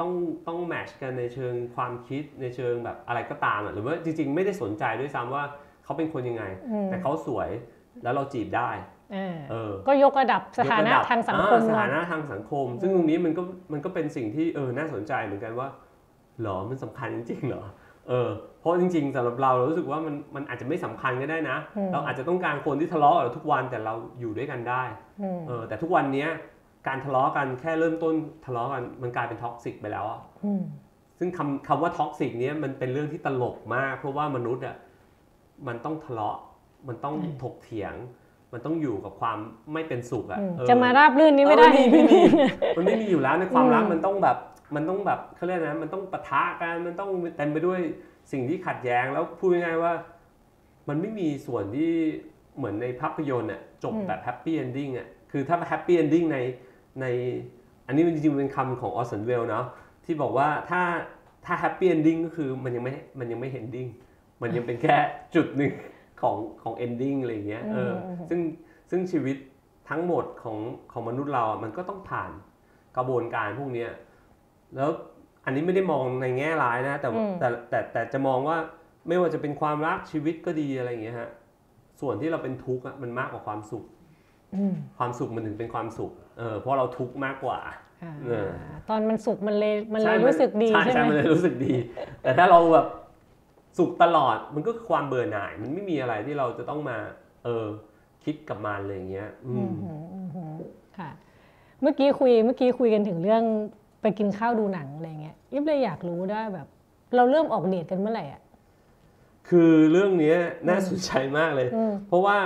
[0.00, 0.10] ต้อง
[0.48, 5.42] ต้องแมทชกันในเชิงความคิดในเชิงแบบอะไรก็ตามอะหรือว่าจริง ๆ ไม่ได้สนใจด้วยซ้ำว่า
[5.84, 7.50] เขาเป็นคนยังไงอืมแต่เขาสวย
[8.02, 8.70] แล้วเราจีบได้
[9.14, 15.68] อ่าเออก็ยกระดับสถานะยกระดับทางสังคมอ่าสเนถาอะนะทางสังคม ซึ่งตรงนี้มันก็มันก็เป็นสิ่งที่เออน่าสนใจเหมือนกันว่า
[16.42, 17.64] หรอมันสำคัญจริงๆเหรอ
[18.08, 18.28] เออ
[18.60, 24.82] เพราะจริงๆสำหรับเราเรารู้สึกว่ามันมันอาจจะไม่สำคัญก็ได้นะอืมเราอาจจะต้องการคนที่ทะเลาะกับเราทุกวันแต่เราอยู่ด้วยกันได้
[25.22, 26.28] อืมเออแต่ทุกวันเนี้ย
[26.86, 28.14] การทะเลาะกันแค่เริ่มต้น
[28.44, 30.62] ทะเลาะกันมันกลายเป็น toxic ไปแล้วอะอืม
[31.18, 34.76] ซึ่งคำคำว่า toxic เนี้ยมันเป็นเรื่องที่ตลกมาก เพราะว่ามนุษย์อะ
[35.66, 36.36] มันต้องทะเลาะ
[36.88, 37.94] มันต้องถกเถียง
[38.52, 39.38] มันต้องอยู่กับความ
[39.72, 42.20] ไม่เป็นสุขอะอืมเออจะมาราบรื่นนี้ไม่ได้เออไม่มี
[42.76, 44.36] มันไม่มีอยู่แล้วในความรักอืมมันต้องแบบ
[44.74, 47.80] มันต้องแบบเขาเรียกนะมันต้องปะทะกันมันต้องเต็มไปด้วย
[48.32, 49.92] สิ่งที่ขัดแย้งแล้วพูดง่ายๆว่า
[50.88, 51.92] มันไม่มีส่วนที่
[52.56, 56.38] เหมือนในภาพยนตร์อะจบแบบ happy ending อะคือถ้า happy ending ใน
[57.00, 57.06] ใน
[57.86, 59.64] อันนี้มันจริงๆเป็นคำของออร์สันเวลส์เนาะ
[60.04, 60.82] ที่บอกว่าถ้า
[61.44, 63.88] ถ้า happy ending ก็คือมันยังไม่มันยังไม่ ending
[64.42, 64.96] มันยังเป็นแค่
[65.34, 65.72] จุดหนึ่ง
[66.20, 68.40] ของของ ending อะไรอย่างเงี้ยเอออมซึ่ง
[68.90, 69.36] ซึ่งชีวิต
[69.88, 70.58] ทั้งหมดของ
[70.92, 72.30] ของมนุษย์เราอะมันก็ต้องผ่าน
[72.96, 73.90] กระบวนการพวกเนี้ย
[74.76, 74.90] แล้ว
[75.44, 78.56] อันนี้ไม่ได้มองในแง่ร้ายนะ แต่ว่าอืมแต่แต่แต่จะมองว่า
[79.08, 81.30] ไม่ว่าจะเป็นความรักชีวิตก็ดีอะไรอย่างเงี้ยฮะ
[82.00, 83.84] ส่วนที่เราเป็นทุกข์อะมันมากกว่าความสุข
[84.56, 87.58] อืมความสุขมันถึงเป็นความสุขเออเพราะเราทุกข์มากกว่า
[88.02, 88.48] อ่าเออ
[88.88, 91.74] ตอนมันสุกมันเลยมันเลยใช่รู้สึกดีใช่ใช่ใช่ไหมมันเลยรู้สึกดี
[92.22, 92.86] แต่ถ้าเราแบบ
[93.78, 96.98] สุขตลอดมันก็คือความเบื่อหน่าย มันไม่มีอะไรที่เราจะต้องมา
[97.44, 97.66] เออ
[98.24, 100.54] คิดกับมันอะไรอย่างเงี้ย อือืมมหืมอืมหืม
[100.98, 101.10] ค่ะ
[101.82, 103.42] เมื่อกี้คุยเมื่อกี้คุยกันถึงเรื่อง
[104.06, 106.66] ไปกินข้าวดูหนังอะไรเงี้ยยิบเลยอยากรู้ได้แบบ
[107.16, 108.42] เราเริ่มออกเดทกันเมื่อไหร่อะ
[109.48, 110.38] คือเรื่องเนี้ย
[110.68, 112.38] น่าสนใจมากเลยอืมเพราะว่า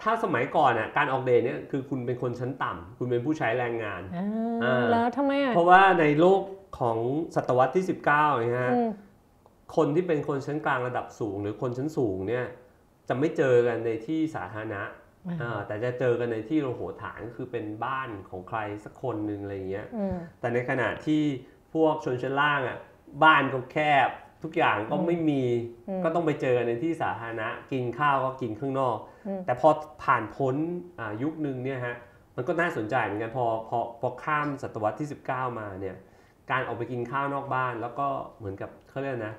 [0.00, 4.26] ถ้าสมัยก่อนอะการออกเดทเนี่ยคือคุณเป็นคนชั้นต่ำคุณเป็นผู้ใช้แรงงานอ่า
[4.64, 6.42] อ่าแล้วทำไมอะเพราะว่าในโลก
[6.78, 6.98] ของ
[7.34, 8.88] ศตวรรษที่ 19เนี่ยฮะอืม
[9.76, 12.44] คนที่เป็นคนชั้นกลางระดับสูง หรือคนชั้นสูงเนี่ย
[13.08, 15.03] จะไม่เจอกันในที่สาธารณะอ่าอ่า
[15.66, 21.22] แต่จะเจอกันในที่โลโหฐานคือเป็นบ้านของใครสักคนหนึ่งอะไรอย่างเงี้ยอืมแต่ในขณะที่
[21.74, 22.78] พวกชนชั้นล่างอะ
[23.24, 24.08] บ้านก็แคบ
[24.42, 25.42] ทุกอย่างก็ไม่มี
[25.88, 29.68] อืมก็ต้องไปเจอกันในที่สาธารณะกินข้าวก็กินข้างนอกอืมแต่พอ
[30.04, 30.54] ผ่านพ้น
[30.98, 31.96] อ่ายุคนึงเนี่ยฮะ
[32.36, 35.96] มันก็น่าสนใจเหมือนกันพอพอพอข้ามศตวรรษที่ 19 มาเนี่ย
[36.50, 38.06] การออกไปกินข้าวนอกบ้าน แล้วก็
[38.38, 39.34] เหมือนกับเขาเรียกนะอ่า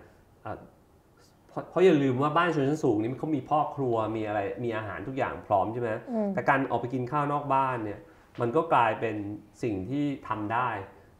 [1.55, 7.99] เพราะเพราะอย่าลืมว่าบ้านชนชั้นสูงนี่เขามีพ่อครัวมีอะไรมีอาหารทุกอย่างพร้อมใช่ไหมอืมแต่การออกไปกินข้าวนอกบ้านเนี่ย
[8.41, 9.15] มันก็กลายเป็น
[9.63, 10.69] สิ่งที่ทำได้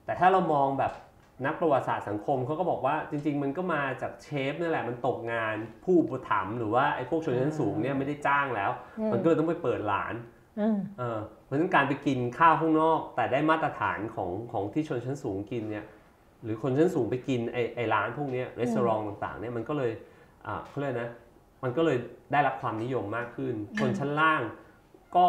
[0.06, 0.91] แต่ถ้าเรามองแบบ
[1.45, 8.71] นักประวัติศาสตร์สังคมเขาก็บอกว่าจริง ๆ มันก็มาจากเชฟนั่นแหละมันตกงานผู้อุปถัมภ์หรือว่าไอ้พวกชนชั้นสูงเนี่ยไม่ได้จ้างแล้ว
[9.12, 10.13] มันก็เลยต้องไปเปิดร้าน
[10.60, 15.86] อืมเออเพราะฉะนั้นการไปกินข้าวข้างนอก แต่ได้มาตรฐานของของที่ชนชั้นสูงกินเนี่ย
[16.43, 20.13] หรือคนชั้นสูงไปกินไอ้ไอ้ร้านพวกเนี้รีสอร์ทต่างๆเนี่ยมันก็เลยอ่า
[20.68, 21.12] เขาเรียกนะ
[21.64, 21.98] มันก็เลย
[22.32, 24.42] ได้รับความนิยมมากขึ้นชนชั้นล่าง
[25.16, 25.28] ก็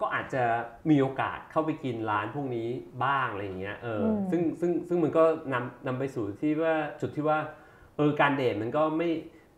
[0.00, 0.44] ก็อาจจะ
[0.90, 2.68] มีโอกาสเข้าไปกินร้านพวกนี้
[3.04, 7.38] บ้างอะไรอย่างเงี้ยเอออมซึ่งซึ่งซึ่งมันก็นำนำไปสู่ที่ว่าจุดที่ว่า
[7.96, 9.10] เออการเดทมันก็ไม่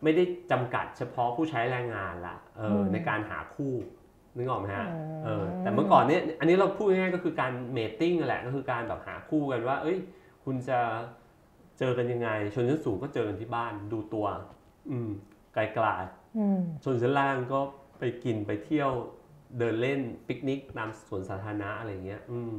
[0.03, 3.73] ไม่ได้จำกัดเฉพาะผู้ใช้แรงงานละเอออในการหาคู่
[4.37, 4.87] นึกออกไหมฮะ
[5.25, 9.97] เออแต่เมื่อก่อนเนี้ยอันนี้เราพูดง่ายๆก็คือการเมตติ้งนั่นแหละก็คือการแบบหาคู่กันว่า เอ้ย
[10.45, 10.79] คุณจะ
[11.79, 14.27] เจอกันยังไง ชนชั้นสูงก็เจอกันที่บ้านดูตัว
[14.89, 15.09] อืม
[15.53, 15.61] ไกล
[16.37, 17.59] อืมๆชนชั้นล่างก็
[17.99, 18.91] ไปกินไปเที่ยว
[19.57, 22.53] เดินเล่นปิกนิกตามสวนสาธารณะอะไรเงี้ย อืม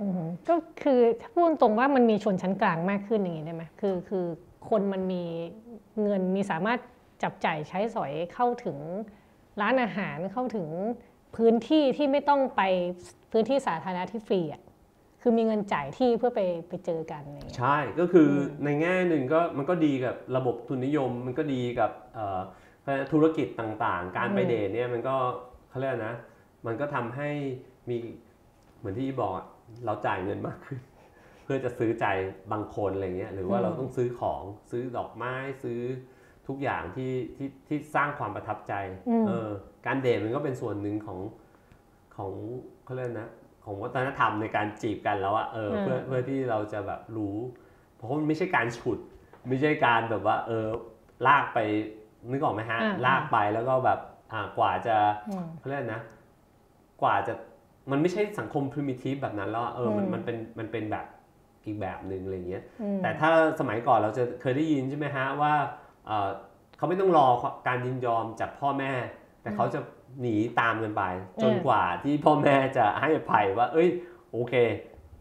[0.00, 4.24] อืมก็คือถ้าพูดตรงๆว่ามันมีชนชั้นกลางมากขึ้นอย่างนี้ได้ไหมคือคือ
[4.70, 5.24] คนมันมี
[6.02, 6.78] เงินมีสามารถ
[7.22, 8.78] จับจ่ายใช้สอยเข้าถึง
[9.60, 10.68] ร้านอาหารเข้าถึง
[11.36, 12.62] พื้นที่ที่ไม่ต้องไป
[13.32, 14.62] พื้นที่สาธารณะที่ฟรีอะ
[15.28, 22.40] คือมีเงินจ่ายที่เพื่อไปไปเจอกันอะไรอย่างเงี้ยใช่ก็คืออมในแง่หนึ่งก็มันก็ดีกับระบบทุนนิยม มันก็ดีกับเอ่อ
[23.12, 25.16] ธุรกิจต่างๆ การไปเดทเนี่ยมันก็
[25.68, 26.16] เขาเรียกนะ
[26.66, 27.30] มันก็ทำให้
[27.88, 27.96] มี
[28.78, 29.46] เหมือนที่อีบอกอะ
[29.84, 30.80] เราจ่ายเงินมากขึ้น
[31.44, 32.06] เพื่อจะซื้อใจ
[32.52, 35.80] บางคนอะไรเงี้ยหรือว่าอืมเราต้องซื้อของซื้อดอกไม้ซื้อ
[36.48, 38.74] ทุกอย่างที่ที่ที่สร้างความประทับใจ
[39.26, 39.48] เออ
[39.86, 41.18] การเดทมันก็เป็นส่วนหนึ่งของ
[42.16, 42.30] ของ
[42.84, 43.30] เขาเรียกนะ
[43.68, 47.36] ของวัฒนธรรมในการจีบกันแล้วอะเออเพื่อเพื่อที่เราจะแบบรู้
[47.94, 48.98] เพราะว่ามันไม่ใช่การฉุด
[49.48, 50.66] ไม่ใช่การแบบว่า เออ
[51.26, 51.58] ลากไป
[52.30, 53.98] นึกออกไหมฮะอ่าลากไปแล้วก็แบบ
[54.32, 54.96] อ่ากว่าจะ
[55.28, 56.02] อืมเขาเรียกนะ
[57.02, 57.32] กว่าจะ
[57.90, 61.06] มันไม่ใช่สังคม primitive แบบนั้นแล้วอะเออมันอืมมันเป็นมันเป็นแบบ
[61.64, 65.52] อีกแบบหนึ่งอะไรเงี้ยอืมแต่ถ้าสมัยก่อนเราจะเคยได้ยินใช่ไหมฮะว่า
[66.06, 66.28] เอ่อ
[66.76, 67.26] เขาไม่ต้องรอ
[67.68, 68.92] การยินยอมจากพ่อแม่
[69.42, 69.80] แต่เขาจะ
[70.20, 71.02] หนีตามกันไป
[71.42, 73.88] จนกว่าที่พ่อแม่จะให้อภัยว่า เอ้ย
[74.32, 74.54] โอเค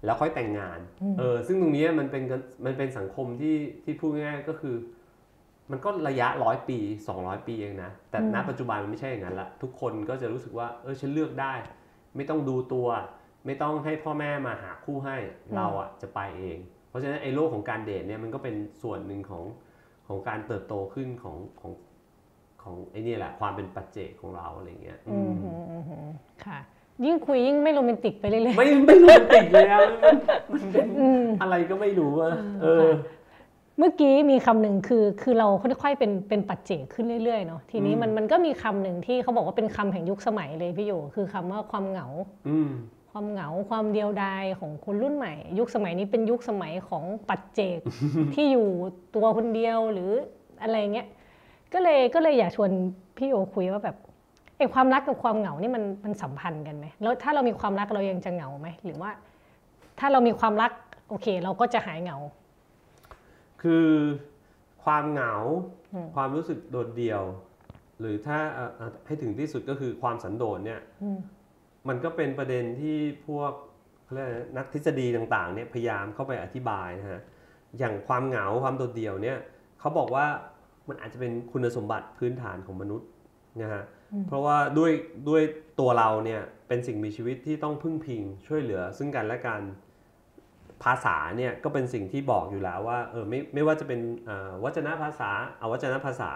[0.06, 4.76] แล้วค่อยแต่งงานอืมเออซึ่งตรงนี้มันเป็นกันมันเป็นสังคมที่ที่พูดง่ายๆก็คือ
[5.72, 6.80] มันก็ระยะร้อยปี
[7.14, 11.54] 200 ปีเองนะ แต่ณปัจจุบันมันไม่ใช่อย่างนั้นละทุกคนก็จะรู้สึกว่าเออฉันเลือกได้
[12.16, 12.88] ไม่ต้องดูตัว
[13.46, 15.18] ไม่ต้องให้พ่อแม่มาหาคู่ให้
[15.56, 16.58] เราอะจะไปเอง
[16.90, 19.44] เพราะฉะนั้นไอ้โลกของการเดทเนี่ยมันก็เป็นส่วนหนึ่งของ
[20.08, 21.72] ของการเติบโตขึ้นของของ
[22.68, 26.10] ของไอ้นี่แหละความเป็นปัจเจกของเราอะไรเงี้ยอือืมมอืมอืมอืม
[26.46, 26.60] ค่ะ
[27.06, 30.16] ยิ่งคุยยิ่งไม่โรแมนติกไปเรื่อยไม่ไม่โรแมนติกเลยอะมัน
[30.52, 32.88] มันเป็นๆอืมอะไรก็ไม่รู้อะเออ
[33.80, 35.48] เมื่อกี้มีคำหนึ่งคือคือเรา
[35.82, 42.08] ค่อยๆเป็นเป็นปัจเจกขึ้นเรื่อยๆเนาะทีนี้มันมันก็มีคำหนึ่งที่เขาบอกว่าเป็นคำแห่งยุคสมัยเลยพี่โยคือคำว่าความเหงา
[42.50, 42.70] อืม
[43.12, 47.80] ความเหงาความเดียวดายของคนรุ่นใหม่ ยุคสมัยนี้เป็นยุคสมัยของปัจเจก
[48.34, 48.68] ที่อยู่
[49.16, 50.12] ตัวคนเดียวหรือ
[50.62, 51.08] อะไรเงี้ย
[51.74, 52.72] ก็เลยก็เลยอยากชวน
[53.18, 53.98] พี่โยคุยว่าแบบ
[54.58, 59.12] ไอ้ความรักกับความเหงานี่มันมันสัมพันธ์กันไหมแล้วถ้าเรามีความรักเรายังจะเหงาไหมหรือว่า
[60.00, 60.72] ถ้าเรามีความรัก
[61.10, 62.18] โอเค เราก็จะหายเหงา
[63.62, 63.88] คือ
[64.84, 65.34] ความเหงา
[65.94, 67.24] อืมความรู้สึกโดดเดี่ยว
[68.00, 71.20] หรือถ้าเอ่อเอ่อให้ถึงที่สุดก็คือความสันโดษเนี่ยอืม
[71.88, 72.98] มันก็เป็นประเด็นที่
[73.28, 73.52] พวก
[74.04, 77.22] เขาเรียกอะไรนะนักทฤษฎีต่างๆเนี่ยพยายามเข้าไปอธิบายนะฮะ
[77.80, 79.38] อย่างความเหงาความโดดเดี่ยวเนี่ย
[79.80, 80.26] เขาบอกว่า
[80.90, 83.08] มันอาจจะเป็นคุณสมบัติพื้นฐานของมนุษย์
[83.62, 83.84] นะฮะ
[84.28, 84.92] เพราะว่าด้วย
[85.30, 85.42] ด้วย
[85.80, 89.62] ตัวเราเนี่ยเป็นสิ่งมีชีวิตที่ต้องพึ่งพิงช่วยเหลือ ซึ่งกันและกัน
[90.84, 95.30] ภาษาเนี่ยก็เป็นสิ่งที่บอกอยู่แล้วว่าเออไม่ไม่ว่าจะเป็นอ่าวัจนภาษา
[95.62, 96.30] อวัจนภาษา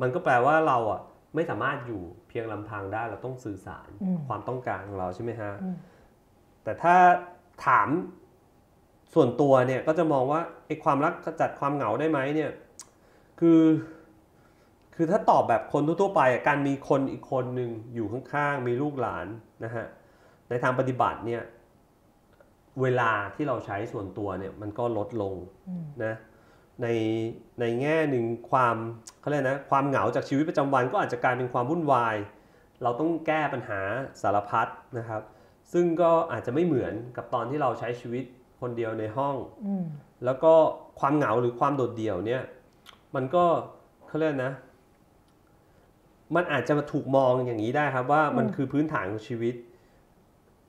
[0.00, 1.00] มันก็แปลว่าเราอะ
[1.34, 5.76] ไม่สามารถอยู่เพียงลำพังได้เราต้องสื่อสารอืมความต้องการของเราใช่ไหมฮะอืม
[6.64, 6.94] แต่ถ้า
[7.66, 7.88] ถาม
[9.14, 12.50] ส่วนตัวเนี่ยก็จะมองว่าไอ้ความรักขจัดความเหงาได้ไหมเนี่ย
[13.40, 13.62] คือ
[14.94, 19.26] คือถ้าตอบแบบคนทั่วๆไปอะการมีคนอีกคนหนึ่งอยู่ข้างๆ มีลูกหลาน
[19.64, 19.86] นะฮะ
[20.48, 21.42] ในทางปฏิบัติเนี่ย
[22.82, 25.34] เวลาที่เราใช้ส่วนตัวเนี่ยมันก็ลดลง
[25.68, 26.14] อืมนะ
[26.82, 26.88] ใน
[27.60, 28.76] ในแง่หนึ่งความ
[29.20, 32.16] เขาเรียกนะความเหงาจากชีวิตประจำวันก็อาจจะกลายเป็นความวุ่นวาย
[32.82, 33.80] เราต้องแก้ปัญหา
[34.22, 34.66] สารพัด
[34.98, 35.22] นะครับ
[35.72, 38.24] ซึ่งก็อาจจะไม่เหมือนกับตอนที่เราใช้ชีวิต
[38.60, 39.84] คนเดียวในห้องอืม
[40.24, 40.52] แล้วก็
[41.00, 42.42] ความเหงาหรือความโดดเดี่ยวเนี่ย
[43.14, 43.44] มันก็
[44.06, 44.54] เขาเรียกนะ
[46.34, 49.54] มันอาจจะมาถูกมองอย่างนี้ได้ครับว่ามันคือพื้นฐานของชีวิต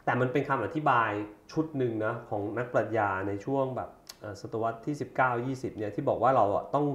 [0.06, 1.12] แต่มันเป็นคำอธิบาย
[1.52, 3.90] ชุดหนึ่งนะของนักปรัชญาในช่วงแบบ
[4.20, 6.86] เอ่อศตวรรษที่ 19 20 เนี่ยที่บอกว่าเราอะต้อง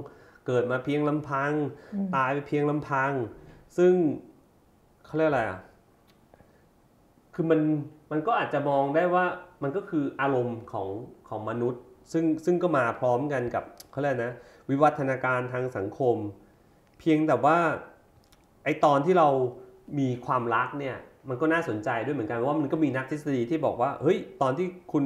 [0.47, 1.51] เกิดมาเพียงลำพัง
[2.15, 3.11] ตายไปเพียงลำพัง
[3.77, 3.93] ซึ่ง
[5.05, 5.59] เขาเรียกอะไรอะ
[7.33, 7.59] คือมัน
[8.11, 9.25] มันก็อาจจะมองได้ว่า
[9.63, 10.87] มันก็คืออารมณ์ของ
[11.29, 11.81] ของมนุษย์
[12.11, 14.33] ซึ่งซึ่งก็มาพร้อมกันกับเขาเรียกนะ
[14.69, 16.15] วิวัฒนาการทางสังคม
[16.99, 17.57] เพียงแต่ว่า
[18.63, 19.27] ไอตอนที่เรา
[19.99, 20.97] มีความรักเนี่ย
[21.29, 25.03] มันก็น่าสนใจด้วยเหมือนกันว่ามันก็มีนักทฤษฎีที่บอกว่าเฮ้ยตอนที่คุณ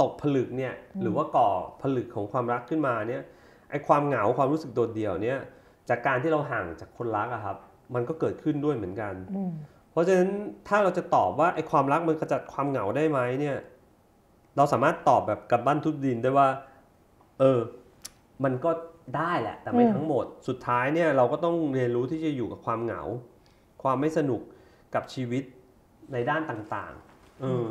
[0.00, 1.48] ตกผลึกเนี่ยหรือว่าก่อ
[1.82, 3.22] ผลึกของความรักขึ้นมาเนี่ย
[3.70, 5.38] ไอความเหงาความรู้สึกโดดเดี่ยวเนี่ย
[5.88, 7.56] จากการที่เราห่างจากคนรักอะครับ
[7.94, 9.52] มันก็เกิดขึ้นด้วยเหมือนกันอืม
[9.90, 10.30] เพราะฉะนั้น
[10.68, 13.56] ถ้าเราจะตอบว่าไอ้ความรักมันขจัดความเหงาได้ไหมเนี่ย
[14.56, 16.48] เราสามารถตอบแบบกับบ้านทุบดินได้ว่า
[17.40, 17.58] เออ
[18.44, 18.70] มันก็
[19.16, 23.02] ได้แหละ แต่ไม่อืมทั้งหมด สุดท้ายเนี่ยเราก็ต้องเรียนรู้ที่จะอยู่กับความเหงา
[23.82, 24.40] ความไม่สนุก
[24.94, 25.42] กับชีวิต
[26.12, 27.66] ในด้านต่างๆเออ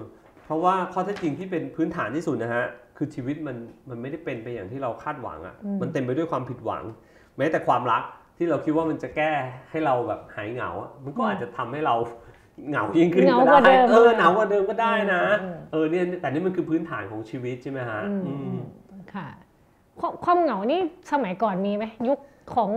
[0.46, 2.66] เพราะว่าข้อเท็จจริงที่เป็นพื้นฐานที่สุดนะฮะ
[2.98, 3.58] คือชีวิตมัน
[3.90, 6.84] มันไม่ได้เป็นไปอย่างที่เราคาดหวังอะ่ะ มันเต็มไปด้วยความผิดหวัง
[7.38, 8.04] แม้แต่ความรัก
[8.38, 9.32] ที่เราคิดว่ามันจะแก้
[9.70, 11.96] ให้เราแบบหายเหงาอะมันก็อาจจะทำให้เรา
[12.70, 18.58] เหงายิ่งขึ้นเหงาก็กว่าได้เดิมเออเหงากว่าเดิมก็ได้นะอืมเออเนี่ยแต่นี่มันคือพื้นฐานของชีวิตใช่ไหมฮะอืมอืม
[19.14, 19.28] ค่ะ
[20.00, 20.82] ความความเหงานี่
[21.12, 22.20] สมัยก่อนมีไหมยุค
[22.56, 22.70] ของ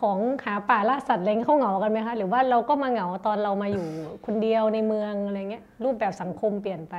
[0.00, 3.86] ของหาป่าล่าสัตว์อะไรเงี้ยเขาเหงากันไหมคะหรือว่าเราก็มาเหงาตอนเรามาอยู่
[4.26, 6.94] คนเดียวในเมืองอะไรเงี้ยรูปแบบสังคมเปลี่ยนไป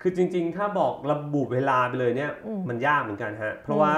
[0.00, 3.92] คือจริง ๆ ถ้าบอกระบุเวลาไปเลยเนี่ยอืมมันยากเหมือนกันฮะเพราะว่า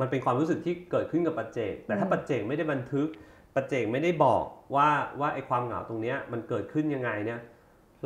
[0.00, 3.08] มันเป็นความรู้สึกที่เกิดขึ้นกับปัจเจก แต่ถ้าอืมปัจเจกไม่ได้บันทึก
[3.54, 4.44] ปัจเจกไม่ได้บอก
[4.74, 4.88] ว่า
[5.20, 7.40] ว่าไอ้ความเหงาตรงเนี้ยมันเกิดขึ้นยังไงเนี่ย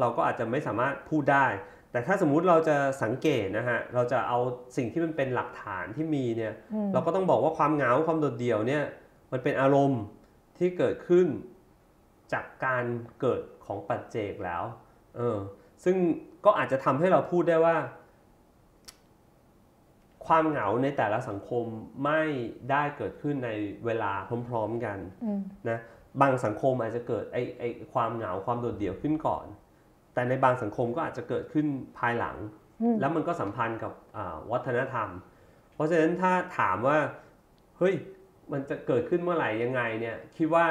[0.01, 1.47] เราก็อาจจะไม่สามารถพูดได้
[1.93, 4.38] แต่ถ้าสมมุติเราจะสังเกตนะฮะเราจะเอา
[4.76, 8.84] สิ่งที่มันเป็นหลักฐานที่มีเนี่ยอืมเราก็ต้องบอกว่าความเหงาความโดดเดี่ยวเนี่ย
[9.32, 10.03] มันเป็นอารมณ์
[10.59, 11.26] ที่เกิดขึ้น
[12.32, 12.84] จากการ
[13.20, 14.62] เกิดของปัจเจกแล้ว
[15.16, 15.38] เออ
[15.84, 15.97] ซึ่ง
[16.45, 17.76] ก็อาจจะทำให้เราพูดได้ว่า
[20.26, 21.64] ความเหงาในแต่ละสังคม
[22.05, 22.22] ไม่
[22.70, 23.51] ได้เกิดขึ้นใน
[23.84, 24.12] เวลา
[24.49, 25.78] พร้อม ๆกันอืมนะ
[26.20, 29.47] บางสังคมอาจจะเกิดไอ้ไอ้ความเหงาความโดดเดี่ยวขึ้นก่อน
[30.15, 31.67] แต่ในบางสังคมก็อาจจะเกิดขึ้น
[31.99, 32.37] ภายหลัง
[32.83, 35.09] อืมแล้วมันก็สัมพันธ์กับอ่าวัฒนธรรม
[35.75, 36.99] เพราะฉะนั้นถ้าถามว่า
[37.79, 37.95] เฮ้ย
[38.53, 40.67] มันจะเกิดขึ้นเมื่อไหร่ยังไงเนี่ยคิดว่า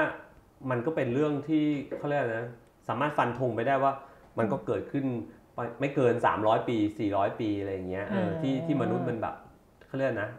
[0.70, 1.66] มันก็เป็นเรื่องที่
[1.98, 2.50] เขาเรียกอะไรนะ
[2.88, 3.94] สามารถฟันธงไปได้ว่า
[4.38, 5.06] มันก็เกิดขึ้น
[5.54, 6.78] ไปไม่เกิน 300 ปี
[7.10, 9.36] 400 ปีอะไรอย่างเงี้ยเออที่ที่มนุษย์มันแบบ
[9.88, 10.32] เขาเรียกนะอ่า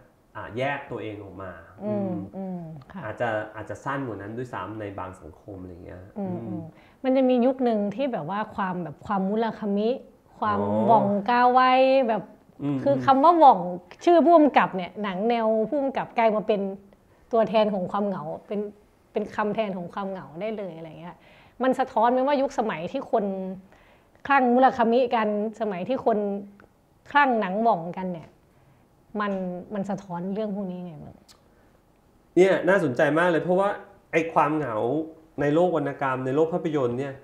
[0.59, 1.51] แยกตัวเองออกมา
[1.85, 2.59] อือืมมอืม
[2.93, 6.63] ค่ะอาจจะอาจจะสั้นกว่านั้นด้วยซ้ำในบางสังคมอะไรเงี้ยอืมอือืมม
[7.05, 9.91] มันจะมียุคหนึ่งที่แบบว่าความแบบความมุลคามิ
[10.39, 11.61] ความอ๋อหว่องกาไว
[12.09, 12.23] แบบ
[12.79, 13.59] มคือคำว่าหว่อง
[14.05, 16.61] ชื่อผู้กำกับเนี่ยหนังแนวผู้กำกับกลายมาเป็น
[17.33, 18.61] ตัวแทนของความเหงาเป็น
[19.13, 21.17] เป็นคำแทนของความเหงาได้เลยอะไรเงี้ย
[21.63, 23.25] มันสะท้อนไหมว่ายุคสมัยที่คน
[24.27, 25.29] คลั่งมุลคามิกัน
[25.61, 26.19] สมัยที่คน
[27.11, 28.29] คลั่งหนังหว่องกันเนี่ย
[29.21, 29.33] มัน
[29.75, 31.17] มันสะท้อนเรื่องพวกนี้ไงบ้าง
[32.37, 33.69] เนี่ยน่าสนใจมากเลยเพราะว่า
[34.13, 34.77] ไอ้ความเหงา
[35.41, 37.15] ในโลกวรรณกรรมในโลกภาพยนตร์เนี่ย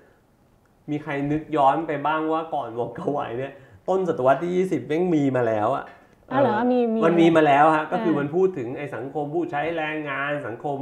[0.89, 3.53] มีใครนึกย้อนไปบ้างว่าก่อนวงกไวเนี่ย
[3.87, 5.85] ต้นศตวรรษที่ 20แม่งมีมาแล้วอะ
[6.31, 10.77] อ้าวเหรอมีมีมันมีมาแล้วฮะก็คือเออมันพูดถึงไอ้สังคมผู้ใช้แรงงานสังคม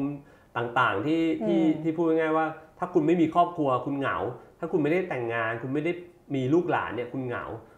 [0.57, 2.47] ต่างๆ ที่ที่อืมที่พูดง่ายๆว่า
[2.79, 4.17] ถ้าคุณไม่มีครอบครัวคุณเหงา
[4.59, 5.91] ถ้าคุณไม่ได้แต่งงาน คุณไม่ได้
[6.35, 7.76] มีลูกหลานเนี่ยคุณเหงาอืมเออ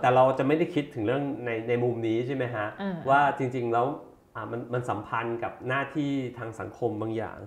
[0.00, 3.86] แต่เราจะไม่ได้คิดถึงเรื่องในในมุมนี้ใช่ไหมฮะอ่าว่าจริงๆแล้ว
[4.34, 7.38] อะมันมันสัมพันธ์กับหน้าที่ทางสังคมบางอย่าง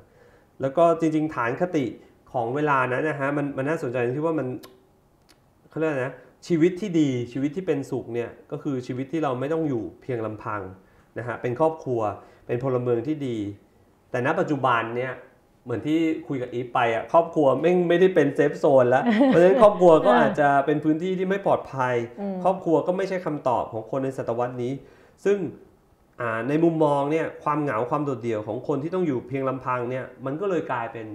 [0.61, 1.86] แล้วก็จริง ๆ ฐานคติ
[2.34, 4.47] ของเวลานั้นนะฮะมันมันน่าสนใจตรงที่ว่ามัน
[5.70, 6.16] เขาเรียกอะไรนะ
[6.47, 10.61] ชีวิตที่ดีชีวิตที่เป็นสุขเนี่ยก็คือชีวิตที่เราไม่ต้องอยู่เพียงลำพัง
[11.20, 12.01] นะฮะเป็นครอบครัว
[12.47, 13.38] เป็นพลเมืองที่ดี
[14.11, 15.14] แต่ณปัจจุบันเนี่ย
[15.64, 24.72] เหมือนที่คุยกับอีฟไปอะครอบครัวไม่ไม่ได้เป็นเซฟโซนแล้วเพราะฉะนั้นครอบครัวก็อ่าอาจจะเป็นพื้นที่ที่ไม่ปลอดภัยอืมครอบครัวก็ไม่ใช่คำตอบของคนในศตวรรษนี้
[25.26, 25.38] ซึ่ง
[26.22, 31.07] อ่าในมุมมองเนี่ยความเหงาความโดดเดี่ยวของคนที่ต้องอยู่เพียงลำพังเนี่ยมันก็เลยกลายเป็น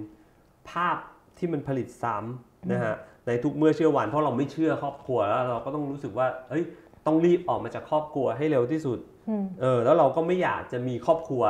[0.69, 0.97] ภาพ
[1.37, 2.95] ที่มันผลิตซ้ำนะฮะ
[3.27, 6.63] ในทุกเมื่อเชื่อวันเพราะเราไม่เชื่อครอบครัวแล้วเราก็ต้องรู้สึกว่าเอ้ย
[7.05, 11.43] ต้องรีบออกมาจากครอบครัวให้เร็วที่สุดอืมเออแล้วเราก็ไม่อยากจะมีครอบครัว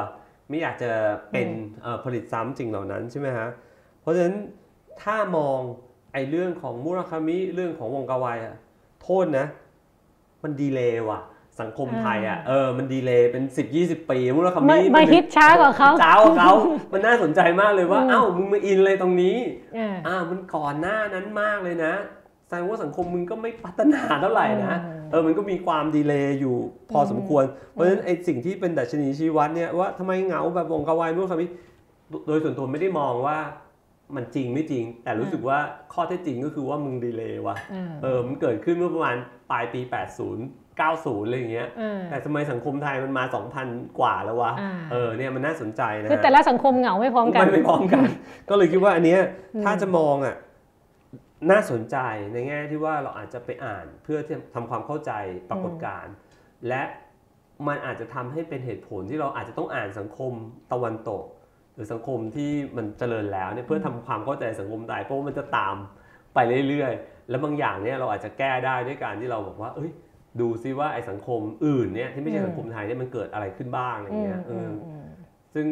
[0.49, 0.91] ไม่อยากจะ
[1.31, 3.47] เป็นอืมเอ่อผลิตซ้ำสิ่งเหล่านั้นใช่ไหมฮะ
[4.01, 4.35] เพราะฉะนั้น
[5.01, 5.59] ถ้ามอง
[6.13, 8.55] ไอ้เรื่องของมุราคามิเรื่องของหว่องกาไวอะ
[9.01, 9.45] โทษนะ
[10.43, 11.21] มัน delay ว่ะ
[11.61, 16.53] สังคมไทยอะเออมัน delay เป็น 10 20 ปีมุราคามิมามาฮิตช้ากว่าเขาช้ากว่าเขา
[16.93, 19.37] มันน่าสนใจมากเลยว่าอืมเอ้ามึงมาอินเลยตรงนี้
[19.77, 21.93] อ่าอ่ามันก่อนหน้านั้นมากเลยนะ
[22.47, 26.57] แสดงว่าสังคมมึงก็ไม่พัฒนาเท่าไหร่นะอืม เออมันก็มีความ delay อยู่
[26.91, 31.49] พอสมควร เพราะฉะนั้นไอ้สิ่งที่เป็นดัชนีชี้วัดเนี่ยว่าทำไมเหงาแบบหว่องกาไวนู่นคำนี้
[32.27, 33.37] โดยส่วนตัวไม่ได้มองว่า
[34.15, 35.59] มันจริงไม่จริง แต่รู้สึกว่า
[35.93, 39.17] ข้อเท็จจริงก็คือว่ามึงดีเลย์ว่ะอ่าเออมันเกิดขึ้นเมื่อประมาณ
[39.51, 39.91] ปลายปี 80
[40.79, 43.23] 90 อะไรอย่างเงี้ยอ่าแต่ทำไมสังคมไทยมันมา
[43.61, 48.05] 2,000 กว่าแล้ววะอ่าเออเนี่ยมันน่าสนใจนะคือฮะแต่ละสังคมเหงาไม่พร้อมกันไม่ไม่พร้อมกัน
[48.49, 49.19] ก็เลยคิดว่าอันเนี้ย
[49.55, 50.35] อืมถ้าจะมองอะ
[51.51, 51.97] น่าสนใจ
[52.33, 55.11] ในแง่ที่ว่าเราอาจจะไปอ่านเพื่อที่ทำความเข้าใจ
[55.49, 56.13] ปรากฏการณ์
[56.67, 56.83] และ
[57.67, 60.33] มันอาจจะทำให้เป็นเหตุผลที่เราอาจจะต้องอ่านสังคม
[60.71, 61.23] ตะวันตก
[61.75, 65.75] หรือสังคมที่มันเจริญแล้วเนี่ยเพื่อทำความเข้าใจสังคมไทยเพราะว่ามันจะตาม
[66.33, 69.91] ไปเรื่อยๆ แล้วบางอย่างเนี่ยเราอาจจะแก้ได้ด้วยการที่เราบอกว่า เอ้ย
[70.41, 75.05] ดูซิว่าไอ้สังคมอื่นเนี่ยที่ไม่ใช่อืมสังคมไทยเนี่ยมันเกิดอะไรขึ้นบ้างอะไรอย่างเงี้ยอืมเออออืม
[75.53, 75.67] ซึ่ง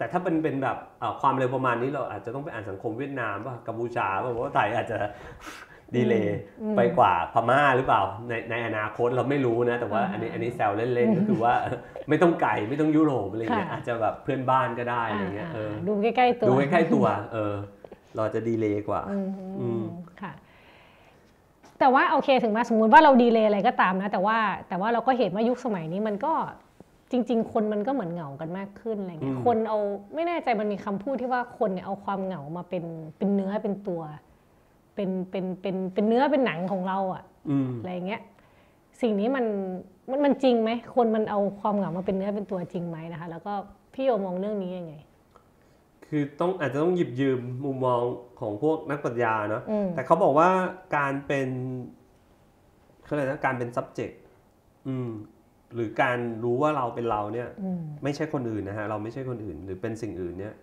[0.00, 4.98] แต่ถ้าเป็นเป็นแบบเอ่อความเร็วประมาณนี้เราอาจจะต้องไปอ่านสังคมเวียดนามป่ะกัมพูชาป่ะเพราะว่าไทยอาจจะ
[5.96, 11.54] ดีเลย์อืมไปกว่าพม่าหรือเปล่าในในอนาคตเราไม่รู้นะ แต่ว่าอ่าอันนี้อันนี้แซวเล่นๆก็คือว่า
[12.08, 17.54] ไม่ต้องไกลไม่ต้องยุโรปอะไรเงี้ยค่ะอาจจะแบบเพื่อนบ้านก็ได้อะไรเงี้ยเออดูใกล้ๆตัวดูใกล้ๆตัวเออ
[18.16, 19.28] เราจะดีเลย์กว่าอืม
[19.60, 19.84] อืม
[20.22, 20.32] ค่ะ
[21.78, 24.38] แต่ว่าโอเคถึงมาสมมุติว่าเราดีเลย์อะไรก็ตามนะ แต่ว่า
[24.68, 26.32] แต่ว่าเราก็เห็นว่ายุคสมัยนี้มันก็
[27.10, 29.78] จริง ๆ คนมันก็เหมือนเหงากันมากขึ้นอะไรเงี้ยอืมคนเอา
[30.14, 32.84] ไม่แน่ใจมันมีคำพูดที่ว่าคนเนี่ยเอาความเหงามาเป็น
[33.18, 34.02] เป็นเนื้อเป็นตัว
[34.94, 38.20] เป็นเป็นเป็นเป็นเนื้อเป็นหนังของเราอะอืมอะไรเงี้ย
[39.00, 39.44] สิ่งนี้มัน
[40.10, 43.52] มันมันจริงไหมคนมันเอาความเหงามาเป็นเนื้อเป็นตัวจริงไหมนะคะ แล้วก็
[43.94, 44.94] พี่โยมองเรื่องนี้ยังไง
[46.06, 48.00] คือต้องอาจจะต้องหยิบยืมมุมมอง
[48.40, 50.48] ของพวกนักปรัชญาเนาะอืมแต่เขาบอกว่า
[50.96, 51.48] การเป็น
[53.04, 54.14] เขาเรียกนะการเป็น subject
[54.88, 55.10] อืม
[55.74, 60.54] หรือการรู้ว่าเราเป็นเราเนี่ยอืมไม่ใช่คนอื่นนะฮะเราไม่ใช่คนอื่น หรือเป็นสิ่งอื่นเนี่ย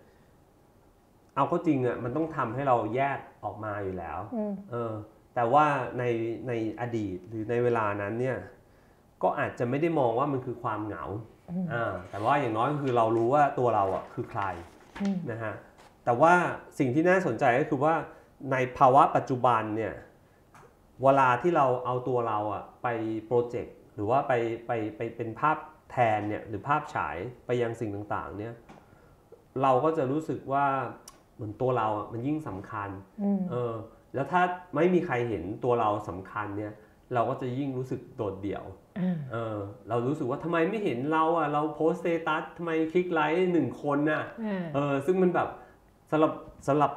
[1.34, 4.92] เอาเข้าจริงอะ่ะมันต้องทำให้เราแยกออกมาอยู่แล้วอืมเออ
[5.34, 5.66] แต่ว่า
[5.98, 6.04] ใน
[6.48, 8.36] ในอดีตหรือในเวลานั้นเนี่ย
[9.22, 11.04] ก็อาจจะไม่ได้มองว่ามันคือความเหงา
[11.50, 14.42] อืมอ่าแต่ว่าอย่างน้อยก็คือเรารู้ว่าตัวเราอะคือใคร
[15.02, 15.54] อืมนะฮะ
[16.04, 16.34] แต่ว่า
[16.78, 17.94] สิ่งที่น่าสนใจก็คือว่า
[18.52, 19.94] ในภาวะปัจจุบันเนี่ย
[21.02, 22.86] เวลาที่เราเอาตัวเราอะไป
[23.26, 24.32] โปรเจกต์ หรือว่าไป
[24.66, 25.56] ไปไปเป็นภาพ
[25.90, 28.54] แทนเนี่ยหรือภาพฉายไปยังสิ่งต่างๆเนี่ย
[29.62, 30.64] เราก็จะรู้สึกว่า
[31.34, 32.90] เหมือนตัวเราอะมันยิ่งสำคัญ
[33.22, 33.74] อืมเออ
[34.14, 34.42] แล้วถ้า
[34.74, 36.72] ไม่มีใครเห็นตัวเราสำคัญเนี่ย
[37.14, 38.64] เราก็จะยิ่งรู้สึกโดดเดี่ยว
[39.00, 39.56] อ่าเออ
[39.88, 45.48] เรารู้สึกว่าทำไมไม่เห็นเราอะเราโพสต์สเตตัสทำไมคลิกไลค์หนึ่งคนน่ะอ่าเออซึ่งมันแบบ
[46.10, 46.32] สำหรับ
[46.68, 46.92] สำหรับ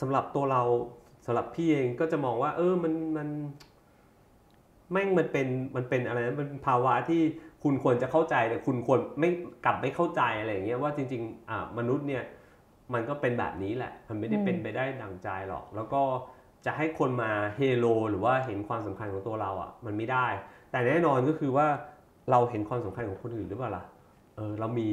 [0.00, 0.62] สำหรับตัวเรา
[1.26, 3.28] สำหรับพี่เองก็จะมองว่า เออมันมัน
[4.92, 7.20] แม่งมันเป็นมันเป็นอะไรนะมันเป็นภาวะที่
[7.62, 9.30] คุณควรจะเข้าใจแต่คุณควรไม่
[9.64, 12.22] กลับไม่เข้าใจอะไรอย่างเงี้ยว่าจริงๆอ่ามนุษย์เนี่ย
[12.94, 16.02] มันก็เป็นแบบนี้แหละ มันไม่ได้เป็นไปได้ดังใจหรอก แล้วก็
[16.64, 20.26] จะให้คนมาเฮโลหรือว่าเห็นความสำคัญของตัวเราอะมันไม่ได้
[20.70, 21.66] แต่แน่นอนก็คือว่า
[22.30, 23.84] เราเห็นความสำคัญของคนอื่นหรือเปล่าล่ะ
[24.36, 24.88] เออเรามี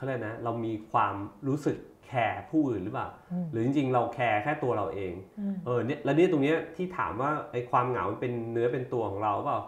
[0.00, 1.14] เขาเรียกนะเรามีความ
[1.48, 1.76] รู้สึก
[2.06, 9.58] แคร์ผู้อื่นหรือเปล่าอืมหรือจริงๆ เราแคร์แค่ตัวเราเองอืมเออเนี่ยแล้วเนี่ยตรงเนี้ยที่ถามว่าไอ้ความเหงามันเป็นเนื้อเป็นตัวของเราเปล่า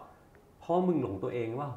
[0.59, 1.73] เพราะมึงหลงตัวเองเปล่า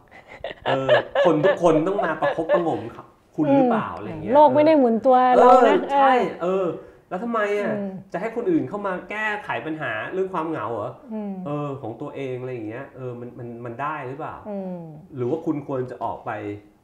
[0.67, 0.91] เออ
[1.25, 6.65] คนทุกคนต้องมาประคบประหงมครับคุณหรือเปล่าอะไรอย่างเงี้ยโลกไม่ได้หมุนตัวเอเราอนะใช่เออ
[7.09, 14.79] แล้วทำไมอะอืมจะให้คนอื่นเข้ามาแก้ไขปัญหาเรื่องความเหงาเหรออืมเออ ของตัวเองอะไรอย่างเงี้ยเออมันมันมันได้หรือเปล่าอืม
[15.15, 16.31] หรือว่าคุณควรจะออกไป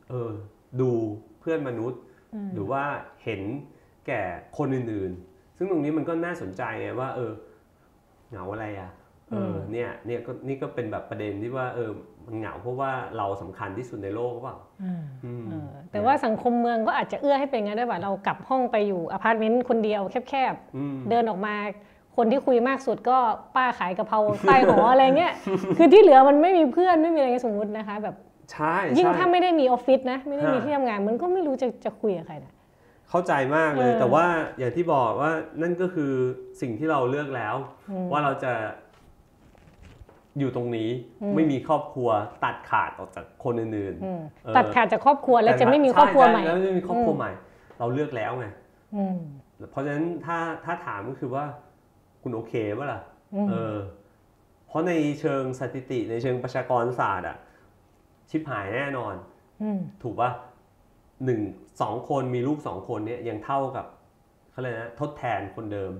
[0.10, 0.30] เออ
[0.82, 0.92] ดู
[1.42, 2.00] เพื่อนมนุษย์
[2.34, 2.84] อืมหรือว่า
[3.24, 3.42] เห็น
[4.08, 4.22] แก่
[4.58, 7.32] คนอื่นๆ ซึ่งตรงนี้มันก็น่าสนใจไงว่า เออ
[8.30, 8.92] เหงาอะไรอะ
[9.32, 11.92] เออเนี่ยเนี่ยก็นี่ก็เป็นแบบประเด็นที่ว่าเออ
[12.26, 21.56] มันเหงาเพราะว่าเราสำคัญที่สุดในโลกหรือเปล่าอ่าอืมเออแต่ว่าสังคมเมืองก็อาจจะเอื้อให้เป็นงั้นได้ป่ะเรากลับห้องไปอยู่อพาร์ตเมนต์คนเดียวแคบอืมๆเดินออกมา
[22.18, 23.18] คนที่คุยมากสุดก็
[23.56, 25.34] ป้าขายกะเพราใต้หออะไรเงี้ย
[25.78, 28.16] คือที่เหลือมันไม่มีเพื่อนไม่มีอะไรสมมตินะคะ แบบ
[28.54, 32.54] ใช่ยิ่งใช่ถ้าไม่ได้มีออฟฟิศนะ ไม่ได้มีฮะที่ทำงาน มันก็ไม่รู้จะจะคุยกับใครนะ
[33.10, 34.26] เข้าใจมากเลยเออแต่ว่า
[34.58, 35.32] อย่างที่บอกว่า
[35.62, 36.12] นั่นก็คือ
[36.62, 37.56] สิ่งที่เราเลือกแล้ว
[37.92, 38.54] อืมว่าเราจะ
[40.40, 40.90] อยู่ตรงนี้
[41.22, 42.10] อืมไม่มีครอบครัว
[42.44, 47.32] ตัดขาดออกจากคนอื่นอืมเออตัดขาดจากครอบครัวๆแล้วจะไม่มีครอบครัวใหม่ช่แล้วไม่มีครอบครัวอืมใหม่
[47.80, 48.48] เราเลือกแล้วไง
[48.96, 49.18] อืม
[49.72, 51.46] เพราะฉะนั้นถ้าถ้าถามก็คือว่า
[52.22, 53.02] คุณโอเคป่ะล่ะ
[53.36, 53.78] อืมเออ
[54.68, 57.38] เพราะในเชิงสถิติในเชิงประชากรศาสตร์อะ
[58.32, 59.16] ชิบหายแน่นอน
[59.64, 60.32] อืมถูกป่ะ
[61.26, 61.42] หนึ่ง
[61.82, 63.86] สองคนมีลูกสองคนเนี่ยยังเท่ากับ
[64.52, 65.92] เขาเลยกนะทดแทนคนเดิม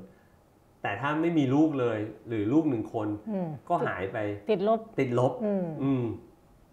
[0.82, 4.18] แต่ถ้าไม่มีลูกเลย หรือลูกหนึ่งคนอืมก็หายไป
[4.52, 6.04] ติดลบติดลบอืมอืม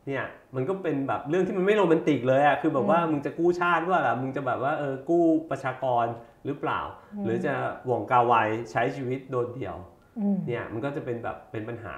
[0.07, 6.07] เนี่ยมันก็เป็นแบบเรื่องที่มันไม่โรแมนติกเลยอะคือแบบว่ามึงจะกู้ชาติว่าล่ะมึงจะแบบว่าเออกู้ประชากร
[6.45, 6.81] หรือเปล่า
[7.25, 7.55] หรือจะ
[7.87, 8.35] หว่องกาไว
[8.71, 9.77] ใช้ชีวิตโดดเดี่ยว
[10.19, 11.95] อืมเนี่ยมันก็จะเป็นแบบเป็นปัญหา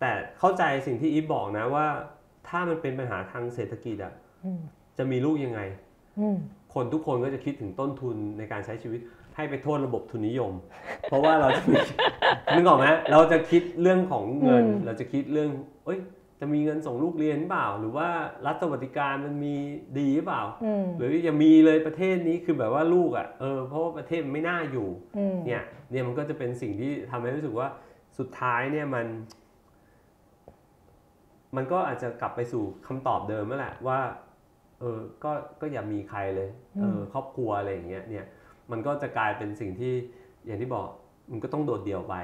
[0.00, 1.86] แต่เข้าใจสิ่งที่อีฟบอกนะว่า
[2.48, 4.12] ถ้ามันเป็นปัญหาทางเศรษฐกิจอะ
[4.44, 4.60] อืม
[4.98, 5.60] จะมีลูกยังไง
[6.20, 6.36] อืม
[6.74, 9.00] คนทุกคนก็จะคิดถึงต้นทุนในการใช้ชีวิต
[9.36, 10.52] ให้ไปโทษระบบทุนนิยม
[11.08, 11.76] เพราะว่าเราจะมี
[12.54, 15.50] นึกออกไหมเราจะคิดเรื่องของเงินอืมเราจะคิดเรื่อง
[15.84, 15.98] เอ้ย
[16.40, 18.08] จะมีเงินส่งลูกเรียนหรือเปล่า หรือว่า
[18.46, 19.54] รัฐสวัสดิการมันมี
[19.98, 24.88] ดีหรือเปล่าอืมหรืออย่ามีเลยประเทศนี้คือแบบว่าลูกอะเออเพราะว่าประเทศมันไม่น่าอยู่
[25.18, 27.68] อืมเนี่ยเนี่ยมันก็จะเป็นสิ่งที่ทำให้รู้สึกว่า
[28.18, 29.06] สุดท้ายเนี่ยมัน
[31.56, 33.98] มันก็อาจจะกลับไปสู่คำตอบเดิมนั่นแหละว่า
[34.80, 36.48] เออก็ก็อย่ามีใครเลย
[36.80, 38.26] เออครอบครัวอะไรอย่างเงี้ยเนี่ย
[38.70, 39.92] มันก็จะกลายเป็นสิ่งที่
[40.46, 40.86] อย่างที่บอก
[41.30, 42.14] มันก็ต้องโดดเดี่ยวไป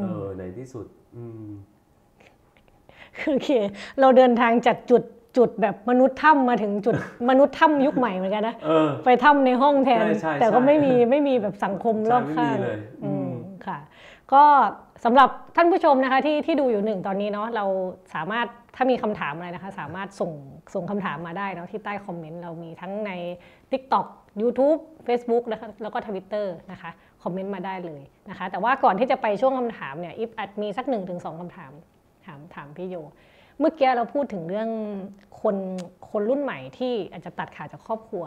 [0.00, 1.48] เออในที่สุดอืม
[3.26, 3.48] โอเค
[4.00, 5.02] เราเดินทางจากจุด
[5.36, 6.94] จุดแบบมนุษย์ถ้ำมาถึงจุด
[7.28, 13.34] มนุษย์ถ้ำยุคใหม่เหมือนกันนะเออไปถ้ำในห้องแทนใช่ใช่แต่ก็ใช่ไม่มีไม่มีแบบสังคมรอบใช่ไม่ข้างมีเลยอือืมม
[13.66, 13.78] ค่ะ
[14.32, 14.44] ก็
[15.04, 17.64] สำหรับท่านผู้ชมนะคะที่ที่ดูอยู่หนึ่งตอนนี้เนาะเรา
[18.14, 18.46] สามารถ
[18.76, 20.32] ถ้ามีคำถามอะไรนะคะ สามารถส่ง
[20.74, 23.12] ส่งคำถามมาได้เนาะที่ใต้คอมเมนต์เรามีทั้งใน
[23.70, 24.06] TikTok
[24.42, 26.90] YouTube Facebook นะคะแล้วก็ Twitter นะคะ
[27.22, 31.72] คอมเมนต์มาได้เลยนะคะ แต่ว่าก่อนที่จะไปช่วงคำถามเนี่ยอิฟอาจมีสักหนึ่งถึงสองคำถาม
[32.26, 32.96] ถามถามพี่โย
[33.58, 34.68] เมื่อกี้เราพูดถึงเรื่อง
[35.42, 35.56] คน
[36.10, 38.24] คนรุ่นใหม่ที่อาจจะตัดขาดจากครอบครัว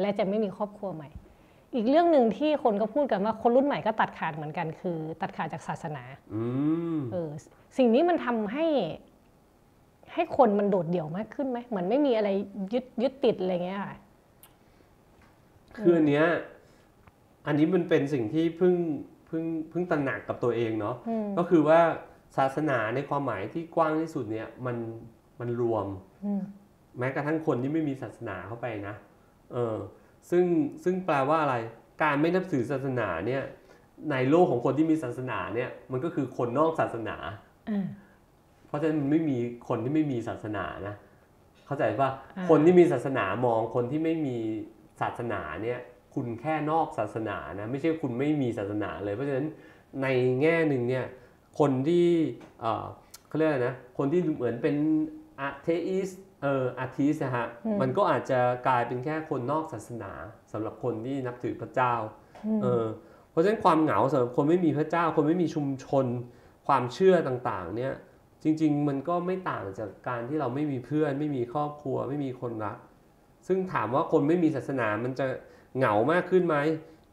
[0.00, 1.08] และจะไม่มีครอบครัวใหม่
[1.74, 6.42] อีกเรื่องหนึ่งที่คนก็พูดกันว่าคนรุ่นใหม่ก็ตัดขาดเหมือนกัน คือ ตัดขาดจากศาสนาอื
[6.96, 7.30] มเออ
[7.76, 8.64] สิ่งนี้มันทำให้
[10.14, 12.28] ให้คนมันโดดเดี่ยวมากขึ้นไหมเหมือนไม่มีอะไร
[12.72, 13.96] ยึดยึดติดอะไรเงี้ยค่ะ
[15.76, 16.26] คืออันเนี้ย
[17.46, 18.74] อันนี้มันเป็นสิ่งที่เพิ่ง
[19.26, 21.80] เพิ่งเพิ่งตระหนักกับตัวเองเนาะอืมก็คือว่า
[22.36, 24.76] ศาสนาในความหมายที่กว้างที่สุดเนี่ยมัน
[25.40, 25.86] มันรวม
[26.24, 26.42] อืม
[26.98, 28.94] แม้กระทั่งคนที่ไม่มีศาสนาเข้าไปนะ
[29.52, 29.76] เออ
[30.30, 30.44] ซึ่ง
[30.84, 31.56] ซึ่งแปลว่าอะไร
[32.02, 33.42] การไม่นับถือศาสนาเนี่ย
[34.10, 37.16] ในโลกของคนที่มีศาสนาเนี่ยมันก็คือคนนอกศาสนา
[37.70, 38.03] อ่าเพ
[38.74, 39.36] ราะฉะนั้นมันไม่มี
[39.68, 40.94] คนที่ไม่มีศาสนานะ
[41.66, 44.36] เข้าใจป่ะอ่าคนที่มีศาสนามองคนที่ไม่มี
[45.00, 45.80] ศาสนาเนี่ย
[46.14, 49.46] คุณแค่นอกศาสนานะ ไม่ใช่คุณไม่มีศาสนาเลย เพราะฉะนั้น
[50.02, 50.06] ใน
[50.42, 51.06] แง่หนึ่งเนี่ย
[51.58, 52.06] คนที่
[52.60, 52.86] เอ่อ
[53.28, 54.76] เขาเรียกอะไรนะ คนที่เหมือนเป็น
[55.40, 56.10] อาเทอิส
[56.42, 57.46] เอออาทิสนะฮะ
[57.80, 60.12] มันก็อาจจะกลายเป็นแค่คนนอกศาสนา
[60.52, 61.94] สำหรับคนที่นับถือพระเจ้า
[62.62, 62.84] เออ
[63.30, 66.06] เพราะฉะนั้นความเหงาสำหรับคนไม่มีพระเจ้า คนไม่มีชุมชน
[66.66, 67.92] ความเชื่อต่าง ๆ เนี่ย
[68.44, 72.78] จริง ๆ มันก็ไม่ต่างจากการที่เราไม่มีเพื่อน ไม่มีครอบครัว ไม่มีคนรัก
[73.46, 75.26] ซึ่งถามว่าคนไม่มีศาสนามันจะ
[75.76, 76.56] เหงามากขึ้นไหม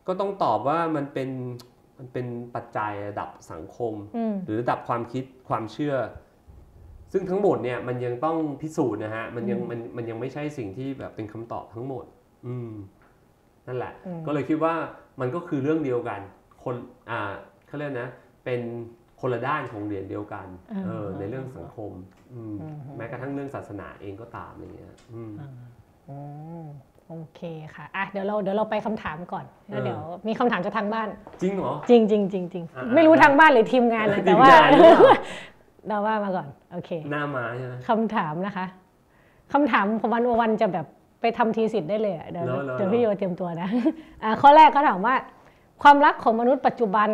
[0.07, 1.29] ก็ต้องตอบว่ามันเป็น
[1.97, 5.95] มันเป็นปัจจัยระดับสังคมอืมหรือระดับความคิดความเชื่อ
[7.11, 12.05] ซึ่งทั้งหมดเนี่ยมันยังต้องพิสูจน์นะฮะมันยังมันมันยังไม่ใช่สิ่งที่แบบเป็นคำตอบทั้งหมด
[12.47, 12.71] อืม
[13.67, 14.73] นั่นแหละอืมก็เลยคิดว่า
[15.19, 16.19] มันก็คือเรื่องเดียวกัน
[16.63, 16.75] คน
[17.09, 17.31] อ่า
[17.67, 18.09] เขาเรียกนะ
[18.45, 18.61] เป็น
[19.21, 20.47] คนละด้านของเหรียญเดียวกัน
[20.85, 21.91] เออในเรื่องสังคม
[22.33, 22.55] อืม
[22.97, 25.31] แม้กระทั่งเรื่องศาสนาเองก็ตามอะไรเงี้ยอืม
[26.09, 26.17] อื
[26.61, 26.63] ม
[27.07, 27.41] โอเค
[27.75, 31.07] ค่ะอะเดี๋ยวเราเดี๋ยวเราไปคำถามก่อนแล้วเออเดี๋ยวมีคำถามจากทางบ้าน
[31.41, 35.01] จริงเหรอจริงจริงจริงจริงอ่าไม่รู้ทางบ้านหรือทีมงานนะทีแต่มว่างานหรือเปล่า
[35.87, 38.65] เราว่ามาก่อนโอเคหน้ามาใช่ไหมคำถามนะคะ
[39.53, 40.85] คำถามของวันวันจะแบบ
[41.21, 43.69] ไปทำทีสิทธิ์ได้เลยอะเดี๋ยวแล้วแล้วเดี๋ยวพี่โยเตรียมตัวนะ
[44.23, 45.15] อ่าข้อแรกเขาถามว่า
[45.83, 47.09] ความรักของมนุษย์ปัจจุบัน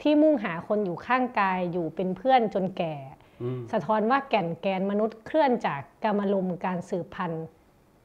[0.00, 2.94] ที่มุ่งหาคนอยู่ข้างกายอยู่เป็นเพื่อนจนแก่
[3.42, 7.46] อืมสะท้อนว่าแก่นแกนมนุษย์เคลื่อนจากกามารมณ์การสืบพันธุ์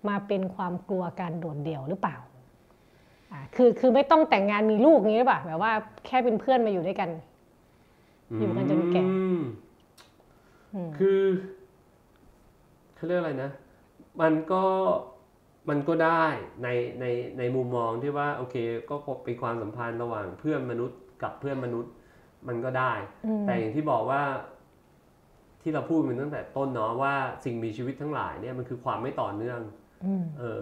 [0.08, 2.18] มาเป็นความกลัวการโดดเดี่ยวหรือเปล่า
[3.32, 5.74] อ่าคือคือไม่ต้องแต่งงานมีลูกนี้หรือเปล่าแบบว่า
[6.06, 7.10] แค่เป็นเพื่อนมาอยู่ด้วยกัน
[8.40, 9.42] อยู่กันจนแก่อืม
[10.74, 11.22] อืมคือ
[12.96, 13.52] เขาเรียกอะไรนะ
[14.22, 14.64] มันก็
[15.70, 16.24] มันก็ได้
[16.64, 16.68] ใน
[17.00, 17.06] ใน
[17.38, 18.56] ในมุมมองที่ว่า โอเค
[18.90, 21.94] ก็เป็นความสัมพันธ์ระหว่างเพื่อนมนุษย์ กับเพื่อนมนุษย์
[22.48, 22.94] มันก็ได้
[23.26, 24.22] อืมแต่อย่างที่บอกว่า
[25.62, 27.14] ที่เราพูดมันตั้งแต่ต้นเนาะว่า
[27.46, 29.60] สิ่งมีชีวิตทั้งหลายเนี่ยมันคือความไม่ต่อเนื่อง
[30.06, 30.60] อืมเออ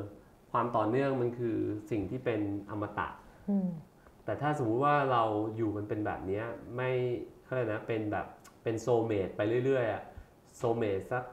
[0.51, 1.57] คความต่อเนื่องมันคือ
[1.91, 3.07] สิ่งที่เป็นอมตะ
[3.49, 3.67] อืม
[4.25, 5.23] แต่ถ้าสมมุติว่าเรา
[5.57, 6.45] อยู่มันเป็นแบบเนี้ย
[6.75, 6.91] ไม่
[7.43, 8.25] เขาเรียกนะเป็นแบบ
[8.63, 10.03] เป็น soulmate ไปเรื่อยๆอะ
[10.57, 11.23] soulmate สัก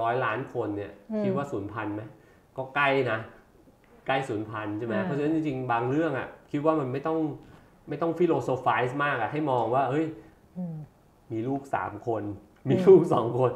[0.00, 2.02] ร้อยล้านคนเนี่ยอืมคิดว่าสูญพันธุ์ไหม
[2.56, 3.18] ก็ใกล้นะ
[4.06, 7.18] ใกล้สูญพันธุ์ใช่ไหมอ่าเพราะฉะนั้นจริงๆบางเรื่องอะคิดว่ามันไม่ต้อง
[7.88, 10.06] ไม่ต้อง philosophize มากอะให้มองว่าเฮ้ย
[10.56, 10.76] อืม
[11.32, 12.22] มีลูกสามคน
[12.68, 13.50] มีลูกสองคน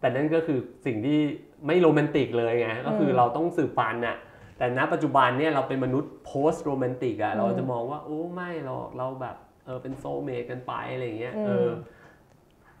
[0.00, 1.18] แต่นั่นก็คือสิ่งที่
[1.66, 4.16] ไม่โรแมนติกเลยไงก็คือเราต้องสืบพันธุ์น่ะ
[4.58, 11.68] แต่ณปัจจุบันเนี่ยเราเป็นมนุษย์ post-romantic อะเราจะมองว่า โอ้ไม่หรอกเราแบบเออเป็นโซลเมทกันไปอะไรอย่างเงี้ยเออ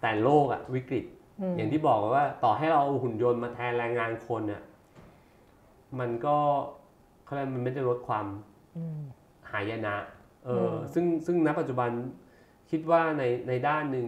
[0.00, 1.04] แต่โลกอะวิกฤต
[1.40, 4.62] อืมอย่างที่บอกว่าต่อให้เราเอาหุ่นยนต์มาแทนแรงงานคนเนี่ย
[5.98, 6.36] มันก็
[7.24, 8.26] เขาเรียกมันไม่ได้ลดความ
[8.76, 9.00] อืม
[9.50, 9.96] หายนะ
[10.46, 11.90] เอออมซึ่งซึ่งณปัจจุบัน
[12.70, 14.06] คิดว่าในในด้านหนึ่ง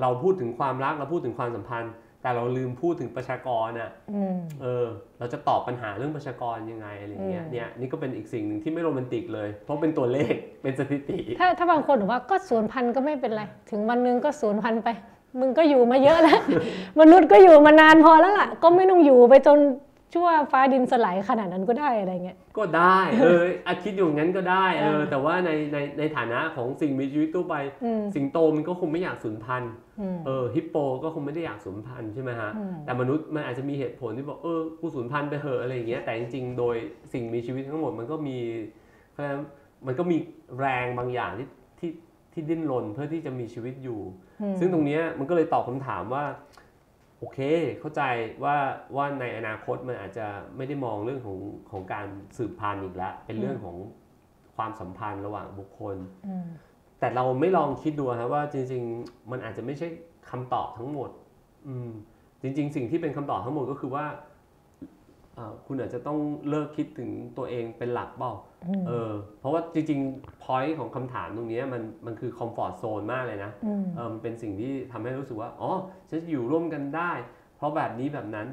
[0.00, 4.86] เราพูดถึงความรักเราพูดถึงความสัมพันธ์ แต่เราลืมพูดถึงประชากรน่ะอืมเออ
[5.18, 14.88] เราจะตอบปัญหาเรื่องประชากรยังไงอะไรอย่างเงี้ยอืมเนี่ยนี่ก็เป็นอีกสิ่งหนึ่งที่ไม่โรแมนติกเลย เพราะเป็นตัวเลขเป็นสถิติ ถ้าถ้าบางคนบอกว่าก็ศูนย์พันก็ไม่เป็นไร ถึงวันหนึงก็ศูนย์พันไป
[15.40, 16.40] มึงก็อยู่มาเยอะแล้ว
[17.00, 19.58] มนุษย์ก็อยู่มานานพอแล้วล่ะ ก็ไม่ต้องอยู่ไปจน
[20.14, 27.54] ชั่วฟ้าดินสลายขนาดนั้นก็ได้อะไรเงี้ยก็ได้เอออาคิดอยู่งั้นก็ได้เออเออแต่ว่าในในในฐานะของสิ่งมีชีวิตทั่วไป
[27.84, 36.76] อืมสิงโตมันก็คงไม่อยากสูญพันธุ์อืมเออฮิปโปก็คงไม่ได้อยากสูญพันธุ์ใช่ไหมฮะอืมแต่มนุษย์มันอาจจะมีเหตุผลที่บอกเออกูสูญพันธุ์ไปเหอะอะไรอย่างเงี้ยแต่จริงๆโดย
[37.12, 38.38] สิ่งมีชีวิตทั้งหมดมันก็มี
[39.12, 39.40] เพราะฉะนั้น
[39.86, 40.16] มันก็มี
[40.58, 41.48] แรงบางอย่างที่
[41.78, 41.90] ที่
[42.32, 44.00] ที่ดิ้นรนเพื่อที่จะมีชีวิตอยู่
[44.42, 46.24] อืมซึ่งตรงเนี้ยมันก็เลยตอบคำถามว่า
[47.18, 47.38] โอเค
[47.80, 48.02] เข้าใจ
[48.44, 48.56] ว่า
[48.96, 51.38] ว่าในอนาคตมันอาจจะไม่ได้มองเรื่องของ
[51.70, 52.06] ของการ
[52.36, 53.76] สืบพันธุ์อีกแล้วเป็นเรื่องของ
[54.56, 55.96] ความสัมพันธ์ระหว่างบุคคล
[56.28, 56.46] อืม
[57.00, 59.86] แต่เราไม่ลองคิดดูครับว่าจริง ๆ มันอาจจะไม่ใช่
[60.30, 61.10] คำตอบทั้งหมด
[61.68, 61.90] อืม
[62.42, 64.24] จริง ๆ สิ่งที่เป็นคำตอบทั้งหมดก็คือว่าเอ่อ
[65.66, 66.18] คุณอาจจะต้อง
[66.48, 68.32] เลิกคิดถึงตัวเองเป็นหลักเปล่า
[68.68, 75.70] อืมเออเพราะว่าจริงๆ point ของคำถามตรงเนี้ยมันมันคือคอมฟอร์ z โซนมากเลยนะอืมเออมันเป็นสิ่งที่ทำให้รู้สึกว่าอ๋อ
[76.08, 77.12] ฉันจะอยู่ร่วมกันได้
[77.56, 78.48] เพราะแบบนี้แบบนั้น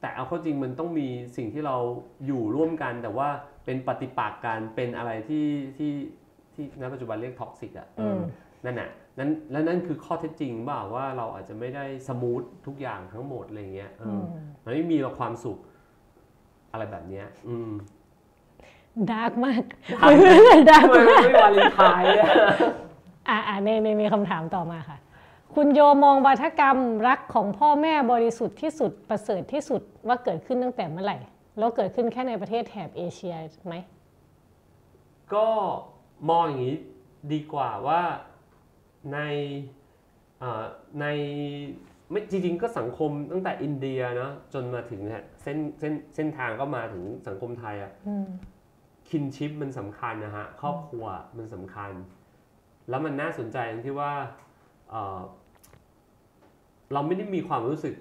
[0.00, 1.76] แต่เอาเข้าจริงมันต้องมีสิ่งที่เรา
[2.26, 3.28] อยู่ร่วมกัน แต่ว่า
[3.64, 5.92] เป็นปฏิปักษ์กันเป็นอะไรที่ที่
[6.54, 8.22] ที่ณปัจจุบันเรียก toxic อะเอออม
[8.64, 14.24] นั่นน่ะนั้นและนั่นคือข้อเท็จจริงเปล่าว่าเราอาจจะไม่ได้ smooth ทุกอย่างทั้งหมดอะไรเงี้ยเอออ
[14.64, 15.58] มันไม่มีเราความสุข
[16.78, 17.70] อะไรแบบเนี้ย อืม
[19.10, 19.62] dark มาก
[19.92, 22.30] dark dark ทำไมมากไม่วาเลนไทน์อะ
[23.28, 24.98] อ่าอ่าในในมีคำถามต่อมาค่ะ
[25.54, 31.18] คุณโยมองวาทกรรมรักของพ่อแม่บริสุทธิ์ที่สุดประเสริฐที่สุดว่าเกิดขึ้นตั้งแต่เมื่อไหร่
[31.58, 33.34] แล้วเกิดขึ้นแค่ในประเทศแถบเอเชีย
[33.66, 33.76] ไหม
[35.34, 35.46] ก็
[36.28, 36.76] มองอย่างนี้
[37.32, 38.00] ดีกว่าว่า
[39.12, 39.18] ใน
[40.38, 40.64] เอ่อ
[41.00, 41.06] ใน
[42.10, 48.28] ไม่จริงๆก็สังคมตั้งแต่อินเดียเนาะจนมาถึงเนี่ยเส้นเส้นเส้นทางก็มาถึงสังคมไทยอะอืม
[49.08, 51.04] คินชิปมันสำคัญนะฮะครอบครัว
[51.38, 51.92] มันสำคัญ
[52.88, 54.12] แล้วมันน่าสนใจตรงที่ว่า
[54.90, 55.20] เอ่อ
[56.92, 57.94] เราไม่ได้มีความรู้สึก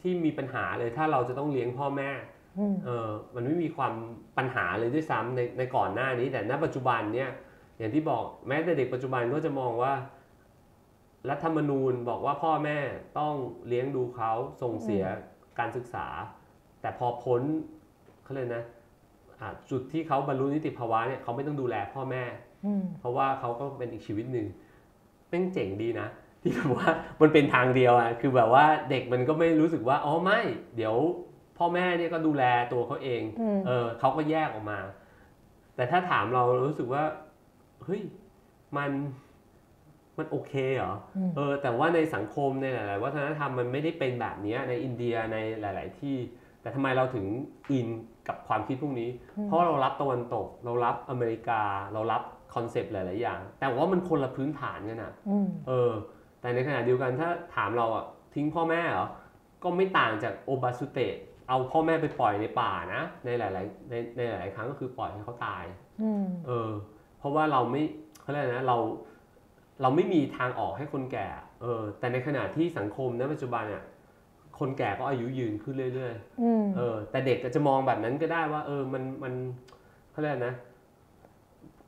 [0.00, 2.10] ที่มีปัญหาเลยถ้าเราจะต้องเลี้ยงพ่อแม่
[2.58, 3.94] อืมเออมันไม่มีความ
[4.38, 7.30] ปัญหาเลยด้วยซ้ำในในก่อนหน้านี้ แต่ณปัจจุบันเนี่ย
[7.78, 9.92] อย่างที่บอกแม้แต่เด็กปัจจุบันก็จะมองว่า
[11.30, 12.78] รัฐธรรมนูญบอกว่าพ่อแม่
[13.18, 13.34] ต้อง
[13.68, 14.32] เลี้ยงดูเขา
[14.62, 15.04] ส่งเสีย
[15.58, 16.06] การศึกษา
[16.82, 17.42] แต่พอพ้น
[18.22, 18.62] เขาเลยกนะ
[19.40, 22.24] อ่าจุดที่เขาบรรลุนิติภาวะเนี่ยเขาไม่ต้องดูแลพ่อแม่
[22.66, 24.46] อืมเพราะว่าเขาก็เป็นอีกชีวิตหนึ่ง
[25.28, 26.08] แม่งเจ๋งดีนะ
[26.42, 26.88] ที่แบบว่า
[27.20, 30.40] มันเป็นทางเดียวอะคือแบบว่าเด็กมันก็ไม่รู้สึกว่าอ๋อไม่
[30.76, 30.94] เดี๋ยว
[31.58, 34.78] พ่อแม่เนี่ยก็ดูแลตัวเขาเองอืมเออเขาก็แยกออกมา
[35.76, 37.02] แต่ถ้าถามเราเรารู้สึกว่า
[37.84, 38.02] เฮ้ย
[38.76, 38.90] มัน
[40.18, 46.16] มันโอเคเหรออืมเออแต่ว่าในสังคมในหลาย ๆ วัฒนธรรมมันไม่ได้เป็นแบบเนี้ยในอินเดียในหลาย ๆ ที่
[46.62, 47.26] แต่ทำไมเราถึง
[47.70, 47.88] อิน
[48.28, 49.10] กับความคิดพวกนี้
[49.44, 52.22] เพราะเรารับตะวันตก เรารับอเมริกา เรารับ
[52.54, 55.90] คอนเซปต์หลาย ๆ อย่าง แต่ว่ามันคนละพื้นฐานกันอะอืมเออ
[56.40, 58.04] แต่ในขณะเดียวกันถ้าถามเราอะ
[58.34, 59.06] ทิ้งพ่อแม่เหรอ
[59.62, 61.14] ก็ไม่ต่างจากโอบาสุเตะ
[61.48, 65.64] เอาพ่อแม่ไปปล่อยในป่านะ ในหลาย ๆ ในในหลาย ๆ ครั้งก็คือปล่อยให้เขาตาย
[66.02, 66.70] อืมเออ
[67.18, 67.82] เพราะว่าเราไม่
[68.20, 68.76] เขาเรียกอะไรนะเรา
[69.82, 71.26] เราไม่มีทางออกให้คนแก่
[71.62, 73.82] เออ แต่ในขณะที่สังคมณปัจจุบันเนี่ย
[74.58, 79.34] คนแก่ก็อายุยืนขึ้นเรื่อยๆอืมเออ แต่เด็กก็จะมองแบบนั้นก็ได้ว่า เออ มันมัน
[80.10, 80.54] เขาเรียกนะ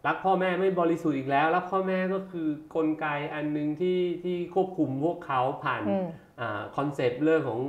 [0.07, 6.07] รักพ่อแม่ไม่บริสุทธิ์อีกแล้ว รักพ่อแม่ก็คือกลไกอันหนึ่งที่ที่ควบคุมพวกเขาผ่านอืม
[6.41, 7.61] อ่า concept เรื่องของ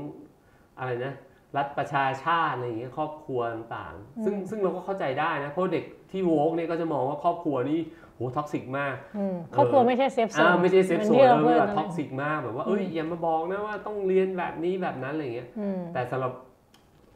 [0.79, 1.13] อะไรนะ
[1.57, 7.79] รัฐประชาชาติอะไรอย่างเงี้ยครอบครัวต่างๆ ซึ่งซึ่งเราก็เข้าใจได้นะ เพราะเด็กที่ woke เนี่ยก็จะมองว่าครอบครัวนี่
[8.15, 16.33] โห toxic มากอืมครอบครัวไม่ใช่ safe zone อ่าไม่ใช่ safe zone เซฟโซหมือนที่เราพูดแบบนั่นแหละ toxic มากแบบว่าเอ้ยอย่ามาบอกนะว่าต้องเรียนแบบนี้แบบนั้นอะไรเงี้ยอืมแต่สำหรับ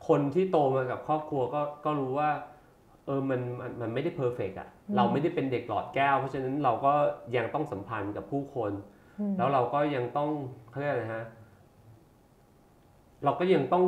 [0.08, 2.30] คคนที่โตมากับครอบครัวก็ก็รู้ว่า
[3.06, 6.94] เออมันมันมันไม่ได้เพอร์เฟกอะเราไม่ได้เป็นเด็กหลอดแก้ว เพราะฉะนั้นเราก็
[7.36, 8.72] ยังต้องสัมพันธ์กับผู้คน
[9.20, 10.30] อืมแล้วเราก็ยังต้อง
[10.70, 11.26] เขาเรียกอะไรนะฮะ
[13.24, 13.86] เราก็ยังต้อง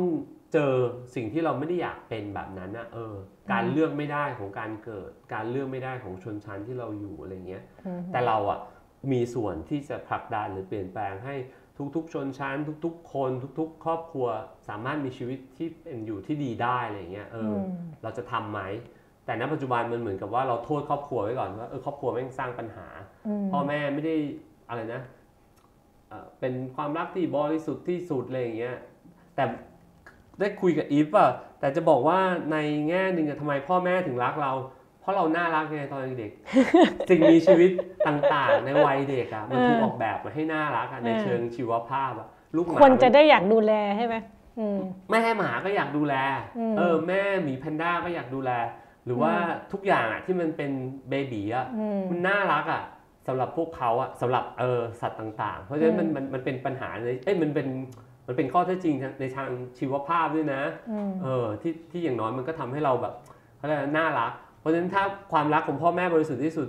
[0.52, 0.72] เจอ
[1.14, 3.14] สิ่งที่เราไม่ได้อยากเป็นแบบนั้นนะเออ
[3.50, 8.58] การเลือกไม่ได้ของการเกิด การเลือกไม่ได้ของชนชั้นที่เราอยู่อะไรเงี้ยอืมแต่เราอะ
[9.12, 11.34] มีส่วนที่จะผลักดันหรือเปลี่ยนแปลงให้
[11.96, 14.26] ทุกๆ ชนชั้น ทุก ๆ คน ทุก ๆ ครอบครัว
[14.68, 17.64] สามารถมีชีวิตที่เป็นอยู่ที่ดีได้อะไรเงี้ยเอออม
[18.02, 18.60] เราจะทำไหม
[19.24, 22.86] แต่ณปัจจุบันมันเหมือนกับว่าเราโทษครอบครัวไว้ก่อนว่าเออครอบครัวแม่งสร้างปัญหา
[23.26, 24.14] อืมพ่อแม่ไม่ได้
[24.68, 25.02] อะไรนะ
[26.08, 28.76] เอ่อเป็นความรักที่บริสุทธิ์ที่สุดอะไรอย่างเงี้ย
[29.34, 29.44] แต่
[30.42, 31.30] ได้คุยกับอีฟอะ
[31.60, 32.18] แต่จะบอกว่า
[32.52, 32.56] ใน
[32.88, 34.52] แง่หนึ่งอะทำไมพ่อแม่ถึงรักเรา
[35.00, 37.70] เพราะเราน่ารักไงตอนเด็กๆสิ่งมีชีวิต
[38.06, 44.14] ต่างๆ ในวัยเด็กอะมันถูกออกแบบมาให้น่ารักอะในเชิงชีวภาพอะลูกหมาคนจะได้อยากดูแลใช่ไหม
[44.58, 44.78] อืม
[45.10, 46.14] แม่หมาก็อยากดูแล
[46.58, 48.50] อืมเออแม่หมีแพนด้าก็อยากดูแล
[49.04, 49.32] หรือว่า
[49.72, 50.70] ทุกอย่างอะที่มันเป็น
[51.08, 52.82] เบบีอะอืมมันน่ารักอะ
[53.26, 57.68] สำหรับพวกเขาอะสำหรับเออสัตว์ต่าง ๆ เพราะฉะนั้นมันอืมมันมันเป็นปัญหาในเอ้ยมันเป็น
[58.26, 59.48] มันเป็นข้อเท็จจริงในทาง
[59.78, 63.14] ชีวภาพด้วยนะอืมเออที่ที่อย่างน้อยมันก็ทำให้เราแบบ
[63.56, 65.02] เขาเรียกอะไรน่ารัก เพราะฉะนั้นถ้า
[65.32, 66.68] ความรักของพ่อแม่บริสุทธิ์ที่สุด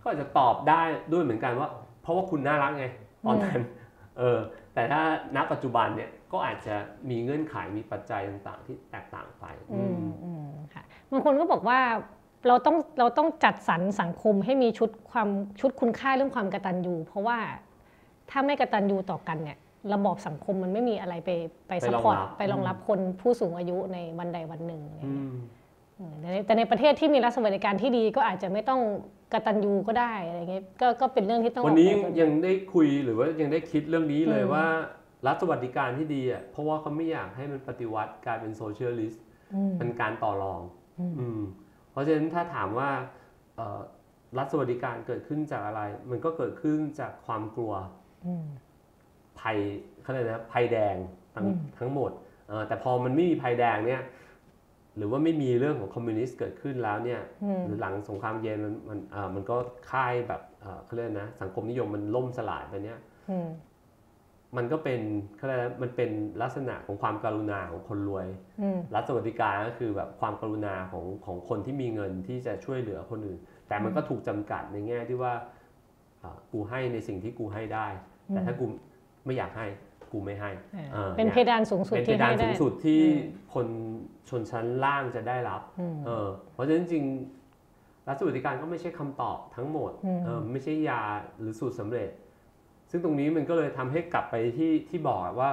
[0.00, 0.82] ก็อาจจะตอบได้
[1.12, 1.68] ด้วยเหมือนกันว่า
[2.02, 2.86] เพราะว่าคุณน่ารักไง
[3.26, 3.60] ตอนนั้น
[4.18, 4.38] เออ
[4.74, 5.02] แต่ถ้า
[5.36, 6.74] ณปัจจุบันเนี่ยก็อาจจะ
[7.10, 11.80] มีเงื่อนไขมีปัจจัยต่างๆ ที่แตกต่างไปอืมอืมค่ะบางคนก็บอกว่า
[12.48, 15.28] เราต้องเราต้องจัดสรรสังคมให้มีชุดความ
[15.60, 17.38] ชุดคุณค่าเรื่องความกตัญญูเพราะว่า
[18.30, 19.58] ถ้าไม่กตัญญูต่อกันเนี่ย
[19.92, 21.30] ระบอบสังคมมันไม่มีอะไรไป
[21.68, 25.34] ไปไปซัพรองพอร์ตรับไปรองรับคนผู้สูงอายุในวันใดวันหนึ่งอะไรอืเงี้ยม
[25.98, 28.80] อืมแต่ในแต่ในประเทศที่มีรัฐสวัสดิการที่ดีก็อาจจะไม่ต้อง
[29.32, 34.66] กตัญญูก็ได้อะไรเงี้ยก็ก็เป็นเรื่องที่ต้องวันนี้ออกแบบยังได้คุยหรือว่ายังได้คิดเรื่องนี้เลยอืมว่า
[35.26, 39.24] รัฐสวัสดิการที่ดีอะเพราะว่าเขาไม่อยากให้มันปฏิวัติกลายเป็นโซเชียลิสต์
[39.54, 40.60] อืมเป็นการต่อรอง
[41.00, 41.40] อืมอืม
[41.90, 42.90] เพราะฉะนั้นถ้าถามว่า
[43.56, 43.80] เอ่อ
[44.38, 45.80] รัฐสวัสดิการเกิดขึ้นจากอะไร
[46.10, 47.72] มันก็เกิดขึ้นจากความกลัว
[48.26, 48.46] อืม
[49.44, 49.58] ภัย
[50.02, 50.96] เขาเรียกนะภัยแดง
[51.34, 52.10] ทั้งอืมทั้งหมด
[52.48, 54.02] เอ่อแต่พอมันไม่มีภัยแดงเนี่ย
[54.96, 59.56] หรือว่าไม่มีเรื่องของคอมมิวนิสต์เกิดขึ้นแล้วเนี่ยอืมหรือหลังสงครามเย็นมันมันเอ่อมันก็
[59.90, 62.98] ค่ายแบบเอ่อเขาเรียกนะสังคมนิยมมันล่มสลายไปเนี่ย
[63.30, 63.48] อืม
[64.56, 65.00] มันก็เป็น
[65.36, 66.10] เขาเรียกนะมันเป็น
[66.42, 68.26] ลักษณะของความการุณาของคนรวย
[68.62, 73.38] อืมรัฐสวัสดิการก็คือแบบความกรุณาของของคนที่มีเงินที่จะช่วยเหลือคนอื่น
[73.68, 75.32] แต่มันก็ถูกจำกัดในแง่ที่ว่า
[76.22, 77.86] อ่ากูให้ในสิ่งที่กูให้ได้
[78.28, 78.66] แต่ถ้ากู
[79.24, 79.66] ไม่อยากให้
[80.12, 83.66] กูไม่ให้อ่าออเป็นเพยดานสูงสุดเป็นเพที่ดานให้สูได้งสุดที่อืมคน
[84.28, 91.02] ชนชั้นล่างจะได้รับอืมเออเพราะฉะนั้นจริงๆรัฐสวัสดิการก็ไม่ใช่คำตอบทั้งหมดอืมเออไม่ใช่ยา
[91.38, 92.10] หรือสูตรสำเร็จ
[92.90, 95.50] ซึ่งตรงนี้มันก็เลยทำให้กลับไปที่ที่บอกว่า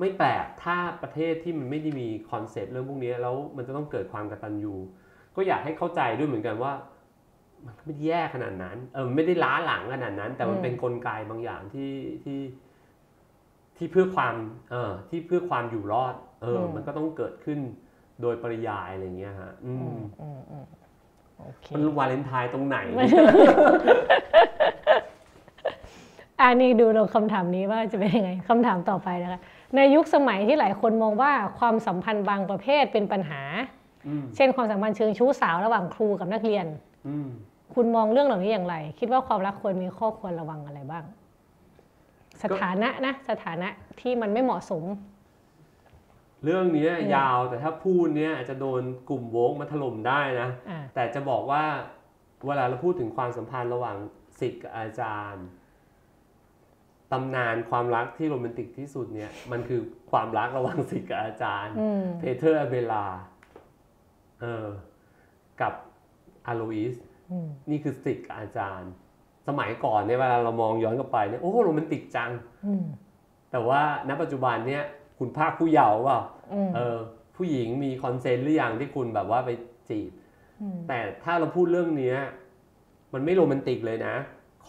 [0.00, 4.74] ไม่แปลกถ้าประเทศที่มันไม่ได้มีคอนเซปต์เรื่องพวกนี้แล้วมันจะต้องเกิดความกตัญญู
[5.36, 6.72] ก็อยากให้เข้าใจด้วยเหมือนกันว่า
[7.66, 11.92] มันก็ไม่ได้แย่ขนาดนั้นเออมันไม่ได้ล้าหลังขนาดนั้น แต่มันอืมเป็นกลไกบางอย่างที่
[12.24, 12.38] ที่
[13.76, 14.34] ที่เพื่อความ
[14.70, 17.58] เออที่เพื่อความอยู่รอด เอออมมันก็ต้องเกิดขึ้น
[18.22, 20.64] โดยปริยายอะไรอย่างเงี้ยฮะอือืมมอืมอืม
[21.38, 22.76] โอเคมันวาเลนไทน์ตรงไหน
[26.40, 29.40] อันนี้ดูลงคำถามนี้ว่าจะเป็นยังไงคำถามต่อไปนะคะ
[29.76, 33.42] ในยุคสมัยที่หลายคนมองว่าความสัมพันธ์บางประเภทเป็นปัญหา
[34.08, 36.66] อืมเช่นความสัมพันธ์เชิงชู้สาวระหว่างครูกับนักเรียน
[37.08, 37.28] อืม
[37.74, 41.04] คุณมองเรื่องเหล่านี้อย่างไร คิดว่าความรักควรมีข้อควรระวังอะไรบ้าง
[42.42, 43.68] สถานะนะสถานะ
[44.00, 44.84] ที่มันไม่เหมาะสม
[46.44, 51.64] เรื่องเนี้ยอืมยาวแต่ถ้าพูดเนี้ยอาจจะโดนกลุ่ม woke มาถล่มได้นะอ่าแต่จะบอกว่า
[52.46, 53.96] เวลาเราพูดถึงความสัมพันธ์ระหว่าง
[54.40, 55.46] ศิษย์กับอาจารย์
[57.12, 59.80] ตำนานความรักที่โรแมนติกที่สุดเนี่ยมันคือ
[60.10, 63.06] ความรักระหว่างศิษย์กับอาจารย์อืมเพเทอร์อเบลาร์ด
[64.40, 64.66] เออ
[65.60, 65.74] กับ
[66.46, 66.94] เอโลอิส
[67.30, 68.90] อืมนี่คือศิษย์กับอาจารย์
[69.48, 72.30] สมัยก่อนเนี่ยเวลาเรามองย้อนกลับไปเนี่ยโอ้โรแมนติกจัง
[72.66, 72.84] อืม
[73.50, 74.84] แต่ว่าณปัจจุบันเนี่ย
[75.18, 76.20] คุณพรากผู้เยาว์เปล่า
[76.54, 76.98] อืมเออ
[77.36, 79.50] ผู้หญิงมี consent หรือยังที่คุณแบบว่าไป
[79.90, 80.10] จีบ
[80.76, 82.16] มแต่ถ้าเราพูดเรื่องเนี้ย
[83.12, 84.14] มันไม่โรแมนติกเลยนะ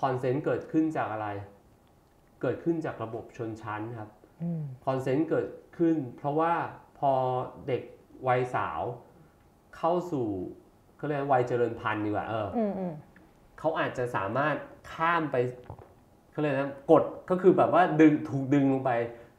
[0.02, 1.28] consent เกิดขึ้นจากอะไร
[2.42, 4.10] เกิดขึ้นจากระบบชนชั้นครับ
[4.44, 5.48] อืม consent เกิด
[5.78, 6.54] ขึ้น เพราะว่า
[7.00, 7.12] พอ
[7.68, 7.82] เด็ก
[8.28, 8.82] วัยสาว
[9.78, 10.28] เข้าสู่
[10.98, 12.94] เขาเรียกว่าวัยเจริญพันธุ์ดีกว่าเอออืมอืม
[13.60, 14.56] เขาอาจจะสามารถ
[14.94, 15.36] ข้ามไป
[16.32, 18.92] เขาเรียกนะกดก็คือแบบว่าดึงถูกดึงลงไป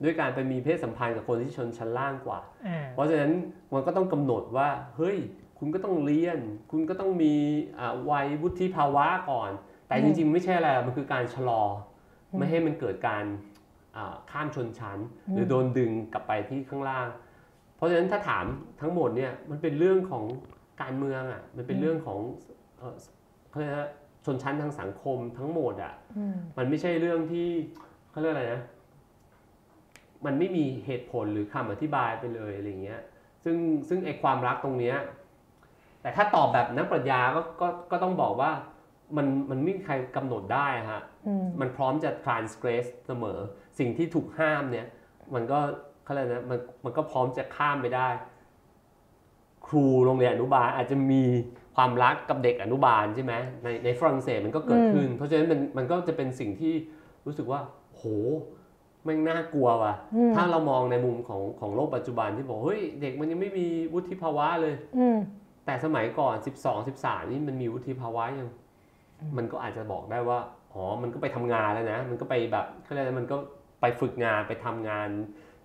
[0.03, 3.33] ด้วยการไปมีเพศสัมพันธ์กับคนที่ชนชั้นล่างกว่าอ่าเพราะฉะนั้น
[3.73, 5.19] มันก็ต้องกำหนดว่าเฮ้ย
[5.59, 6.39] คุณก็ต้องเรียน
[6.71, 7.35] คุณก็ต้องมี
[7.79, 9.51] อ่าวัยวุฒิภาวะก่อน
[9.87, 13.25] แต่อืมจริงๆ ไม่ใช่อะไร มันคือการชะลออมไม่ให้มันเกิดการ
[13.97, 14.99] อ่าข้ามชนชั้น
[15.33, 17.07] หรือโดนดึงกลับไปที่ข้างล่าง
[17.77, 18.45] เพราะฉะนั้นถ้าถาม
[18.81, 20.25] ทั้งหมดเนี่ยมันเป็นเรื่องของ
[20.83, 22.19] การเมืองอะ มันเป็นเรื่องของ
[22.79, 22.97] เอ่อ
[23.49, 23.89] เขาเรียกว่า
[24.27, 27.49] ชนชั้นทางสังคมทั้งหมดอะอืมมันไม่ใช่เรื่องที่
[28.11, 28.63] เขาเรียกอะไรนะ
[30.27, 33.01] มันไม่มีเหตุผลหรือคำอธิบายไปเลยอะไรเงี้ย
[33.45, 33.57] ซึ่ง
[33.89, 34.97] ซึ่งไอความรักตรงเนี้ย
[36.01, 38.51] แต่ถ้าตอบแบบนักปรัชญาก็ก็ก็ต้องบอกว่า
[39.17, 43.39] มันมันไม่มีใครกำหนดได้อะฮะอืมมันพร้อมจะ transgress เสมอ
[43.79, 44.87] สิ่งที่ถูกห้ามเนี่ย
[45.35, 45.59] มันก็
[46.05, 48.09] เขาเรียกนะมันมันก็พร้อมจะข้ามไปได้
[49.67, 51.23] ครูโรงเรียนอนุบาลอาจจะมี
[51.77, 56.75] ความรักกับเด็กอนุบาลใช่ไหมในในฝรั่งเศสมันก็เกิดขึ้น เพราะฉะนั้นมันมันก็จะเป็นสิ่งที่
[57.27, 57.61] รู้สึกว่า
[57.95, 58.03] โห
[59.05, 65.19] แม่งน่ากลัวว่ะอืมถ้าเรามองในมุมของของโลกปัจจุบันที่บอกเฮ้ยเด็กมันยังไม่มีวุฒิภาวะเลยอืม
[65.67, 68.49] แต่สมัยก่อน 12 13 นี่มันมีวุฒิภาวะยัง
[69.37, 70.39] มันก็อาจจะบอกได้ว่า
[70.73, 73.37] อ๋อมันก็ไปทำงานแล้วนะ มันก็ไปแบบเขาเรียกอะไรมันก็
[73.81, 75.09] ไปฝึกงานไปทำงาน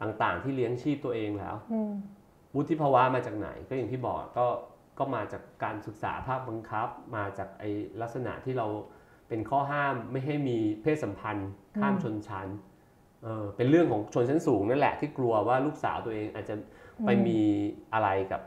[0.01, 1.91] ต่างๆ ที่เลี้ยงชีพตัวเองแล้วอืม
[2.55, 4.45] วุฒิภาวะมาจากไหน ก็อย่างที่บอกก็
[4.98, 7.64] ก็มาจากการศึกษาภาคบังคับ มาจากไอ
[8.02, 8.68] ลักษณะที่เรา
[9.28, 11.50] เป็นข้อห้ามไม่ให้มีเพศสัมพันธ์
[11.82, 12.48] ข้ามชนชั้น
[13.24, 16.56] เออเป็นเรื่องของชนชั้นสูงนั่นแหละที่กลัวว่าลูกสาวตัวเองอาจจะ
[17.06, 17.39] ไปมี
[17.94, 18.42] อะไรกับ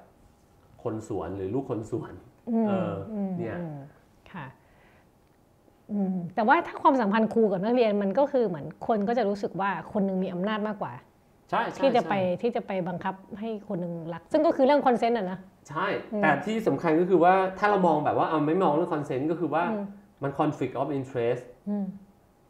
[0.82, 2.12] คนสวนหรือลูกคนสวน
[2.50, 3.76] อืมเอออืมเนี่ยอืม
[4.32, 4.46] ค่ะ
[5.92, 10.92] อืมแต่ว่าถ้าความสัมพันธ์ครูกับนักเรียนมันก็คือเหมือนคนก็จะรู้สึกว่าคนหนึงมีอำนาจมากกว่า
[11.50, 15.38] ใช่ใช่ที่จะไปใช่ที่จะไปบังคับให้คนหนึ่งรัก ซึ่งก็คือเรื่อง consent อะนะ
[15.70, 15.86] ใช่
[16.22, 19.84] แต่ที่สำคัญก็คือว่าถ้าเรามองแบบว่าเอาไม่มองเรื่อง consent ก็คือว่าอืม
[20.22, 21.84] มัน conflict of interest อืม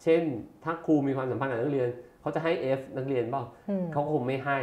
[0.03, 0.23] เช่น
[0.65, 1.89] ถ้าครูมีความสัมพันธ์กับนักเรียน
[2.21, 4.59] เขาจะให้ F นักเรียนเปล่าอืมเขาคงไม่ให้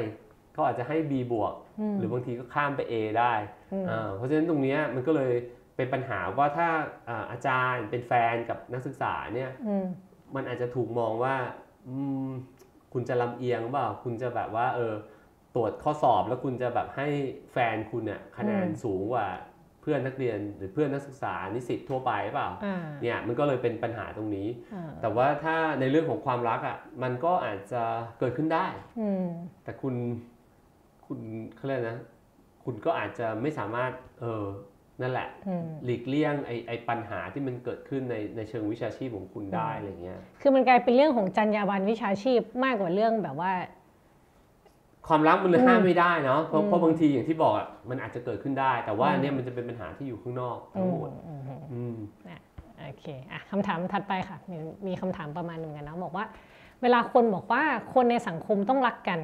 [0.54, 3.34] เขาอาจจะให้ B บวกอืมหรือบางทีก็ข้ามไป A ได้
[3.74, 5.34] อืมอ่าเพราะฉะนั้นตรงเนี้ยมันก็เลย
[5.76, 6.68] เป็นปัญหาว่าถ้า
[7.10, 9.86] อ่าอาจารย์เป็นแฟนกับนักศึกษาเนี่ยอืม
[10.36, 11.36] มันอาจจะถูกมองว่า
[11.88, 11.96] อื
[12.28, 12.30] ม
[12.94, 14.94] คุณจะลำเอียงเปล่าคุณจะแบบว่าเออ
[15.56, 17.08] ตรวจข้อสอบแล้วคุณจะแบบให้
[17.52, 19.28] แฟนคุณเนี่ยคะแนนอืมสูงกว่า
[19.82, 27.84] เพื่อนนักเรียนหรือเพื่อนนักศึกษานิสิตทั่วไปเปล่าอ่าเนี่ยมันก็เลยเป็นปัญหาตรงนี้อ่าแต่ว่าถ้าในเรื่องของความรักอะมันก็อาจจะ
[28.20, 28.68] เกิดขึ้นได้
[29.00, 29.26] อืม
[29.64, 29.96] แต่คุณ
[31.08, 31.20] คุณ
[31.56, 32.00] เขาเรียกนะ
[32.64, 34.46] คุณก็อาจจะไม่สามารถเออ
[35.02, 43.54] นั่นแหละอืมหลีกเลี่ยงไอ้ไอ้ปัญหาที่มันเกิดขึ้นในในเชิงวิชาชีพของคุณได้อะไรเงี้ย คือมันกลายเป็นเรื่องของจรรยาบรรณวิชาชีพมากกว่าเรื่องแบบว่า
[45.08, 51.96] ความรักมันเลยอืมห้ามไม่ได้เนาะเพราะอืมเพราะบางทีอย่างที่บอกอะมันอาจจะเกิดขึ้นได้ แต่ว่าอืมเนี่ยมันจะเป็นปัญหาที่อยู่ข้างนอกทั้งหมดอืมอืมอืม
[52.82, 56.26] โอเคอะคำถามถัดไปค่ะ มีมีคำถามประมาณหนึ่งกันนะบอกว่า
[56.82, 59.20] เวลาคนบอกว่าคนในสังคมต้องรักกัน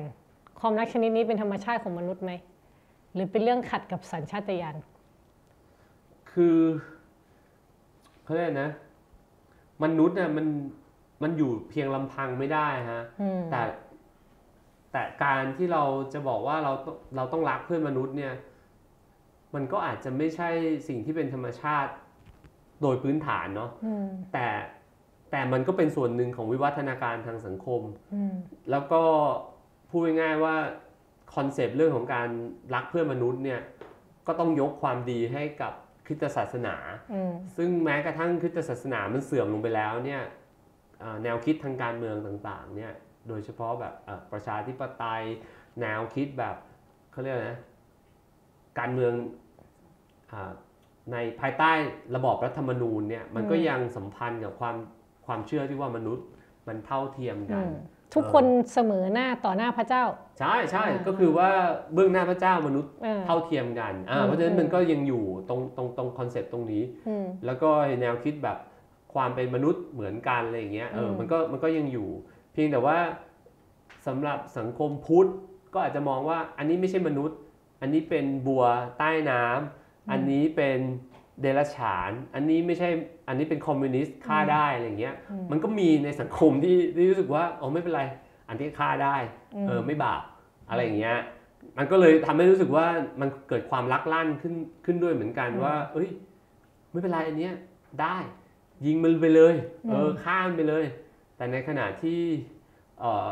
[0.59, 2.31] ความรักชนิดนี้เป็นธรรมชาติของมนุษย์ไหม
[3.13, 4.75] หรือเป็นเรื่องขัดกับสัญชาตญาณ
[6.33, 6.57] คือ
[8.23, 8.71] เขาเรียกนะ
[9.83, 10.47] มนุษย์เนี่ยมัน
[11.23, 13.61] มันอยู่เพียงลำพังไม่ได้ฮะอืมแต่
[14.91, 18.33] แต่การที่เราจะบอกว่าเราต้องเราต้องรักเพื่อนมนุษย์เนี่ย
[19.55, 20.49] มันก็อาจจะไม่ใช่
[20.87, 21.91] สิ่งที่เป็นธรรมชาติ
[22.81, 24.47] โดยพื้นฐานเนาะอืมแต่
[25.31, 27.81] แต่มันก็เป็นส่วนหนึ่งของวิวัฒนาการทางสังคม
[28.13, 28.33] อืม
[28.71, 29.01] แล้วก็
[29.89, 30.55] พูดง่ายๆว่า
[31.35, 32.29] คอนเซปต์เรื่องของการ
[32.73, 33.61] รักเพื่อนมนุษย์เนี่ย
[34.27, 35.73] ก็ต้องยกความดีให้กับ
[36.07, 36.75] คริสตศาสนา
[37.13, 40.21] อืมซึ่งแม้กระทั่งคริสตศาสนามันเสื่อมลงไปแล้วเนี่ย
[40.99, 42.93] เอ่อแนวคิดทางการเมืองต่างๆเนี่ย
[43.27, 45.23] โดยเฉพาะแบบเอ่อประชาธิปไตย
[45.81, 46.55] แนวคิดแบบ
[47.11, 47.59] เขาเรียกอะไรนะ
[48.79, 49.13] การเมือง
[50.31, 50.51] อา
[51.13, 51.71] ในภายใต้
[52.15, 54.75] ระบอบรัฐธรรมนูญเนี่ยมันก็อืมยังสัมพันธ์กับความ
[55.25, 56.25] ความเชื่อที่ว่ามนุษย์
[56.67, 57.71] มันเท่าเทียมอืกันม
[58.13, 60.03] ทุกคนเสมอหน้าต่อหน้าพระเจ้า
[60.39, 61.49] ใช่ใช่อ่าก็คือว่า
[61.93, 67.69] เบื้องหน้าพระเจ้ามนุษย์เออเท่าเทียมกันอ่าอืมเพราะฉะนั้นอืมมันก็ยังอยู่ตรงตรงตรง concept ตรงนี้อืมแล้วก็
[68.01, 68.57] แนวคิดแบบ
[69.13, 72.09] ความเป็นมนุษย์เหมือนกันอะไรอย่างเงี้ยเอออมมันก็มันก็ยังอยู่
[72.53, 72.97] เพียงแต่ว่า
[74.07, 75.29] สำหรับสังคมพุทธ
[75.73, 77.37] ก็อาจจะมองว่าอันนี้ไม่ใช่มนุษย์
[77.81, 78.65] อันนี้เป็นบัว
[78.99, 80.79] ใต้น้ำอันนี้เป็น
[81.41, 82.89] เดรัจฉาน อันนี้ไม่ใช่
[83.27, 88.03] อันนี้เป็นคอมมิวนิสต์ฆ่าได้อะไรอย่างเงี้ยอืมมันก็มีในสังคมที่ที่รู้สึกว่าอ๋อไม่เป็นไร
[88.47, 89.15] อันที่ฆ่าได้
[89.55, 90.21] อืมเออไม่บาป
[90.69, 91.17] อะไรอย่างเงี้ย
[91.77, 92.85] มันก็เลยทำให้รู้สึกว่า
[93.21, 94.53] มันเกิดความลักลั่นขึ้น
[94.85, 96.09] ขึ้นด้วยเหมือนกันว่า เอ้ย
[96.91, 97.53] ไม่เป็นไรอันเนี้ย
[98.01, 98.15] ได้
[98.85, 99.55] ยิงมันไปเลย
[99.89, 100.85] เออฆ่ามันไปเลย
[101.37, 102.19] แต่ในขณะที่
[102.99, 103.29] เอ่อ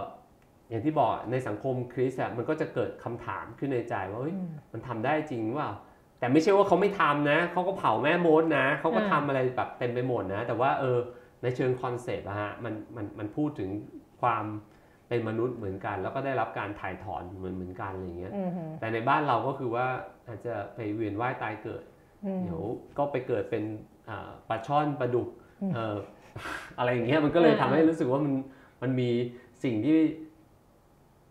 [0.70, 5.72] อย่างที่บอกในสังคมคริสต์อะมันก็จะเกิดคำถามขึ้นในใจว่าเฮ้ยอืมมันทำได้จริงเปล่า
[6.20, 10.98] แต่ไม่ใช่ว่าเขาไม่ทำนะ เขาก็เผาแม่มดนะ เขาก็อ่าทำอะไรแบบเต็มไปหมดนะ แต่ว่าเออ
[11.42, 13.70] ในเชิงคอนเซปต์อะฮะมันมันมันพูดถึง
[14.22, 14.46] ความ
[15.08, 18.50] เป็นมนุษย์เหมือนกัน แล้วก็ได้รับการถ่ายถอนเหมือนเหมือนกันอะไรอย่างเงี้ยอืม
[18.80, 19.86] แต่ในบ้านเราก็คือว่า
[20.28, 21.84] อาจจะไปเวียนว่ายตายเกิด
[22.26, 22.62] อืมเดี๋ยว
[22.98, 23.64] ก็ไปเกิดเป็น
[24.10, 25.30] อ่าปลาช่อนปลาดุก
[25.62, 25.96] อืมเอ่อ
[26.78, 28.34] อะไรอย่างเงี้ยมันก็เลยอ่าทำให้รู้สึกว่ามัน
[28.82, 29.10] มันมี
[29.64, 30.00] สิ่งที่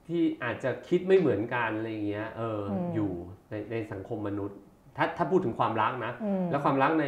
[0.09, 3.11] ที่อาจจะคิดไม่เหมือนกันอะไรอย่างเงี้ยเอออมอยู่
[3.51, 4.59] ในในสังคมมนุษย์
[4.97, 7.07] ถ้าถ้าพูดถึงความรักนะอืมแล้วความรักใน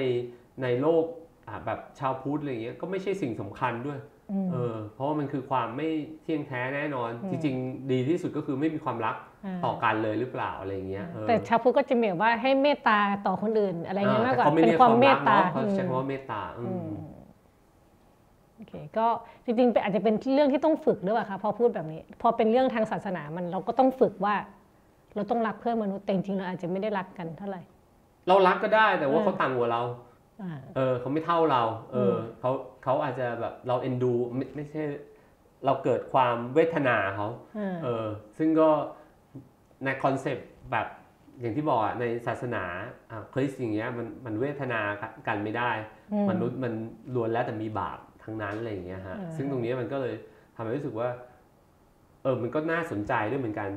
[0.63, 1.05] ในโลก
[1.49, 3.99] อ่าแบบชาวพุทธอะไรเงี้ยก็ไม่ใช่สิ่งสำคัญด้วย
[4.33, 5.89] อืมเออเพราะว่ามันคือความไม่
[6.23, 17.17] เที่ยงแท้แน่นอนอืมจริงๆ ดีที่สุดก็คือไม่มีความรักาต่อกันเลยหรือเปล่าอะไรเงี้ยเออแต่ชาวพุทธก็จะมีแบบว่าให้เมตตาต่อคนอื่นอะไรเงี้ยอ่มากกว่าแต่ขไเป็นรียความเมตตารักเนอะเขาใช้อืมคำว่าเมตตาอืมอืม
[18.57, 19.07] โอเคก็
[19.45, 24.35] จริงๆเป็นอาจจะเป็นเรื่องที่ต้องฝึกด้วยป่ะคะพอพูดแบบนี้ พอเป็นเรื่องทางศาสนามันเราก็ต้องฝึกว่า
[25.15, 27.63] เราต้องรักเพื่อนมนุษย์แต่จริงๆเราอาจจะไม่ได้รักกันเท่าไหร่
[28.29, 29.83] เรารักก็ได้แต่ว่าเออเขาต่างกว่าเรา
[30.43, 31.63] อ่าเออเขาไม่เท่าเรา
[31.93, 32.51] เอออมเขา
[32.85, 34.83] เขาอาจจะแบบเราเอ็นดูไม่ไม่ใช่
[35.67, 38.07] เราเกิดความเวทนาเขาอ่าเออ
[38.39, 38.69] ซึ่งก็
[39.85, 40.87] ใน concept แบบ
[41.41, 42.65] อย่างที่บอกอะในศาสนา
[43.11, 44.81] อะคริสต์อย่างเงี้ยมันมันเวทนา
[45.29, 45.71] กันไม่ได้
[46.13, 46.73] อืมมนุษย์มัน
[47.15, 50.15] ล้วนแล้วแต่มีบาปทั้งนั้นอะไรอย่างเงี้ยฮะเออซึ่งตรงนี้มันก็เลย
[50.57, 51.09] ทำให้รู้สึกว่า
[52.23, 53.69] เออมันก็น่าสนใจด้วยเหมือนกัน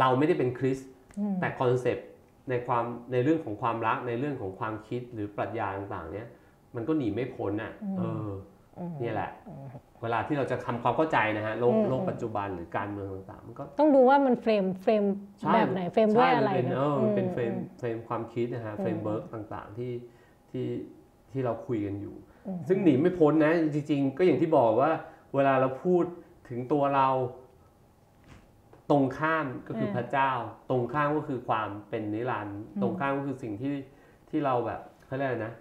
[0.00, 2.06] เราไม่ได้เป็นคริสต์อืมแต่ concept
[2.50, 6.28] ในความในเรื่องของความรักในเรื่องของความคิดหรือปรัชญาต่างๆ เนี้ย
[6.74, 8.28] มันก็หนีไม่พ้นอะเออ
[8.78, 9.30] อมเนี่ยแหละ
[10.02, 15.04] เวลาที่เราจะทำความเข้าใจนะฮะโลกอืมโลกปัจจุบันหรือการเมืองต่างๆ มันก็ต้องดูว่ามัน frame frame
[15.40, 19.92] ใช่แบบไหน frame ด้วยใช่อะไรมันเป็นนะเออมันเป็นอื frame อื frame ความคิดนะฮะอืม framework ต่างๆที่
[20.50, 20.66] ที่
[21.32, 22.14] ที่เราคุยกันอยู่
[22.46, 24.90] อืมซึ่งหนีไม่พ้นนะจริงๆ ก็อย่างที่บอกว่า
[25.34, 26.04] เวลาเราพูด
[26.48, 27.08] ถึงตัวเรา
[28.90, 30.30] ตรงข้ามก็คือพระเจ้า
[30.70, 33.72] ตรงข้ามก็คือความเป็นนิรันดร์ตรงข้ามก็คือสิ่งที่
[34.30, 35.54] ที่เราแบบเขาเรียกอะไรนะ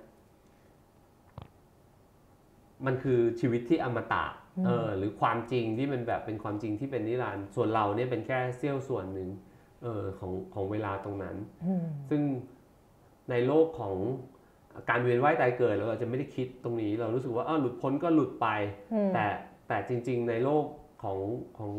[2.85, 4.25] มันคือชีวิตที่อมตะ
[4.65, 9.29] เออหรือความจริงที่มันแบบเป็นความจริงที่เป็นนิรันดร์ส่วนเราเนี่ยเป็นแค่เสี้ยวส่วนหนึ่ง
[9.83, 12.21] เออของของเวลาตรงนั้นอืมซึ่ง
[13.29, 13.95] ในโลกของ
[14.89, 18.47] การเวียนว่ายตายเกิดเราอาจจะไม่ได้คิดตรงนี้ เรารู้สึกว่าเออหลุดพ้นก็หลุดไป
[18.93, 19.25] อืมแต่
[19.67, 20.65] แต่จริง ๆ ในโลก
[21.03, 21.19] ของ
[21.57, 21.71] ของ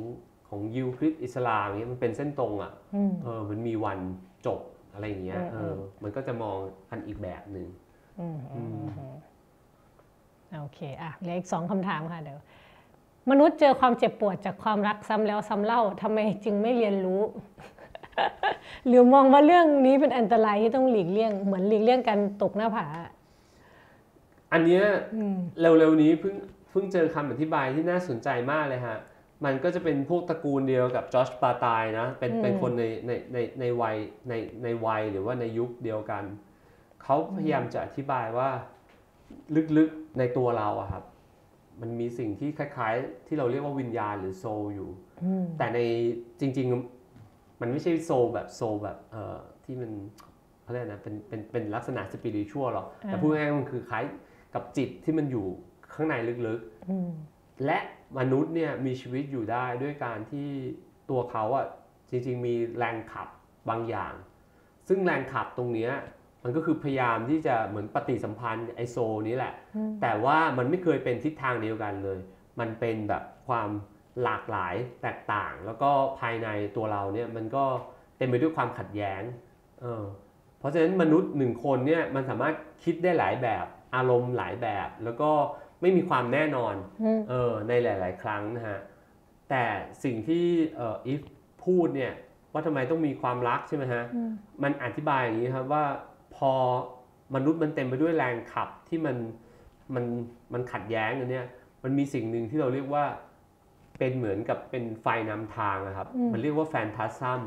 [0.54, 3.98] ของยิวคริสต์อิสลามเนี้ยมันเป็นเส้นตรงอะ่ะอืมเออมันมีวัน
[4.46, 4.60] จบ
[4.92, 5.72] อะไรอย่างเงี้ยอืมเออ
[6.02, 6.56] มันก็จะมอง
[6.90, 7.66] กันอีกแบบหนึ่ง
[8.20, 9.14] อืมอืมอืม
[10.60, 12.38] โอเคอะเหลืออีกสองคำถามค่ะเดี๋ยว
[13.30, 17.22] มนุษย์เจอความเจ็บปวดจากความรักซ้ำแล้วซ้ำเล่าทำไมจึงไม่เรียนรู้
[18.86, 22.86] หรือมองว่าเรื่องนี้เป็นอันตรายที่ต้องหลีกเลี่ยง เหมือนหลีกเลี่ยงการตกหน้าผา
[24.52, 24.84] อันเนี้ย
[25.16, 26.34] อืมเร็วๆนี้เพิ่ง
[26.70, 28.98] เพิ่งเจอคำอธิบายที่น่าสนใจมากเลยฮะ
[29.44, 33.96] มันก็จะเป็นพวกตระกูลเดียวกับจอร์จปาตายนะเป็นอืมเป็นคนในในในในวัย
[34.28, 36.24] ในในวัยหรือว่าในยุคเดียวกัน
[37.02, 38.50] เขาพยายามจะอธิบายว่า
[39.76, 41.04] ลึกๆในตัวเราอะครับ
[41.80, 44.90] มันมีสิ่งที่คล้ายๆ ที่เราเรียกว่าวิญญาณหรือโซลอยู่
[45.24, 45.78] อืมแต่ใน
[46.40, 49.90] จริง ๆ มันไม่ใช่โซลแบบโซลแบบเอ่อที่มัน
[50.62, 54.04] เขาเรียกนะเป็นเป็นเป็นลักษณะสปิริชวลหรอกแต่พูดง่ายๆมันคือคล้าย
[54.54, 55.46] กับจิตที่มันอยู่
[55.94, 56.14] ข้างใน
[56.46, 57.10] ลึกๆอืม
[57.64, 57.78] และ
[58.18, 60.48] มนุษย์เนี่ยมีชีวิตอยู่ได้ด้วยการที่
[61.10, 61.66] ตัวเขาอะ
[62.10, 63.28] จริงๆมีแรงขับ
[63.68, 64.14] บางอย่าง
[64.88, 65.92] ซึ่งแรงขับตรงเนี้ย
[66.42, 68.96] มันก็คือพยายามที่จะเหมือนปฏิสัมพันธ์ไอโซ
[69.28, 72.18] นี้แหละอืมแต่ว่ามันไม่เคยเป็นทิศทางเดียวกันเลย
[72.60, 73.70] มันเป็นแบบความ
[74.22, 75.90] หลากหลายแตกต่าง แล้วก็
[76.20, 77.64] ภายในตัวเราเนี่ยมันก็
[78.16, 79.22] เต็มไปด้วยความขัดแย้ง
[79.80, 80.04] เออ
[80.58, 82.54] เพราะฉะนั้นมนุษย์หนึ่งคนเนี่ยมันสามารถ
[82.84, 85.30] คิดได้หลายแบบอารมณ์หลายแบบ แล้วก็
[85.82, 88.78] ไม่มีความแน่นอนอืมเออในหลาย ๆ ครั้งนะฮะ
[89.50, 89.64] แต่
[90.04, 90.44] สิ่งที่
[90.76, 91.20] เอ่ออีฟ
[91.64, 92.12] พูดเนี่ย
[92.52, 94.30] ว่าทำไมต้องมีความรักใช่ไหมฮะอืม
[94.62, 95.84] มันอธิบายอย่างนี้ครับว่า
[96.36, 96.52] พอ
[97.34, 99.16] มนุษย์มันเต็มไปด้วยแรงขับที่มัน
[99.94, 100.04] มัน
[100.52, 101.46] มันขัดแย้งกันเนี่ย
[101.84, 103.04] มันมีสิ่งหนึ่งที่เราเรียกว่า
[103.98, 107.40] เป็นเหมือนกับเป็นไฟนำทางนะครับอืมมันเรียกว่าแฟนตาซัม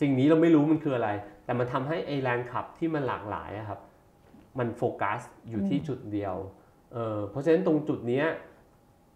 [0.00, 1.10] สิ่งนี้เราไม่รู้มันคืออะไร
[1.44, 3.80] แต่มันทำให้ไอแรงขับที่มันหลากหลายอะครับ
[4.58, 6.36] มันโฟกัสอยู่ที่จุดเดียว
[6.92, 8.26] เออเพราะฉะนั้นตรงจุดเนี้ย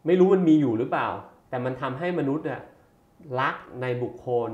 [0.06, 1.08] ไม่รู้มันมีอยู่หรือเปล่า
[1.48, 2.62] แต่มันทำให้มนุษย์เนี่ย
[3.40, 4.50] รักในบุคคล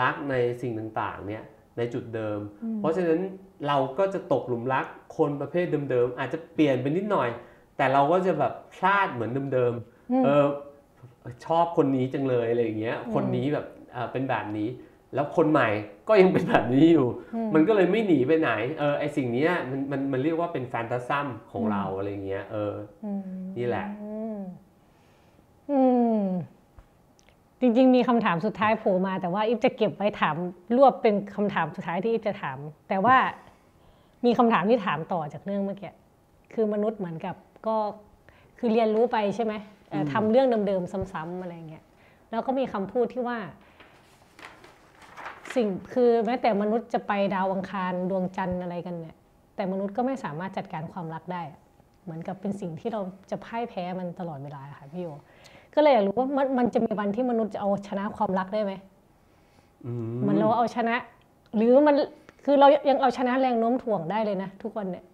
[0.00, 1.42] รักในสิ่งต่างๆเนี่ย
[1.78, 2.38] ในจุดเดิม
[2.78, 3.20] เพราะฉะนั้น
[3.68, 4.84] เราก็จะตกหลุมรัก
[5.16, 7.28] คนประเภทเดิมๆ อาจจะเปลี่ยนไปนิดหน่อย
[7.76, 9.74] แต่เราก็จะแบบพลาดเหมือนเดิม
[10.12, 10.46] อืมๆเออ
[11.46, 14.68] ชอบคนนี้จังเลยอะไรอย่างเงี้ยอืมคนนี้แบบเอ่อเป็นแบบนี้
[15.14, 15.68] แล้วคนใหม่
[16.08, 22.74] ก็ยังเป็นแบบนี้อยู่อืมมันก็เลยไม่หนีไปไหน เออไอสิ่งเนี้ยมันมันมันเรียกว่าเป็นแฟนตาซัมของเราอะไรเงี้ย เออ
[23.04, 23.20] อืม
[23.58, 24.38] นี่แหละอืม
[25.70, 25.80] อื
[26.18, 26.22] ม
[27.60, 30.36] จริงๆ มีคำถามสุดท้ายโผล่มา แต่ว่าอิฟจะเก็บไว้ถาม
[30.76, 32.58] รวบเป็นคำถามสุดท้ายที่อิฟจะถาม
[32.88, 33.16] แต่ว่า
[34.24, 35.92] มีคำถามที่ถามต่อจากเรื่องเมื่อกี้
[36.54, 37.36] คือมนุษย์เหมือนกับ
[37.66, 37.76] ก็
[38.58, 39.54] คือเรียนรู้ไปใช่ไหม
[39.90, 41.84] เอ่อทำเรื่องเดิมๆซ้ำๆอะไรเงี้ย
[42.30, 43.38] แล้วก็มีคำพูดที่ว่า
[45.56, 49.16] สิ่งคือแม้แต่มนุษย์จะไปดาวอังคารดวงจันทร์อะไรกันเนี่ย
[49.56, 51.60] แต่มนุษย์ก็ไม่สามารถจัดการความรักได้อะ
[52.04, 53.00] เหมือนกับเป็นสิ่งที่เรา
[53.30, 55.08] จะพ่ายแพ้มันตลอดเวลาค่ะพี่โย
[55.74, 58.72] ก็เลยอยากรู้ว่ามันมันจะมีวันที่มนุษย์จะเอาชนะความรักได้ไหม
[59.86, 60.94] อืมเหมือนเราเอาชนะ
[61.56, 61.94] หรือมัน
[62.44, 65.04] คือเรายังเอาชนะแรงโน้มถ่วงได้เลยนะทุกวันเนี่ย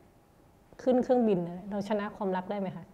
[0.82, 2.84] ขึ้นเครื่องบินเนี่ยเราชนะความรักได้ไหมคะ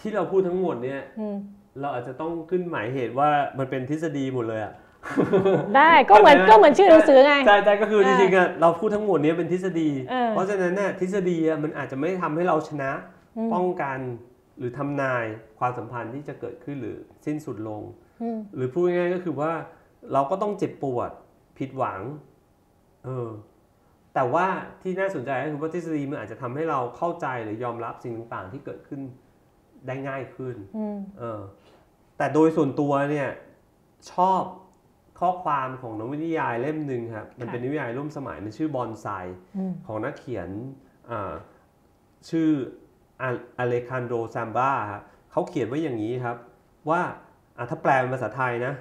[0.00, 1.36] ที่เราพูดทั้งหมดเนี่ยอืม
[1.80, 4.72] เราอาจจะต้องขึ้นหมายเหตุว่ามันเป็นทฤษฎีหมดเลยอะ
[5.76, 12.90] ได้ก็เหมือนก็เหมือนชื่อหนังสือไงใช่ใช่ก็คือจอ่าริงๆอะเราพูดทั้งหมดเนี้เป็นทฤษฎีเออเพราะฉะนั้นเนี่ยทฤษฎีอะมันอาจจะไม่ทำให้เราชนะ
[13.36, 13.98] อืมป้องกัน
[14.58, 15.24] หรือทำนาย
[15.58, 17.82] ความสัมพันธ์ที่จะเกิดขึ้นหรือสิ้นสุดลง
[18.22, 19.52] อืมหรือพูดง่ายๆก็คือว่า
[20.12, 21.10] เราก็ต้องเจ็บปวด
[21.58, 22.00] ผิดหวัง
[23.04, 23.28] เออ
[24.14, 24.46] แต่ว่า
[24.82, 29.00] ที่น่าสนใจก็คือว่าทฤษฎีมันอาจจะทำให้เราเข้าใจหรือยอมรับสิ่งต่างๆ ที่เกิดขึ้น
[29.86, 31.40] ได้ง่ายขึ้นอืมเออ
[32.18, 33.28] แต่โดยส่วนตัวเนี่ย
[34.12, 34.42] ชอบ
[35.20, 39.06] ข้อความของนวนิยายเล่มหนึ่งครับมันเป็นนวนิยายร่วมสมัยมันชื่อบอนไซ
[39.56, 40.48] อืมของนักเขียน
[41.10, 41.34] อ่า
[42.28, 42.48] ชื่อ
[43.58, 46.36] อเลคันโดซัมบ้าครับเขาเขียนไว้อย่างนี้ครับ
[46.90, 47.00] ว่า
[47.56, 48.74] อะถ้าแปลเป็นภาษาไทยนะ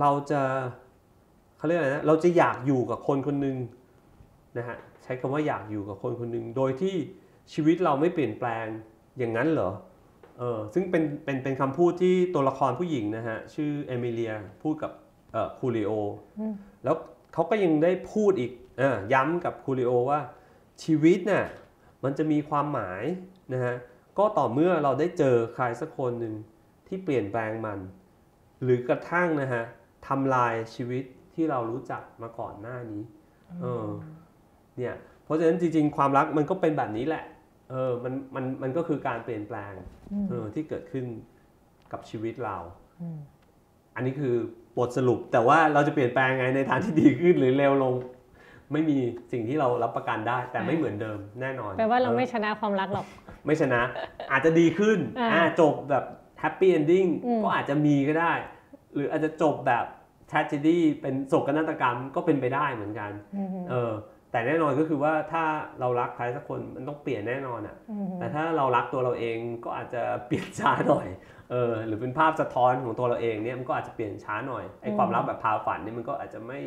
[0.00, 0.40] เราจะ
[1.56, 3.56] เขาเรียกอะไรนะเราจะอยากอยู่กับคนคนหนึ่ง
[4.58, 6.96] นะฮะใช้คำว่าอยากอยู่กับคนคนหนึ่งโดยที่
[7.52, 8.66] ชีวิตเราไม่เปลี่ยนแปลง
[9.18, 9.70] อย่างนั้นเหรอ
[10.38, 14.32] เออซึ่งเป็นเป็นเป็นคำพูดที่ตัวละครผู้หญิงนะฮะ ชื่อเอมิเลีย
[14.62, 15.11] พูดกับเอ่อ
[15.58, 15.90] คูริโอ
[16.38, 16.54] อม
[16.84, 16.96] แล้ว
[17.34, 20.20] เขาก็ยังได้พูดอีกเออย้ำกับคูริโอว่า
[20.84, 21.46] ชีวิตน่ะ
[22.04, 23.02] มันจะมีความหมาย
[23.52, 23.76] นะฮะ
[24.18, 26.34] ก็ต่อเมื่อเราได้เจอใครสักคนหนึ่ง
[26.86, 27.78] ที่เปลี่ยนแปลงมัน
[28.62, 29.62] หรือกระทั่งนะฮะ
[30.06, 31.04] ทำลายชีวิต
[31.34, 33.02] ที่เรารู้จักมาก่อนหน้านี้
[33.62, 33.86] เออ
[34.76, 34.94] เนี่ย
[35.24, 37.24] เพราะฉะนั้นจริงๆ ความรักมันก็เป็นแบบนี้แหละ
[37.70, 39.72] เออมันมันมันก็คือการเปลี่ยนแปลง
[40.30, 41.04] เออที่เกิดขึ้น
[41.92, 42.56] กับชีวิตเรา
[43.02, 43.18] อืม
[43.94, 44.34] อันนี้คือ
[44.78, 47.94] บทสรุป แต่ว่าเราจะเปลี่ยนแปลงไงในทางที่ดีขึ้นหรือเลวลง
[48.72, 48.98] ไม่มี
[49.32, 53.06] สิ่งที่เรารับประกันได้ แต่ไม่เหมือนเดิมแน่นอนแปลว่าเราออไม่ชนะความรักหรอก
[53.46, 53.80] ไม่ชนะ
[54.32, 56.04] อาจจะดีขึ้นอ่าอ่าจบแบบ
[56.40, 58.32] happy ending อืมก็อาจจะมีก็ได้
[58.94, 59.84] หรืออาจจะจบแบบ
[60.30, 63.92] t r a g e d y เป็นโศกนาฏกรรมก็เป็นไปได้เหมือนกันอืมเออ
[64.30, 65.44] แต่แน่นอนก็คือว่าถ้า
[65.80, 71.06] เรารักใครสักคนมันต้องเปลี่ยนแน่นอนอะอืมแต่ถ้าเรารักตัวเราเองก็อาจจะเปลี่ยนช้าหน่อย
[71.50, 76.60] เออหรือเป็นภาพสะท้อนของตัวเราเองเนี่ยมันก็อาจจะเปลี่ยนช้าหน่อยไอ้ความรักแบบพาฝันเนี่ยมันก็อาจจะไม่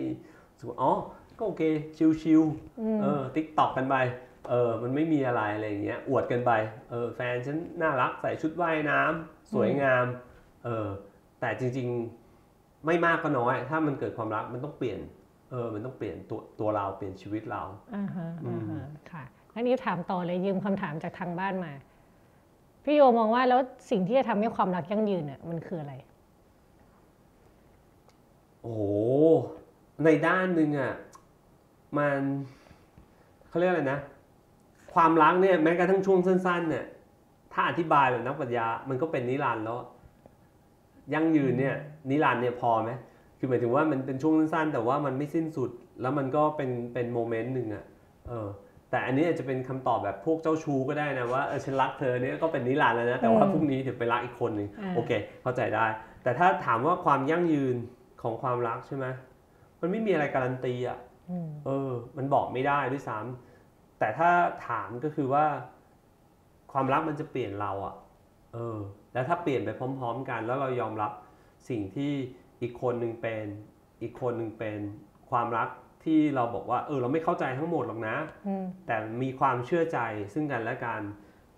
[0.51, 0.93] รู้สึกว่าอ๋อ
[1.39, 1.63] ก็โอเค
[1.97, 2.41] chill
[2.81, 3.95] อืมๆเออ TikTok กันไป
[4.49, 6.51] เออมันไม่มีอะไรอะไรอย่างเงี้ยอวดกันไป
[6.89, 10.05] เออแฟนฉันน่ารักใส่ชุดว่ายน้ำสวยงาม
[10.65, 10.87] เออ
[11.39, 14.99] แต่จริงๆไม่มากก็น้อย ถ้ามันเกิดความรักมันต้องเปลี่ยน
[15.51, 17.61] เออมันต้องเปลี่ยนตัวตัวเราเปลี่ยนชีวิตเรา
[17.95, 19.23] อ่าฮะอือ่ามฮะค่ะ
[19.53, 21.71] งั้นนี้ถามต่อเลยยืมคำถามจากทางบ้านมา
[22.85, 23.59] พี่โยมองว่าแล้ว
[23.89, 25.93] สิ่งที่จะทำให้ความรักยั่งยืนเนี่ยมันคืออะไร
[28.61, 28.83] โอ้โห
[30.03, 30.93] ในด้านหนึ่งอะ
[31.97, 32.19] มัน
[33.47, 33.99] เขาเรียกอะไรนะ
[34.93, 36.85] ความรักเนี่ยแม้กระทั่งช่วงสั้นๆเนี่ย
[37.53, 39.79] ถ้าอธิบายแบบนักปรัชญามันก็เป็นนิรันดร์แล้ว
[41.13, 41.75] ยั่งยืนเนี่ย
[42.09, 42.91] นิรันดร์เนี่ยพอไหม
[43.37, 45.69] คือหมายถึงว่ามันเป็นช่วงสั้นๆแต่ว่ามันไม่สิ้นสุด
[46.01, 47.83] แล้วมันก็เป็นเป็น moment หนึ่งอะ
[48.27, 48.47] เออ
[48.95, 55.11] แต่อันนี้อาจจะเป็นคำตอบแบบพวกเจ้าชู้ก็ได้นะว่าเออฉันรักเธอเนี่ยก็เป็นนิรันดร์แล้วนะแต่ว่าอืมพรุ่งนี้เดี๋ยวไปรักอีกคนหนึ่งอ่าโอเค
[55.41, 55.85] เข้าใจได้
[56.23, 57.75] แต่ถ้าถามว่าความยั่งยืน
[58.21, 59.05] ของความรักใช่ไหม
[59.79, 60.97] มันไม่มีอะไรการันตีอะ
[61.29, 64.29] อืมเออ มันบอกไม่ได้ด้วยซ้ำแต่ถ้า
[64.67, 65.45] ถามก็คือว่า
[66.71, 67.95] ความรักมันจะเปลี่ยนเราอะ
[68.53, 68.77] เออ
[69.13, 69.69] แล้วถ้าเปลี่ยนไป
[69.99, 71.11] พร้อม ๆ กัน แล้วเรายอมรับ
[71.69, 72.11] สิ่งที่
[72.61, 73.45] อีกคนหนึ่งเป็น
[74.01, 74.79] อีกคนหนึ่งเป็น
[75.29, 75.67] ความรัก
[76.05, 78.17] ที่เราบอกว่าเออเราไม่เข้าใจทั้งหมดหรอกนะ
[78.47, 79.99] อืมแต่มีความเชื่อใจ
[80.33, 81.01] ซึ่งกันและกัน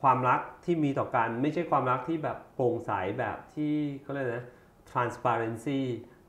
[0.02, 4.46] ความรักที่มีต่อกันไม่ใช่ความรักที่แบบโปร่งใสแบบที่เขาเรียกนะ
[4.92, 5.80] transparency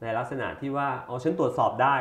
[0.03, 1.97] ในลักษณะที่ว่าอ๋อฉันตรวจสอบได้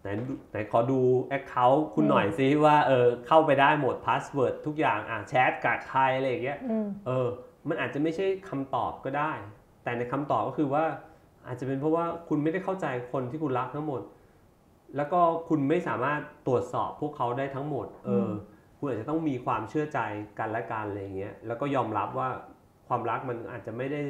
[0.00, 1.00] ไหนดูไหนขอดู
[1.36, 7.26] Account คุณหน่อยซิว่าเออเข้าไปได้หมด Password ทุกอย่างอะแชทกับใครอะไรอย่างเงี้ยอืมเออ
[7.68, 9.32] มันอาจจะไม่ใช่คำตอบก็ได้
[9.82, 10.84] แต่ในคำตอบก็คือว่า
[11.46, 14.00] อาจจะเป็นเพราะว่าคุณไม่ได้เข้าใจคนที่คุณรักทั้งหมด
[14.96, 18.30] แล้วก็คุณไม่สามารถตรวจสอบพวกเขาได้ทั้งหมด เออ
[18.78, 19.98] คุณอาจจะต้องมีความเชื่อใจ
[20.38, 22.28] กันและกันอะไรอย่างเงี้ย แล้วก็ยอมรับว่า
[22.88, 24.00] ความรักมันอาจจะไม่ได้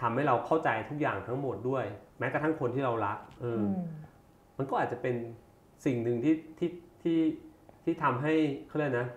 [0.00, 1.84] ทำให้เราเข้าใจทุกอย่างทั้งหมดด้วย
[2.18, 3.80] แม้กระทั่งคนที่เรารัก เอออือม
[4.58, 5.14] มันก็อาจจะเป็น
[5.86, 6.70] สิ่งหนึ่งที่ที่
[7.02, 7.18] ที่
[7.84, 8.32] ที่ทำให้
[8.68, 9.08] เขาเรียกนะ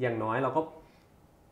[0.00, 0.60] อย่างน้อยเราก็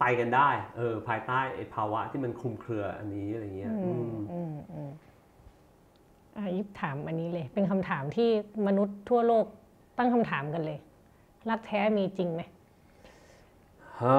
[0.00, 5.11] ไปกันได้ เออ ภายใต้ไอ้ภาวะที่มันคลุมเครืออันนี้อะไรเงี้ย อือืมมอืมอืมอะ
[6.56, 8.30] ยิบถามอันนี้เลย เป็นคำถามที่
[8.66, 9.46] มนุษย์ทั่วโลก
[9.98, 10.78] ตั้งคำถามกันเลย
[11.50, 12.42] รักแท้มีจริงไหม
[14.00, 14.18] ฮ่า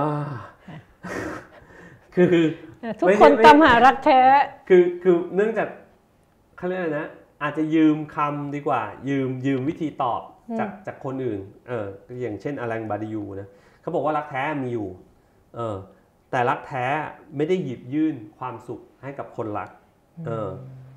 [2.15, 2.35] คือ
[2.83, 4.21] อะทุกไม่คนไม่ตามหารักแท้
[4.69, 5.69] คือคือเนื่องจาก
[6.57, 7.09] เขาเรียกอะไรนะ
[7.43, 11.87] อาจจะยืมคำดีกว่า ยืมยืมวิธีตอบอืมจากจากคนอื่น เออ
[12.21, 13.47] อย่างเช่นอลังบาดิยูนะ
[13.81, 14.87] เขาบอกว่ารักแท้มีอยู่
[15.55, 15.75] เออ
[16.31, 16.85] แต่รักแท้
[17.35, 19.69] ไม่ได้หยิบยื่นความสุขให้กับคนรัก
[20.27, 20.49] เออ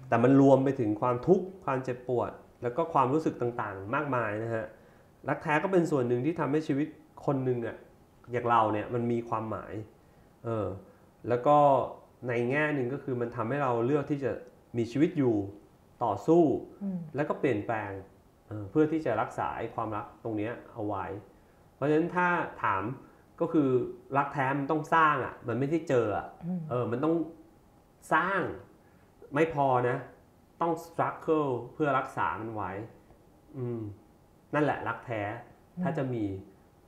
[0.09, 2.31] แต่มันรวมไปถึงความทุกข์ความเจ็บปวด
[2.63, 4.65] แล้วก็ความรู้สึกต่างๆ มากมายนะฮะ
[5.29, 6.89] รักแท้ก็เป็นส่วนหนึ่งที่ทำให้ชีวิต
[7.27, 7.77] คนหนึ่งอะ
[8.33, 9.73] อย่างเราเนี่ยมันมีความหมาย
[10.45, 10.67] เออ
[11.29, 11.57] แล้วก็
[12.29, 14.33] ในแง่หนึ่งก็คือมันทำให้เราเลือกที่จะ
[14.77, 15.35] มีชีวิตอยู่
[16.05, 16.43] ต่อสู้
[16.83, 17.91] อืมแล้วก็เปลี่ยนแปลง
[18.47, 21.05] เอ่อเพื่อที่จะรักษาไอ้ความรักตรงเนี้ยเอาไว้
[21.75, 22.29] เพราะฉะนั้นถ้า
[22.63, 22.83] ถาม
[23.41, 23.69] ก็คือ
[24.17, 27.15] รักแท้มันต้องสร้างอะ มันไม่ได้เจออะอืมเออมันต้อง
[28.15, 28.41] สร้าง
[29.35, 29.97] ไม่พอนะ
[30.61, 32.73] ต้อง struggle เพื่อรักษามันไว้
[33.59, 33.81] อืม
[34.55, 35.23] นั่นแหละรักแท้
[35.83, 36.25] ถ้าจะมี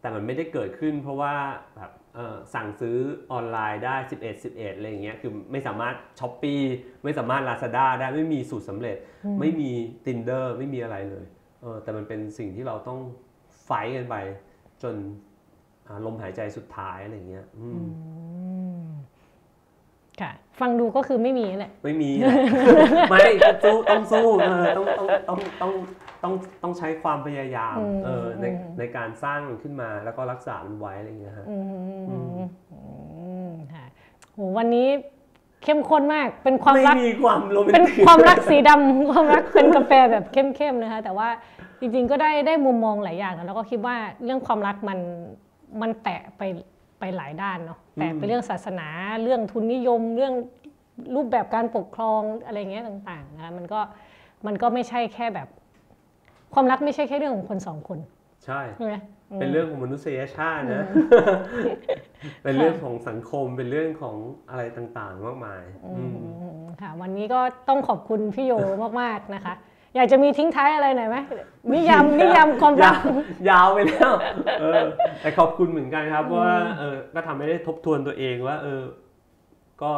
[0.01, 1.35] แต่มันไม่ได้เกิดขึ้น เพราะว่า
[1.77, 2.97] แบบเออสั่งซื้อ
[3.33, 6.55] ออนไลน์ได้ 11 11อะไรอย่างเงี้ยคือไม่สามารถช้อปปี
[7.05, 8.97] ไม่สามารถ Lazada ได้ไม่มีสูตรสำเร็จ
[9.41, 9.71] ไม่มี
[10.07, 11.27] Tinder ไม่มีอะไรเลย
[11.63, 13.01] เออแต่มันเป็นสิ่งที่เราต้อง
[13.65, 14.17] ไฟท์กันไป
[14.83, 14.95] จน
[15.87, 17.91] อ่าลมหายใจสุดท้ายอะไรอย่างเงี้ยอืมอืม
[20.21, 22.35] ค่ะ ฟังดูก็คือไม่มีแหละไม่มีแหละ
[23.11, 25.73] ไม่ต้องสู้ต้องสู้เออต้องต้องต้องต้อง
[26.23, 26.33] ต้อง
[26.63, 31.63] ต้องใช้ความพยายามอืมเออในอืมในการสร้างมันขึ้นมาแล้วก็รักษามันไว้อะไรอย่างเงี้ยฮะอืม
[32.11, 32.79] อืมอื
[33.49, 33.85] มค่ะ
[34.33, 34.89] โหวันนี้
[35.63, 41.29] เข้มข้นมาก เป็นความไม่รักมีความโรแมนเป็นติกความรักสีดำความรักเป็นกาแฟแบบเข้มๆนะคะ แต่ว่า
[41.81, 44.99] จริงๆก็ได้ได้มุมมองหลายอย่างนะแล้วก็คิดว่าเรื่องความรักมัน
[45.81, 46.43] มันแตะไป
[46.99, 48.89] ไปหลายด้านเนาะแตะไปเรื่องศาสนา
[49.23, 50.35] เรื่องทุนนิยมเรื่อง
[51.15, 53.81] รูปแบบการปกครองอะไรเงี้ยต่างๆนะคะมันก็
[54.47, 55.49] มันก็ไม่ใช่แค่แบบ
[56.55, 57.99] ความรักไม่ใช่แค่เรื่องของคนสองคน
[58.45, 58.95] ใช่ใช่ไหม
[59.31, 60.85] มเป็นเรื่องของมนุษยชาตินะ
[62.43, 64.17] เป็นเรื่องของสังคม เป็นเรื่องของ
[64.51, 66.17] อะไรต่างๆ มากมายอือืม
[66.59, 68.53] มค่ะ วันนี้ก็ต้องขอบคุณพี่โย
[69.01, 69.55] มากๆนะคะ
[69.97, 71.17] อยากจะมีทิ้งท้ายอะไรหน่อยไหม
[71.73, 73.21] นิยามนิยามความรัยากว
[73.51, 74.13] ยาวไปแล้ว
[74.61, 74.83] เออ
[75.21, 78.83] แต่ขอบคุณเหมือนกันครับเพราะว่าเออก็ทำให้ได้ทบทวนตัวเองว่า เออ
[79.83, 79.91] ก็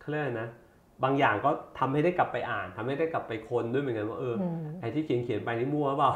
[0.00, 0.48] เขาเรียกอะไรนะ
[1.04, 6.10] บางอย่างก็ทำให้ได้กลับไปอ่านทำให้ได้กลับไปค้นด้วยเหมือนกันว่าเอออมไอ้ที่เขียนเขียนๆไปนี่มั่วเปล่า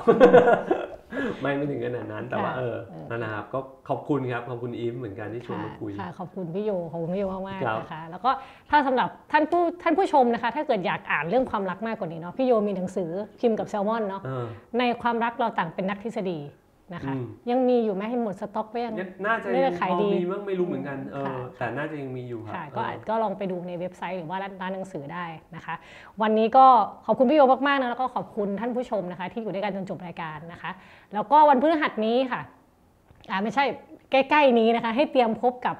[1.42, 3.58] ไม่ไม่ถึงขนาดนั้นแต่ว่าค่ะเออเออนั่นนะครับก็
[3.88, 8.30] ขอบคุณครับขอบคุณอีฟเหมือนกันที่ชวนค่ะมาคุยค่ะขอบคุณพี่โยขอบคุณพี่โยมากครับๆนะคะแล้วก็
[8.70, 13.10] ถ้าสำหรับท่านผู้ท่านผู้ชมนะคะ ถ้าเกิดอยากอ่านเรื่องความรักมากกว่านี้เนาะพี่โยมีหนังสือ
[13.40, 14.46] พิมพ์กับแซลมอนเนาะเออ
[14.78, 16.38] ในความรักเราต่างเป็นนักทฤษฎี
[16.94, 25.24] นะคะอืมยังมีอยู่ไหมให้หมดสต็อกไปยังเนี่ยน่าจะน่ายัจะงขายพอดีมีบ้างไม่รู้เหมือนกันเออค่ะแต่น่าจะยังมีอยู่ครับค่ะก็เอออาจก็ลองไปดูในเว็บไซต์หรือว่าร้านร้านหนังสือได้
[25.56, 25.74] นะคะ
[26.22, 26.66] วันนี้ก็
[27.06, 30.70] ขอบคุณพี่โยมากๆนะแล้วก็ขอบคุณท่านผู้ชมนะคะ ที่อยู่ด้วยกันจนจบรายการนะคะ
[31.14, 32.40] แล้วก็วันพฤหัสนี้ค่ะ
[33.30, 33.64] อ่าไม่ใช่
[34.10, 35.76] ใกล้ๆนี้นะคะ ให้เตรียมพบกับ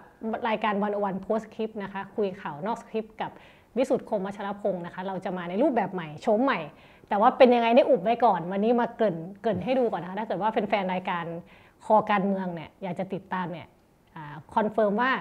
[0.48, 3.30] รายการวันวันโพสคลิปนะคะ คุยข่าวนอกสคริปต์กับ
[3.76, 6.60] วิสุทธ์คมวัชรพงศ์นะคะ เราจะมาในรูปแบบใหม่โฉมใหม่
[7.08, 11.24] แต่ว่าเป็นยังไงได้อุบไว้ก่อน วันนี้มาเกริ่นเกริ่นให้ดูก่อนนะคะถ้าเกิดว่าแฟนๆรายการ
[11.84, 13.66] คอการเมืองเนี่ยอยากจะติดตามเนี่ย
[14.54, 15.12] confirm ว่า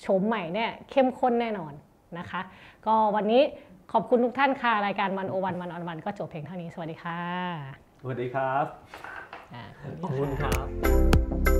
[0.00, 1.72] โฉมใหม่เนี่ยเข้มข้นแน่นอน
[2.18, 2.40] นะคะ
[2.86, 3.42] ก็วันนี้
[3.92, 7.20] ขอบคุณทุกท่านค่ะ รายการ 101 One-on-One ก็จบเพียงเท่านี้ สวัสดีค่ะ
[8.00, 8.66] สวัสดีครับ
[9.54, 9.62] อ่า
[10.02, 11.51] ขอบคุณครับ